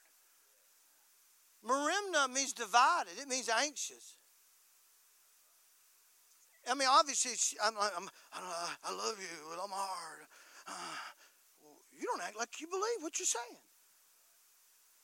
Merimna 1.66 2.32
means 2.32 2.52
divided, 2.52 3.12
it 3.20 3.28
means 3.28 3.48
anxious. 3.48 4.16
I 6.68 6.74
mean, 6.74 6.88
obviously, 6.88 7.32
I'm, 7.64 7.74
I'm, 7.76 8.08
i 8.84 8.92
love 8.92 9.16
you 9.18 9.50
with 9.50 9.58
all 9.58 9.68
my 9.68 9.74
heart. 9.76 10.28
Uh, 10.68 10.72
you 11.90 12.06
don't 12.06 12.22
act 12.22 12.38
like 12.38 12.60
you 12.60 12.68
believe 12.68 13.00
what 13.00 13.18
you're 13.18 13.26
saying. 13.26 13.58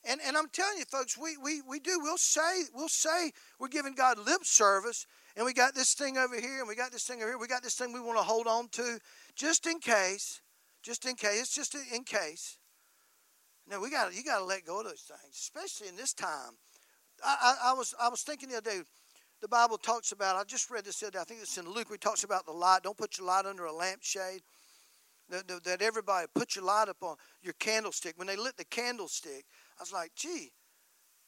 And, 0.05 0.21
and 0.25 0.37
I'm 0.37 0.47
telling 0.49 0.77
you, 0.77 0.85
folks, 0.85 1.17
we, 1.17 1.35
we, 1.37 1.61
we 1.61 1.79
do. 1.79 1.99
We'll 2.01 2.17
say, 2.17 2.63
we'll 2.73 2.87
say 2.87 3.31
we're 3.59 3.67
giving 3.67 3.95
God 3.95 4.17
lip 4.17 4.43
service, 4.43 5.05
and 5.35 5.45
we 5.45 5.53
got 5.53 5.75
this 5.75 5.93
thing 5.93 6.17
over 6.17 6.39
here, 6.39 6.59
and 6.59 6.67
we 6.67 6.75
got 6.75 6.91
this 6.91 7.03
thing 7.03 7.21
over 7.21 7.31
here, 7.31 7.37
we 7.37 7.47
got 7.47 7.63
this 7.63 7.75
thing 7.75 7.91
we 7.91 7.99
want 7.99 8.17
to 8.17 8.23
hold 8.23 8.47
on 8.47 8.69
to 8.69 8.99
just 9.35 9.67
in 9.67 9.79
case. 9.79 10.41
Just 10.81 11.05
in 11.05 11.15
case. 11.15 11.41
It's 11.41 11.55
just 11.55 11.75
in 11.75 12.03
case. 12.03 12.57
No, 13.69 13.79
we 13.79 13.91
got 13.91 14.13
you 14.15 14.23
got 14.23 14.39
to 14.39 14.45
let 14.45 14.65
go 14.65 14.79
of 14.79 14.85
those 14.85 15.01
things, 15.01 15.35
especially 15.35 15.89
in 15.89 15.95
this 15.95 16.13
time. 16.13 16.57
I, 17.23 17.55
I, 17.63 17.71
I, 17.71 17.73
was 17.73 17.93
I 18.01 18.09
was 18.09 18.21
thinking 18.21 18.49
the 18.49 18.57
other 18.57 18.71
day. 18.71 18.81
The 19.41 19.47
Bible 19.47 19.77
talks 19.77 20.11
about. 20.11 20.35
I 20.35 20.43
just 20.43 20.69
read 20.69 20.85
this 20.85 20.99
the 20.99 21.07
other 21.07 21.13
day. 21.13 21.19
I 21.19 21.23
think 21.23 21.41
it's 21.41 21.57
in 21.57 21.69
Luke. 21.69 21.89
We 21.89 21.97
talks 21.97 22.23
about 22.23 22.45
the 22.45 22.51
light. 22.51 22.83
Don't 22.83 22.97
put 22.97 23.17
your 23.17 23.27
light 23.27 23.45
under 23.45 23.65
a 23.65 23.73
lampshade. 23.73 24.41
That, 25.29 25.63
that 25.63 25.81
everybody 25.83 26.25
put 26.33 26.55
your 26.55 26.65
light 26.65 26.89
up 26.89 26.97
on 27.03 27.15
your 27.43 27.53
candlestick. 27.59 28.17
When 28.17 28.25
they 28.25 28.35
lit 28.35 28.57
the 28.57 28.65
candlestick, 28.65 29.45
I 29.79 29.83
was 29.83 29.93
like, 29.93 30.11
gee, 30.15 30.51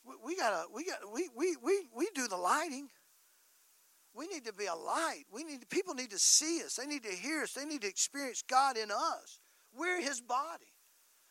we, 0.05 0.13
we 0.25 0.35
gotta, 0.35 0.65
we 0.73 0.85
got, 0.85 0.99
we, 1.13 1.29
we, 1.35 1.55
we, 1.63 1.87
we 1.95 2.09
do 2.15 2.27
the 2.27 2.37
lighting. 2.37 2.89
we 4.13 4.27
need 4.27 4.45
to 4.45 4.53
be 4.53 4.65
a 4.65 4.75
light. 4.75 5.23
We 5.31 5.43
need 5.43 5.69
people 5.69 5.93
need 5.93 6.11
to 6.11 6.19
see 6.19 6.61
us. 6.63 6.75
They 6.75 6.85
need 6.85 7.03
to 7.03 7.11
hear 7.11 7.43
us. 7.43 7.53
They 7.53 7.65
need 7.65 7.81
to 7.81 7.87
experience 7.87 8.43
God 8.47 8.77
in 8.77 8.91
us. 8.91 9.39
We're 9.77 10.01
His 10.01 10.21
body. 10.21 10.73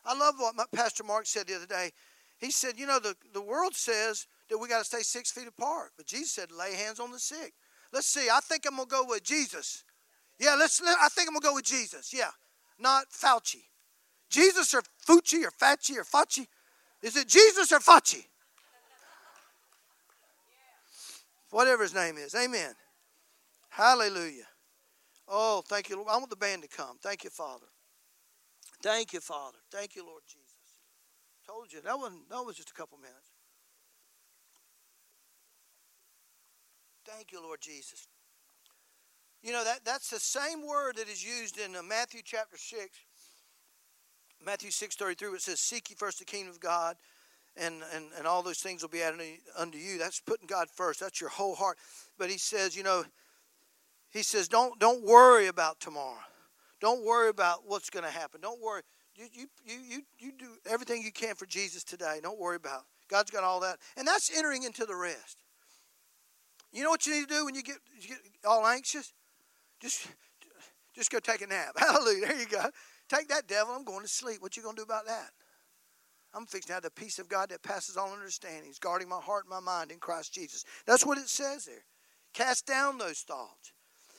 I 0.05 0.17
love 0.17 0.35
what 0.39 0.57
my, 0.57 0.65
Pastor 0.75 1.05
Mark 1.05 1.27
said 1.27 1.47
the 1.47 1.57
other 1.57 1.67
day. 1.67 1.91
He 2.39 2.51
said, 2.51 2.79
you 2.79 2.87
know, 2.87 2.99
the, 2.99 3.15
the 3.35 3.43
world 3.43 3.75
says 3.75 4.27
that 4.49 4.57
we 4.59 4.69
got 4.69 4.79
to 4.79 4.85
stay 4.85 5.01
six 5.03 5.31
feet 5.31 5.47
apart, 5.47 5.91
but 5.99 6.07
Jesus 6.07 6.33
said, 6.33 6.51
lay 6.51 6.75
hands 6.75 6.99
on 6.99 7.13
the 7.13 7.19
sick. 7.19 7.53
Let's 7.93 8.07
see. 8.07 8.29
I 8.33 8.41
think 8.41 8.65
I'm 8.67 8.77
gonna 8.77 8.89
go 8.89 9.05
with 9.07 9.25
Jesus. 9.25 9.85
Yeah, 10.39 10.57
let's. 10.59 10.81
I 10.81 11.09
think 11.11 11.29
I'm 11.29 11.35
gonna 11.35 11.51
go 11.51 11.55
with 11.55 11.65
Jesus. 11.65 12.15
Yeah, 12.15 12.31
not 12.79 13.07
Fauci. 13.11 13.65
Jesus 14.31 14.73
or 14.75 14.83
Fucci 15.07 15.45
or 15.45 15.51
Facci 15.51 15.99
or 15.99 16.05
Facci? 16.05 16.47
Is 17.03 17.17
it 17.17 17.29
Jesus 17.29 17.73
or 17.73 17.79
Facci? 17.79 18.27
Whatever 21.51 21.83
his 21.83 21.95
name 21.95 22.17
is. 22.17 22.35
Amen. 22.35 22.75
Hallelujah. 23.71 24.47
Oh, 25.27 25.63
thank 25.67 25.89
you. 25.89 25.97
Lord. 25.97 26.09
I 26.11 26.17
want 26.17 26.31
the 26.31 26.37
band 26.37 26.63
to 26.63 26.69
come. 26.69 26.99
Thank 27.03 27.25
you, 27.25 27.31
Father. 27.31 27.67
Thank 28.83 29.13
you, 29.13 29.21
Father. 29.21 29.59
Thank 29.71 29.97
you, 29.97 30.05
Lord 30.05 30.23
Jesus. 30.27 30.47
Told 31.47 31.73
you 31.73 31.81
that 31.83 31.99
was 31.99 32.13
that 32.31 32.45
was 32.45 32.57
just 32.57 32.71
a 32.71 32.75
couple 32.75 32.99
minutes. 32.99 33.31
Thank 37.07 37.33
you, 37.33 37.43
Lord 37.43 37.61
Jesus. 37.61 38.09
You 39.43 39.53
know 39.53 39.65
that 39.65 39.81
that's 39.85 40.11
the 40.11 40.21
same 40.21 40.67
word 40.67 40.97
that 40.97 41.09
is 41.09 41.25
used 41.25 41.59
in 41.59 41.75
uh, 41.75 41.83
Matthew 41.83 42.21
chapter 42.25 42.57
six. 42.57 42.91
Matthew 44.45 44.71
six 44.71 44.97
thirty 44.97 45.15
three, 45.15 45.31
it 45.31 45.43
says, 45.43 45.61
"Seek 45.61 45.91
ye 45.91 45.97
first 45.97 46.19
the 46.19 46.25
kingdom 46.25 46.51
of 46.53 46.61
God." 46.61 46.97
And, 47.57 47.83
and, 47.93 48.07
and 48.17 48.29
all 48.29 48.45
those 48.45 48.61
things 48.61 48.81
will 48.81 48.91
be 48.91 49.03
added 49.03 49.21
unto 49.59 49.77
you. 49.77 49.99
That's 49.99 50.21
putting 50.21 50.47
God 50.47 50.69
first. 50.71 51.01
That's 51.01 51.21
your 51.21 51.31
whole 51.31 51.57
heart. 51.57 51.79
But 52.17 52.31
he 52.31 52.39
says, 52.39 52.77
you 52.77 52.85
know, 52.85 53.03
he 54.11 54.23
says, 54.23 54.49
don't, 54.49 54.79
don't 54.79 55.05
worry 55.05 55.49
about 55.49 55.81
tomorrow. 55.81 56.21
Don't 56.81 57.05
worry 57.05 57.29
about 57.29 57.63
what's 57.67 57.91
going 57.91 58.05
to 58.05 58.11
happen. 58.11 58.41
Don't 58.41 58.61
worry. 58.61 58.83
You, 59.15 59.27
you, 59.33 59.47
you, 59.65 59.79
you, 59.89 60.03
you 60.19 60.33
do 60.39 60.47
everything 60.65 61.03
you 61.03 61.13
can 61.13 61.35
for 61.35 61.45
Jesus 61.45 61.85
today. 61.85 62.21
Don't 62.23 62.39
worry 62.39 62.57
about 62.57 62.81
it. 62.81 63.09
God's 63.09 63.31
got 63.31 63.45
all 63.45 63.61
that. 63.61 63.79
And 63.97 64.07
that's 64.07 64.35
entering 64.35 64.63
into 64.63 64.87
the 64.87 64.95
rest. 64.95 65.43
You 66.73 66.85
know 66.85 66.91
what 66.91 67.07
you 67.07 67.15
need 67.15 67.29
to 67.29 67.35
do 67.35 67.45
when 67.45 67.55
you 67.55 67.63
get, 67.63 67.77
you 68.01 68.09
get 68.09 68.19
all 68.47 68.67
anxious? 68.67 69.13
Just, 69.81 70.07
just 70.95 71.11
go 71.11 71.19
take 71.19 71.43
a 71.43 71.47
nap. 71.47 71.73
Hallelujah. 71.77 72.27
There 72.27 72.39
you 72.39 72.47
go. 72.47 72.65
Take 73.11 73.29
that 73.29 73.49
devil. 73.49 73.75
I'm 73.75 73.85
going 73.85 74.03
to 74.03 74.09
sleep. 74.09 74.41
What 74.41 74.57
you 74.57 74.63
going 74.63 74.77
to 74.77 74.81
do 74.81 74.85
about 74.85 75.07
that? 75.07 75.31
I'm 76.33 76.47
fixing 76.47 76.69
to 76.69 76.75
have 76.75 76.85
the 76.85 76.91
peace 76.91 77.19
of 77.19 77.29
God 77.29 77.49
that 77.49 77.61
passes 77.63 77.97
all 77.97 78.13
understanding. 78.13 78.73
Guarding 78.81 79.09
my 79.09 79.19
heart 79.21 79.45
and 79.47 79.51
my 79.51 79.59
mind 79.59 79.91
in 79.91 79.99
Christ 79.99 80.33
Jesus. 80.33 80.65
That's 80.87 81.05
what 81.05 81.19
it 81.19 81.29
says 81.29 81.65
there. 81.65 81.85
Cast 82.33 82.67
down 82.67 82.99
those 82.99 83.23
thoughts. 83.23 83.73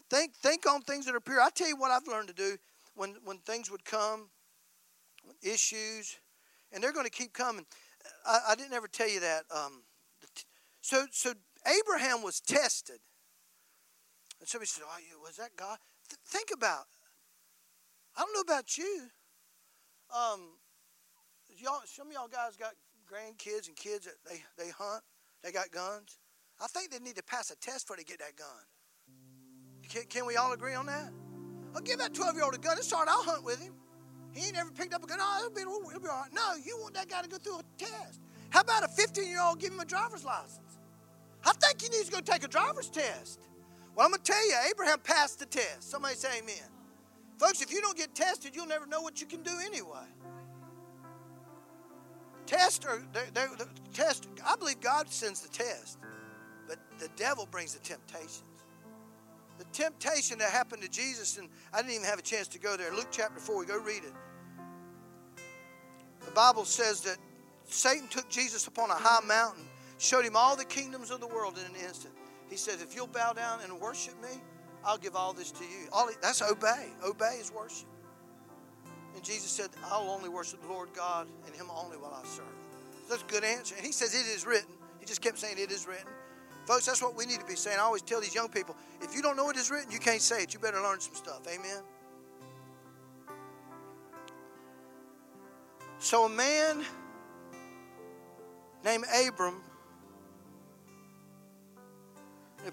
Think, 0.09 0.33
think 0.35 0.69
on 0.69 0.81
things 0.81 1.05
that 1.05 1.15
are 1.15 1.21
pure. 1.21 1.39
I 1.39 1.49
tell 1.55 1.69
you 1.69 1.77
what 1.77 1.89
I've 1.89 2.05
learned 2.05 2.27
to 2.27 2.33
do 2.33 2.57
when, 2.95 3.15
when 3.23 3.37
things 3.37 3.71
would 3.71 3.85
come, 3.85 4.29
issues, 5.41 6.17
and 6.73 6.83
they're 6.83 6.91
going 6.91 7.05
to 7.05 7.11
keep 7.11 7.31
coming. 7.31 7.65
I, 8.25 8.39
I 8.49 8.55
didn't 8.55 8.73
ever 8.73 8.89
tell 8.89 9.09
you 9.09 9.21
that. 9.21 9.43
Um, 9.55 9.83
so, 10.81 11.05
so 11.11 11.33
Abraham 11.65 12.23
was 12.23 12.41
tested. 12.41 12.99
And 14.41 14.49
somebody 14.49 14.67
said, 14.67 14.83
oh, 14.85 15.21
was 15.23 15.37
that 15.37 15.55
God? 15.55 15.77
Th- 16.09 16.19
think 16.25 16.49
about, 16.53 16.87
I 18.15 18.21
don't 18.21 18.33
know 18.33 18.41
about 18.41 18.77
you. 18.77 19.03
Um, 20.15 20.41
y'all, 21.57 21.81
some 21.85 22.07
of 22.07 22.13
y'all 22.13 22.27
guys 22.27 22.57
got 22.57 22.73
grandkids 23.09 23.67
and 23.67 23.75
kids 23.75 24.05
that 24.05 24.15
they, 24.29 24.41
they 24.57 24.69
hunt. 24.69 25.03
They 25.43 25.51
got 25.51 25.71
guns. 25.71 26.17
I 26.61 26.67
think 26.67 26.91
they 26.91 26.99
need 26.99 27.15
to 27.15 27.23
pass 27.23 27.49
a 27.51 27.55
test 27.55 27.87
before 27.87 27.97
they 27.97 28.03
get 28.03 28.19
that 28.19 28.35
gun. 28.35 28.47
Can, 29.89 30.03
can 30.03 30.25
we 30.25 30.35
all 30.35 30.53
agree 30.53 30.73
on 30.73 30.85
that? 30.85 31.11
I'll 31.75 31.81
give 31.81 31.99
that 31.99 32.13
12 32.13 32.35
year 32.35 32.43
old 32.43 32.53
a 32.53 32.57
gun. 32.57 32.77
All 32.93 32.99
right, 32.99 33.07
I'll 33.09 33.23
hunt 33.23 33.43
with 33.43 33.61
him. 33.61 33.73
He 34.33 34.47
ain't 34.47 34.57
ever 34.57 34.71
picked 34.71 34.93
up 34.93 35.03
a 35.03 35.07
gun. 35.07 35.17
Oh, 35.21 35.39
it'll 35.39 35.53
be, 35.53 35.61
it'll 35.61 35.99
be 35.99 36.07
all 36.07 36.21
right. 36.21 36.33
No, 36.33 36.55
you 36.63 36.77
want 36.79 36.93
that 36.93 37.09
guy 37.09 37.21
to 37.21 37.27
go 37.27 37.37
through 37.37 37.59
a 37.59 37.63
test. 37.77 38.21
How 38.49 38.61
about 38.61 38.83
a 38.83 38.87
15 38.87 39.27
year 39.27 39.41
old 39.41 39.59
give 39.59 39.73
him 39.73 39.79
a 39.79 39.85
driver's 39.85 40.23
license? 40.23 40.77
I 41.43 41.53
think 41.53 41.81
he 41.81 41.89
needs 41.89 42.09
to 42.09 42.11
go 42.11 42.19
take 42.19 42.43
a 42.43 42.47
driver's 42.47 42.89
test. 42.89 43.39
Well, 43.95 44.05
I'm 44.05 44.11
going 44.11 44.21
to 44.21 44.31
tell 44.31 44.47
you, 44.47 44.55
Abraham 44.69 44.99
passed 44.99 45.39
the 45.39 45.45
test. 45.45 45.89
Somebody 45.89 46.15
say 46.15 46.39
amen. 46.39 46.69
Folks, 47.41 47.59
if 47.63 47.73
you 47.73 47.81
don't 47.81 47.97
get 47.97 48.13
tested, 48.13 48.55
you'll 48.55 48.67
never 48.67 48.85
know 48.85 49.01
what 49.01 49.19
you 49.19 49.25
can 49.25 49.41
do 49.41 49.49
anyway. 49.65 50.05
Test 52.45 52.85
or 52.85 53.01
they're, 53.13 53.25
they're, 53.33 53.49
the 53.57 53.67
test. 53.95 54.27
I 54.45 54.55
believe 54.55 54.79
God 54.79 55.09
sends 55.09 55.41
the 55.41 55.49
test, 55.49 55.97
but 56.67 56.77
the 56.99 57.09
devil 57.15 57.47
brings 57.49 57.73
the 57.73 57.79
temptations. 57.79 58.43
The 59.57 59.65
temptation 59.73 60.37
that 60.37 60.51
happened 60.51 60.83
to 60.83 60.87
Jesus, 60.89 61.39
and 61.39 61.49
I 61.73 61.77
didn't 61.77 61.93
even 61.95 62.05
have 62.05 62.19
a 62.19 62.21
chance 62.21 62.47
to 62.49 62.59
go 62.59 62.77
there. 62.77 62.93
Luke 62.93 63.07
chapter 63.09 63.39
four. 63.39 63.57
We 63.57 63.65
go 63.65 63.79
read 63.79 64.03
it. 64.03 64.13
The 66.23 66.31
Bible 66.31 66.65
says 66.65 67.01
that 67.01 67.17
Satan 67.65 68.07
took 68.09 68.29
Jesus 68.29 68.67
upon 68.67 68.91
a 68.91 68.95
high 68.95 69.25
mountain, 69.25 69.63
showed 69.97 70.25
him 70.25 70.35
all 70.35 70.55
the 70.55 70.65
kingdoms 70.65 71.09
of 71.09 71.19
the 71.19 71.27
world 71.27 71.57
in 71.57 71.65
an 71.75 71.87
instant. 71.87 72.13
He 72.51 72.55
said, 72.55 72.81
"If 72.81 72.95
you'll 72.95 73.07
bow 73.07 73.33
down 73.33 73.61
and 73.63 73.79
worship 73.79 74.13
me, 74.21 74.41
I'll 74.83 74.97
give 74.97 75.15
all 75.15 75.33
this 75.33 75.51
to 75.51 75.63
you." 75.63 75.87
All 75.91 76.09
that's 76.21 76.41
obey. 76.41 76.89
Obey 77.03 77.37
is 77.39 77.51
worship. 77.51 77.87
And 79.15 79.23
Jesus 79.23 79.51
said, 79.51 79.69
I'll 79.85 80.09
only 80.09 80.29
worship 80.29 80.61
the 80.61 80.67
Lord 80.67 80.89
God 80.95 81.27
and 81.45 81.55
Him 81.55 81.67
only 81.69 81.97
while 81.97 82.13
I 82.13 82.25
serve. 82.27 82.45
That's 83.09 83.23
a 83.23 83.25
good 83.25 83.43
answer. 83.43 83.75
And 83.75 83.85
He 83.85 83.91
says, 83.91 84.13
It 84.15 84.25
is 84.27 84.45
written. 84.45 84.69
He 84.99 85.05
just 85.05 85.21
kept 85.21 85.37
saying, 85.37 85.57
It 85.57 85.71
is 85.71 85.87
written. 85.87 86.07
Folks, 86.65 86.85
that's 86.85 87.01
what 87.01 87.15
we 87.15 87.25
need 87.25 87.39
to 87.39 87.45
be 87.45 87.55
saying. 87.55 87.77
I 87.79 87.83
always 87.83 88.01
tell 88.01 88.21
these 88.21 88.35
young 88.35 88.49
people 88.49 88.75
if 89.01 89.15
you 89.15 89.21
don't 89.21 89.35
know 89.35 89.49
it 89.49 89.57
is 89.57 89.69
written, 89.69 89.91
you 89.91 89.99
can't 89.99 90.21
say 90.21 90.43
it. 90.43 90.53
You 90.53 90.59
better 90.59 90.79
learn 90.79 90.99
some 90.99 91.15
stuff. 91.15 91.41
Amen. 91.47 91.83
So, 95.99 96.25
a 96.25 96.29
man 96.29 96.83
named 98.83 99.05
Abram, 99.27 99.61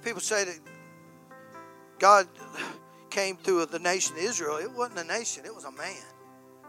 people 0.03 0.21
say 0.21 0.45
that 0.45 0.59
God 1.99 2.29
came 3.11 3.37
through 3.37 3.67
the 3.67 3.79
nation 3.79 4.17
of 4.17 4.23
Israel. 4.23 4.57
It 4.59 4.71
wasn't 4.71 4.99
a 5.01 5.05
nation, 5.05 5.45
it 5.45 5.55
was 5.55 5.65
a 5.65 5.73
man 5.73 5.97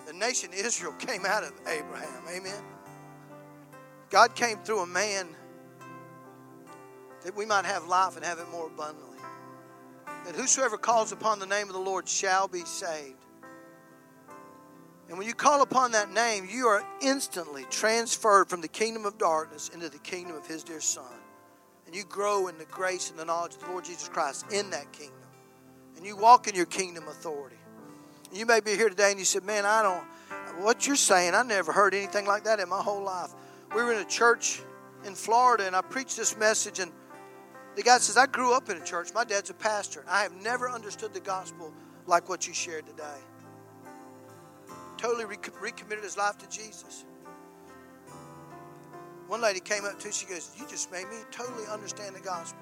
the 0.10 0.18
nation 0.18 0.50
Israel 0.54 0.94
came 1.00 1.26
out 1.26 1.44
of 1.44 1.54
Abraham. 1.68 2.24
Amen. 2.30 2.64
God 4.10 4.36
came 4.36 4.58
through 4.60 4.80
a 4.80 4.88
man 4.88 5.28
that 7.24 7.36
we 7.36 7.46
might 7.46 7.66
have 7.66 7.86
life 7.86 8.16
and 8.16 8.26
have 8.26 8.40
it 8.40 8.50
more 8.50 8.68
abundantly. 8.68 9.18
That 10.26 10.36
whosoever 10.36 10.78
calls 10.78 11.12
upon 11.12 11.40
the 11.40 11.46
name 11.46 11.68
of 11.68 11.74
the 11.74 11.80
Lord 11.80 12.08
shall 12.08 12.48
be 12.48 12.66
saved. 12.66 13.16
And 15.10 15.18
when 15.18 15.28
you 15.28 15.34
call 15.34 15.62
upon 15.62 15.92
that 15.92 16.12
name, 16.12 16.48
you 16.50 16.68
are 16.68 16.84
instantly 17.02 17.66
transferred 17.70 18.50
from 18.50 18.62
the 18.62 18.68
kingdom 18.68 19.06
of 19.06 19.18
darkness 19.18 19.70
into 19.70 19.90
the 19.90 19.98
kingdom 20.00 20.36
of 20.36 20.46
His 20.48 20.64
dear 20.64 20.82
Son. 20.82 21.04
And 21.86 21.96
you 21.96 22.04
grow 22.04 22.48
in 22.48 22.58
the 22.58 22.66
grace 22.66 23.10
and 23.10 23.18
the 23.18 23.26
knowledge 23.26 23.56
of 23.56 23.62
the 23.62 23.68
Lord 23.68 23.86
Jesus 23.86 24.08
Christ 24.08 24.46
in 24.52 24.70
that 24.72 24.92
kingdom. 24.92 25.19
And 26.00 26.08
you 26.08 26.16
walk 26.16 26.48
in 26.48 26.56
your 26.56 26.66
kingdom 26.66 27.10
authority. 27.10 27.58
You 28.32 28.46
may 28.46 28.62
be 28.62 28.72
here 28.72 28.88
today 28.88 29.10
and 29.10 29.20
you 29.20 29.26
said, 29.26 29.44
Man, 29.44 29.66
I 29.66 29.84
don't, 29.84 30.64
what 30.64 30.88
you're 30.88 30.96
saying, 30.96 31.36
I 31.36 31.44
never 31.44 31.74
heard 31.74 31.94
anything 31.94 32.26
like 32.26 32.46
that 32.46 32.62
in 32.62 32.70
my 32.70 32.80
whole 32.80 33.04
life. 33.04 33.32
We 33.76 33.84
were 33.84 33.92
in 33.92 34.00
a 34.00 34.06
church 34.06 34.62
in 35.06 35.14
Florida 35.14 35.68
and 35.68 35.76
I 35.76 35.82
preached 35.82 36.16
this 36.16 36.38
message, 36.38 36.80
and 36.80 36.90
the 37.76 37.84
guy 37.84 37.98
says, 37.98 38.16
I 38.16 38.28
grew 38.28 38.54
up 38.54 38.70
in 38.70 38.78
a 38.78 38.86
church. 38.86 39.10
My 39.14 39.26
dad's 39.26 39.50
a 39.50 39.54
pastor. 39.54 40.06
I 40.08 40.24
have 40.24 40.42
never 40.42 40.70
understood 40.70 41.14
the 41.14 41.20
gospel 41.20 41.74
like 42.08 42.30
what 42.30 42.48
you 42.48 42.54
shared 42.54 42.88
today. 42.88 43.20
Totally 44.96 45.26
recommitted 45.26 46.06
his 46.06 46.16
life 46.16 46.38
to 46.38 46.50
Jesus. 46.50 47.04
One 49.28 49.42
lady 49.42 49.60
came 49.60 49.84
up 49.84 50.00
to 50.00 50.08
me, 50.08 50.14
she 50.14 50.26
goes, 50.28 50.52
You 50.58 50.66
just 50.66 50.94
made 50.94 51.10
me 51.10 51.18
totally 51.30 51.68
understand 51.70 52.16
the 52.16 52.22
gospel. 52.22 52.62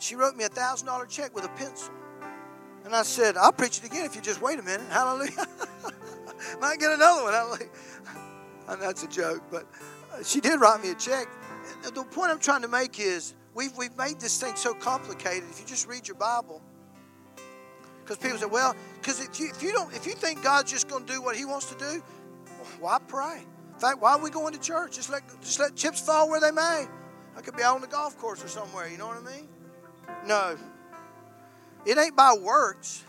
She 0.00 0.16
wrote 0.16 0.34
me 0.34 0.42
a 0.42 0.48
$1,000 0.48 1.08
check 1.08 1.32
with 1.32 1.44
a 1.44 1.48
pencil. 1.50 1.94
And 2.90 2.96
I 2.96 3.04
said, 3.04 3.36
I'll 3.36 3.52
preach 3.52 3.78
it 3.78 3.84
again 3.84 4.04
if 4.04 4.16
you 4.16 4.20
just 4.20 4.42
wait 4.42 4.58
a 4.58 4.62
minute. 4.62 4.84
Hallelujah. 4.90 5.30
Might 6.60 6.80
get 6.80 6.90
another 6.90 7.22
one. 7.22 7.32
Hallelujah. 7.32 7.70
And 8.66 8.82
that's 8.82 9.04
a 9.04 9.06
joke, 9.06 9.44
but 9.48 9.64
uh, 10.12 10.24
she 10.24 10.40
did 10.40 10.60
write 10.60 10.82
me 10.82 10.90
a 10.90 10.96
check. 10.96 11.28
The 11.84 12.02
point 12.02 12.32
I'm 12.32 12.40
trying 12.40 12.62
to 12.62 12.68
make 12.68 12.98
is 12.98 13.36
we've, 13.54 13.70
we've 13.76 13.96
made 13.96 14.18
this 14.18 14.42
thing 14.42 14.56
so 14.56 14.74
complicated. 14.74 15.48
If 15.50 15.60
you 15.60 15.66
just 15.66 15.86
read 15.86 16.08
your 16.08 16.16
Bible, 16.16 16.62
because 18.02 18.16
people 18.16 18.38
say, 18.38 18.46
well, 18.46 18.74
because 19.00 19.24
if 19.24 19.38
you, 19.38 19.50
if 19.50 19.62
you 19.62 19.70
don't, 19.70 19.94
if 19.94 20.04
you 20.04 20.14
think 20.14 20.42
God's 20.42 20.72
just 20.72 20.88
going 20.88 21.06
to 21.06 21.12
do 21.12 21.22
what 21.22 21.36
He 21.36 21.44
wants 21.44 21.66
to 21.66 21.78
do, 21.78 22.02
why 22.80 22.98
pray? 23.06 23.44
In 23.72 23.78
fact, 23.78 24.02
why 24.02 24.14
are 24.14 24.20
we 24.20 24.30
going 24.30 24.52
to 24.52 24.58
church? 24.58 24.96
Just 24.96 25.10
let 25.10 25.22
just 25.42 25.60
let 25.60 25.76
chips 25.76 26.00
fall 26.00 26.28
where 26.28 26.40
they 26.40 26.50
may. 26.50 26.86
I 27.36 27.40
could 27.40 27.56
be 27.56 27.62
out 27.62 27.76
on 27.76 27.82
the 27.82 27.86
golf 27.86 28.18
course 28.18 28.44
or 28.44 28.48
somewhere. 28.48 28.88
You 28.88 28.98
know 28.98 29.06
what 29.06 29.16
I 29.16 29.36
mean? 29.36 29.48
No, 30.26 30.56
it 31.86 31.98
ain't 31.98 32.16
by 32.16 32.34
works, 32.40 33.04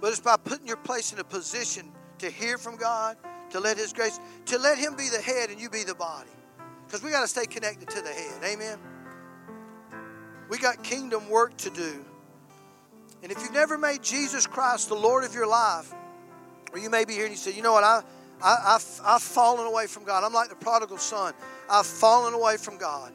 but 0.00 0.10
it's 0.10 0.20
by 0.20 0.36
putting 0.36 0.66
your 0.66 0.76
place 0.76 1.12
in 1.12 1.18
a 1.18 1.24
position 1.24 1.92
to 2.18 2.30
hear 2.30 2.58
from 2.58 2.76
God, 2.76 3.16
to 3.50 3.60
let 3.60 3.76
His 3.76 3.92
grace, 3.92 4.18
to 4.46 4.58
let 4.58 4.78
Him 4.78 4.96
be 4.96 5.08
the 5.08 5.20
head 5.20 5.50
and 5.50 5.60
you 5.60 5.68
be 5.68 5.84
the 5.84 5.94
body. 5.94 6.30
Because 6.86 7.02
we 7.02 7.10
got 7.10 7.22
to 7.22 7.28
stay 7.28 7.46
connected 7.46 7.88
to 7.88 8.00
the 8.00 8.10
head. 8.10 8.42
Amen. 8.44 8.78
We 10.48 10.58
got 10.58 10.82
kingdom 10.82 11.28
work 11.28 11.56
to 11.58 11.70
do. 11.70 12.04
And 13.22 13.32
if 13.32 13.42
you've 13.42 13.52
never 13.52 13.76
made 13.76 14.02
Jesus 14.02 14.46
Christ 14.46 14.88
the 14.88 14.94
Lord 14.94 15.24
of 15.24 15.34
your 15.34 15.46
life, 15.46 15.92
or 16.72 16.78
you 16.78 16.90
may 16.90 17.04
be 17.04 17.14
here 17.14 17.24
and 17.24 17.32
you 17.32 17.36
say, 17.36 17.52
you 17.52 17.62
know 17.62 17.72
what, 17.72 17.84
I, 17.84 18.02
I, 18.42 18.76
I've, 18.76 19.00
I've 19.04 19.22
fallen 19.22 19.66
away 19.66 19.86
from 19.86 20.04
God. 20.04 20.22
I'm 20.22 20.32
like 20.32 20.48
the 20.48 20.56
prodigal 20.56 20.98
son. 20.98 21.34
I've 21.68 21.86
fallen 21.86 22.34
away 22.34 22.56
from 22.56 22.78
God. 22.78 23.12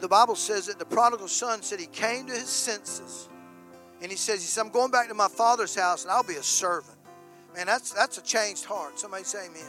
The 0.00 0.08
Bible 0.08 0.36
says 0.36 0.66
that 0.66 0.78
the 0.78 0.84
prodigal 0.84 1.28
son 1.28 1.62
said 1.62 1.80
he 1.80 1.86
came 1.86 2.26
to 2.26 2.32
his 2.32 2.48
senses. 2.48 3.28
And 4.00 4.10
he 4.10 4.16
says, 4.16 4.40
he 4.40 4.46
said, 4.46 4.62
I'm 4.62 4.70
going 4.70 4.90
back 4.90 5.08
to 5.08 5.14
my 5.14 5.28
father's 5.28 5.74
house 5.74 6.04
and 6.04 6.12
I'll 6.12 6.22
be 6.22 6.36
a 6.36 6.42
servant. 6.42 6.96
Man, 7.54 7.66
that's 7.66 7.92
that's 7.92 8.18
a 8.18 8.22
changed 8.22 8.64
heart. 8.64 8.98
Somebody 8.98 9.24
say 9.24 9.46
amen. 9.46 9.64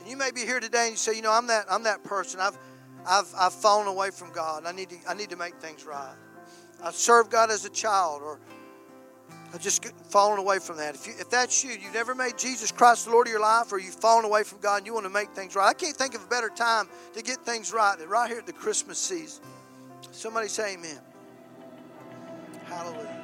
And 0.00 0.08
you 0.08 0.16
may 0.16 0.30
be 0.30 0.40
here 0.40 0.60
today 0.60 0.84
and 0.84 0.90
you 0.92 0.96
say, 0.96 1.14
you 1.14 1.22
know, 1.22 1.32
I'm 1.32 1.46
that 1.48 1.66
I'm 1.70 1.82
that 1.82 2.02
person. 2.04 2.40
I've 2.40 2.56
I've 3.06 3.30
I've 3.38 3.52
fallen 3.52 3.88
away 3.88 4.10
from 4.10 4.32
God. 4.32 4.64
I 4.64 4.72
need 4.72 4.88
to 4.90 4.96
I 5.06 5.14
need 5.14 5.30
to 5.30 5.36
make 5.36 5.56
things 5.56 5.84
right. 5.84 6.14
I 6.82 6.90
served 6.90 7.30
God 7.30 7.50
as 7.50 7.64
a 7.64 7.70
child, 7.70 8.22
or 8.22 8.40
I've 9.54 9.60
just 9.60 9.84
fallen 10.10 10.38
away 10.38 10.58
from 10.58 10.78
that. 10.78 10.94
If, 10.94 11.06
you, 11.06 11.12
if 11.18 11.28
that's 11.28 11.62
you, 11.62 11.72
you've 11.72 11.92
never 11.92 12.14
made 12.14 12.38
Jesus 12.38 12.72
Christ 12.72 13.04
the 13.04 13.10
Lord 13.10 13.26
of 13.26 13.32
your 13.32 13.40
life, 13.40 13.70
or 13.70 13.78
you've 13.78 13.94
fallen 13.94 14.24
away 14.24 14.44
from 14.44 14.60
God 14.60 14.78
and 14.78 14.86
you 14.86 14.94
want 14.94 15.04
to 15.04 15.10
make 15.10 15.30
things 15.30 15.54
right, 15.54 15.68
I 15.68 15.74
can't 15.74 15.96
think 15.96 16.14
of 16.14 16.24
a 16.24 16.26
better 16.26 16.48
time 16.48 16.88
to 17.14 17.22
get 17.22 17.38
things 17.44 17.72
right 17.72 17.98
than 17.98 18.08
right 18.08 18.28
here 18.30 18.38
at 18.38 18.46
the 18.46 18.52
Christmas 18.52 18.98
season. 18.98 19.44
Somebody 20.10 20.48
say 20.48 20.74
amen. 20.74 20.98
Hallelujah. 22.64 23.18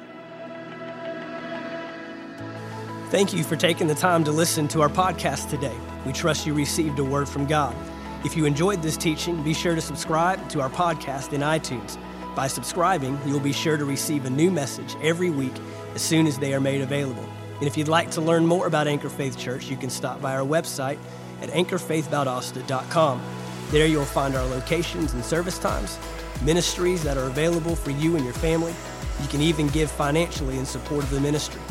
Thank 3.09 3.33
you 3.33 3.43
for 3.43 3.55
taking 3.55 3.87
the 3.87 3.95
time 3.95 4.23
to 4.25 4.31
listen 4.31 4.67
to 4.67 4.81
our 4.81 4.89
podcast 4.89 5.49
today. 5.49 5.75
We 6.05 6.13
trust 6.13 6.45
you 6.45 6.53
received 6.53 6.99
a 6.99 7.03
word 7.03 7.27
from 7.27 7.47
God. 7.47 7.75
If 8.23 8.37
you 8.37 8.45
enjoyed 8.45 8.83
this 8.83 8.97
teaching, 8.97 9.41
be 9.41 9.53
sure 9.53 9.73
to 9.73 9.81
subscribe 9.81 10.47
to 10.49 10.61
our 10.61 10.69
podcast 10.69 11.33
in 11.33 11.41
iTunes. 11.41 11.97
By 12.35 12.47
subscribing, 12.47 13.17
you 13.25 13.33
will 13.33 13.39
be 13.39 13.51
sure 13.51 13.77
to 13.77 13.85
receive 13.85 14.25
a 14.25 14.29
new 14.29 14.51
message 14.51 14.95
every 15.01 15.31
week 15.31 15.53
as 15.95 16.01
soon 16.01 16.27
as 16.27 16.37
they 16.37 16.53
are 16.53 16.59
made 16.59 16.81
available. 16.81 17.27
And 17.59 17.67
if 17.67 17.77
you'd 17.77 17.87
like 17.87 18.11
to 18.11 18.21
learn 18.21 18.45
more 18.45 18.67
about 18.67 18.87
Anchor 18.87 19.09
Faith 19.09 19.37
Church, 19.37 19.65
you 19.65 19.77
can 19.77 19.89
stop 19.89 20.21
by 20.21 20.35
our 20.35 20.45
website 20.45 20.97
at 21.41 21.49
anchorfaithvaldosta.com. 21.49 23.21
There 23.69 23.85
you'll 23.85 24.05
find 24.05 24.35
our 24.35 24.45
locations 24.45 25.13
and 25.13 25.23
service 25.23 25.59
times, 25.59 25.99
ministries 26.41 27.03
that 27.03 27.17
are 27.17 27.25
available 27.25 27.75
for 27.75 27.91
you 27.91 28.15
and 28.15 28.23
your 28.23 28.33
family. 28.33 28.73
You 29.21 29.27
can 29.27 29.41
even 29.41 29.67
give 29.67 29.91
financially 29.91 30.57
in 30.57 30.65
support 30.65 31.03
of 31.03 31.09
the 31.09 31.19
ministry. 31.19 31.61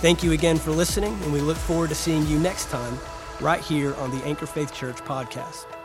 Thank 0.00 0.22
you 0.22 0.32
again 0.32 0.58
for 0.58 0.72
listening, 0.72 1.14
and 1.22 1.32
we 1.32 1.40
look 1.40 1.56
forward 1.56 1.88
to 1.88 1.94
seeing 1.94 2.26
you 2.26 2.38
next 2.38 2.68
time 2.70 2.98
right 3.40 3.60
here 3.60 3.94
on 3.96 4.10
the 4.10 4.24
Anchor 4.24 4.46
Faith 4.46 4.74
Church 4.74 4.96
podcast. 4.96 5.75